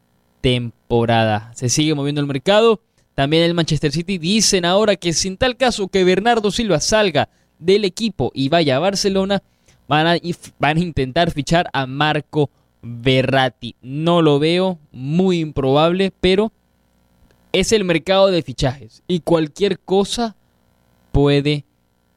temporada. 0.42 1.52
Se 1.56 1.70
sigue 1.70 1.96
moviendo 1.96 2.22
el 2.22 2.28
mercado. 2.28 2.82
También 3.16 3.44
el 3.44 3.54
Manchester 3.54 3.92
City 3.92 4.18
dicen 4.18 4.66
ahora 4.66 4.96
que 4.96 5.14
sin 5.14 5.38
tal 5.38 5.56
caso 5.56 5.88
que 5.88 6.04
Bernardo 6.04 6.52
Silva 6.52 6.80
salga 6.80 7.30
del 7.60 7.86
equipo 7.86 8.32
y 8.34 8.50
vaya 8.50 8.76
a 8.76 8.80
Barcelona, 8.80 9.44
van 9.88 10.08
a, 10.08 10.18
intentar 10.80 11.32
fichar 11.32 11.70
a 11.74 11.86
Marco 11.86 12.50
Berratti. 12.82 13.76
No 13.82 14.22
lo 14.22 14.40
veo, 14.40 14.80
muy 14.92 15.40
improbable, 15.40 16.12
pero 16.20 16.52
es 17.52 17.72
el 17.72 17.84
mercado 17.84 18.32
de 18.32 18.42
fichajes 18.42 19.04
y 19.08 19.20
cualquier 19.20 19.80
cosa 19.80 20.36
puede 21.12 21.66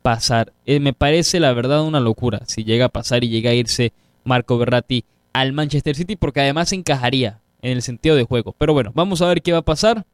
pasar. 0.03 0.53
Eh, 0.64 0.80
me 0.80 0.94
parece 0.94 1.40
la 1.40 1.53
verdad 1.53 1.82
una 1.82 2.01
locura 2.01 2.40
si 2.47 2.64
llega 2.64 2.86
a 2.86 2.90
pasar 2.90 3.22
y 3.22 3.28
llega 3.28 3.51
a 3.51 3.55
irse 3.55 3.92
Marco 4.24 4.57
Berratti 4.57 5.05
al 5.34 5.53
Manchester 5.53 5.94
City 5.94 6.16
porque 6.16 6.40
además 6.40 6.72
encajaría 6.72 7.40
en 7.61 7.72
el 7.72 7.82
sentido 7.82 8.16
de 8.16 8.24
juego. 8.24 8.55
Pero 8.57 8.72
bueno, 8.72 8.92
vamos 8.94 9.20
a 9.20 9.26
ver 9.26 9.42
qué 9.42 9.53
va 9.53 9.59
a 9.59 9.62
pasar. 9.62 10.07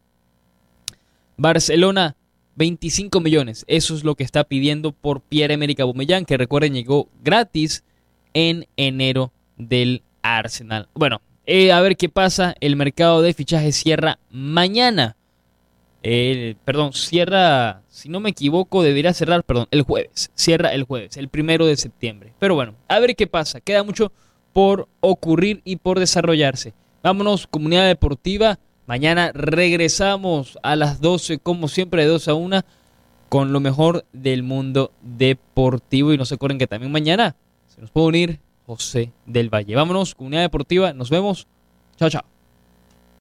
Barcelona 1.42 2.16
25 2.54 3.20
millones. 3.20 3.64
Eso 3.66 3.94
es 3.94 4.04
lo 4.04 4.14
que 4.14 4.22
está 4.22 4.44
pidiendo 4.44 4.92
por 4.92 5.20
Pierre-Emerick 5.20 5.80
Aubameyang, 5.80 6.24
que 6.24 6.36
recuerden 6.36 6.74
llegó 6.74 7.08
gratis 7.22 7.84
en 8.32 8.66
enero 8.76 9.32
del 9.56 10.02
Arsenal. 10.22 10.88
Bueno, 10.94 11.20
eh, 11.44 11.72
a 11.72 11.80
ver 11.80 11.96
qué 11.96 12.08
pasa. 12.08 12.54
El 12.60 12.76
mercado 12.76 13.22
de 13.22 13.34
fichajes 13.34 13.74
cierra 13.74 14.20
mañana. 14.30 15.16
perdón, 16.64 16.92
cierra, 16.92 17.82
si 17.88 18.08
no 18.08 18.20
me 18.20 18.30
equivoco, 18.30 18.84
debería 18.84 19.12
cerrar, 19.12 19.42
perdón, 19.42 19.66
el 19.72 19.82
jueves. 19.82 20.30
Cierra 20.36 20.72
el 20.72 20.84
jueves, 20.84 21.16
el 21.16 21.28
primero 21.28 21.66
de 21.66 21.76
septiembre. 21.76 22.32
Pero 22.38 22.54
bueno, 22.54 22.76
a 22.86 23.00
ver 23.00 23.16
qué 23.16 23.26
pasa. 23.26 23.60
Queda 23.60 23.82
mucho 23.82 24.12
por 24.52 24.88
ocurrir 25.00 25.60
y 25.64 25.76
por 25.76 25.98
desarrollarse. 25.98 26.72
Vámonos, 27.02 27.48
comunidad 27.48 27.88
deportiva. 27.88 28.60
Mañana 28.86 29.30
regresamos 29.32 30.58
a 30.62 30.76
las 30.76 31.00
12, 31.00 31.38
como 31.38 31.68
siempre, 31.68 32.02
de 32.02 32.08
2 32.08 32.28
a 32.28 32.34
1, 32.34 32.62
con 33.28 33.52
lo 33.52 33.60
mejor 33.60 34.04
del 34.12 34.42
mundo 34.42 34.92
deportivo. 35.02 36.12
Y 36.12 36.18
no 36.18 36.24
se 36.24 36.34
acuerden 36.34 36.58
que 36.58 36.66
también 36.66 36.92
mañana 36.92 37.36
se 37.68 37.80
nos 37.80 37.90
puede 37.90 38.06
unir 38.08 38.40
José 38.66 39.12
del 39.26 39.50
Valle. 39.50 39.74
Vámonos, 39.74 40.14
comunidad 40.14 40.42
deportiva. 40.42 40.92
Nos 40.92 41.10
vemos. 41.10 41.46
Chao, 41.96 42.10
chao. 42.10 42.31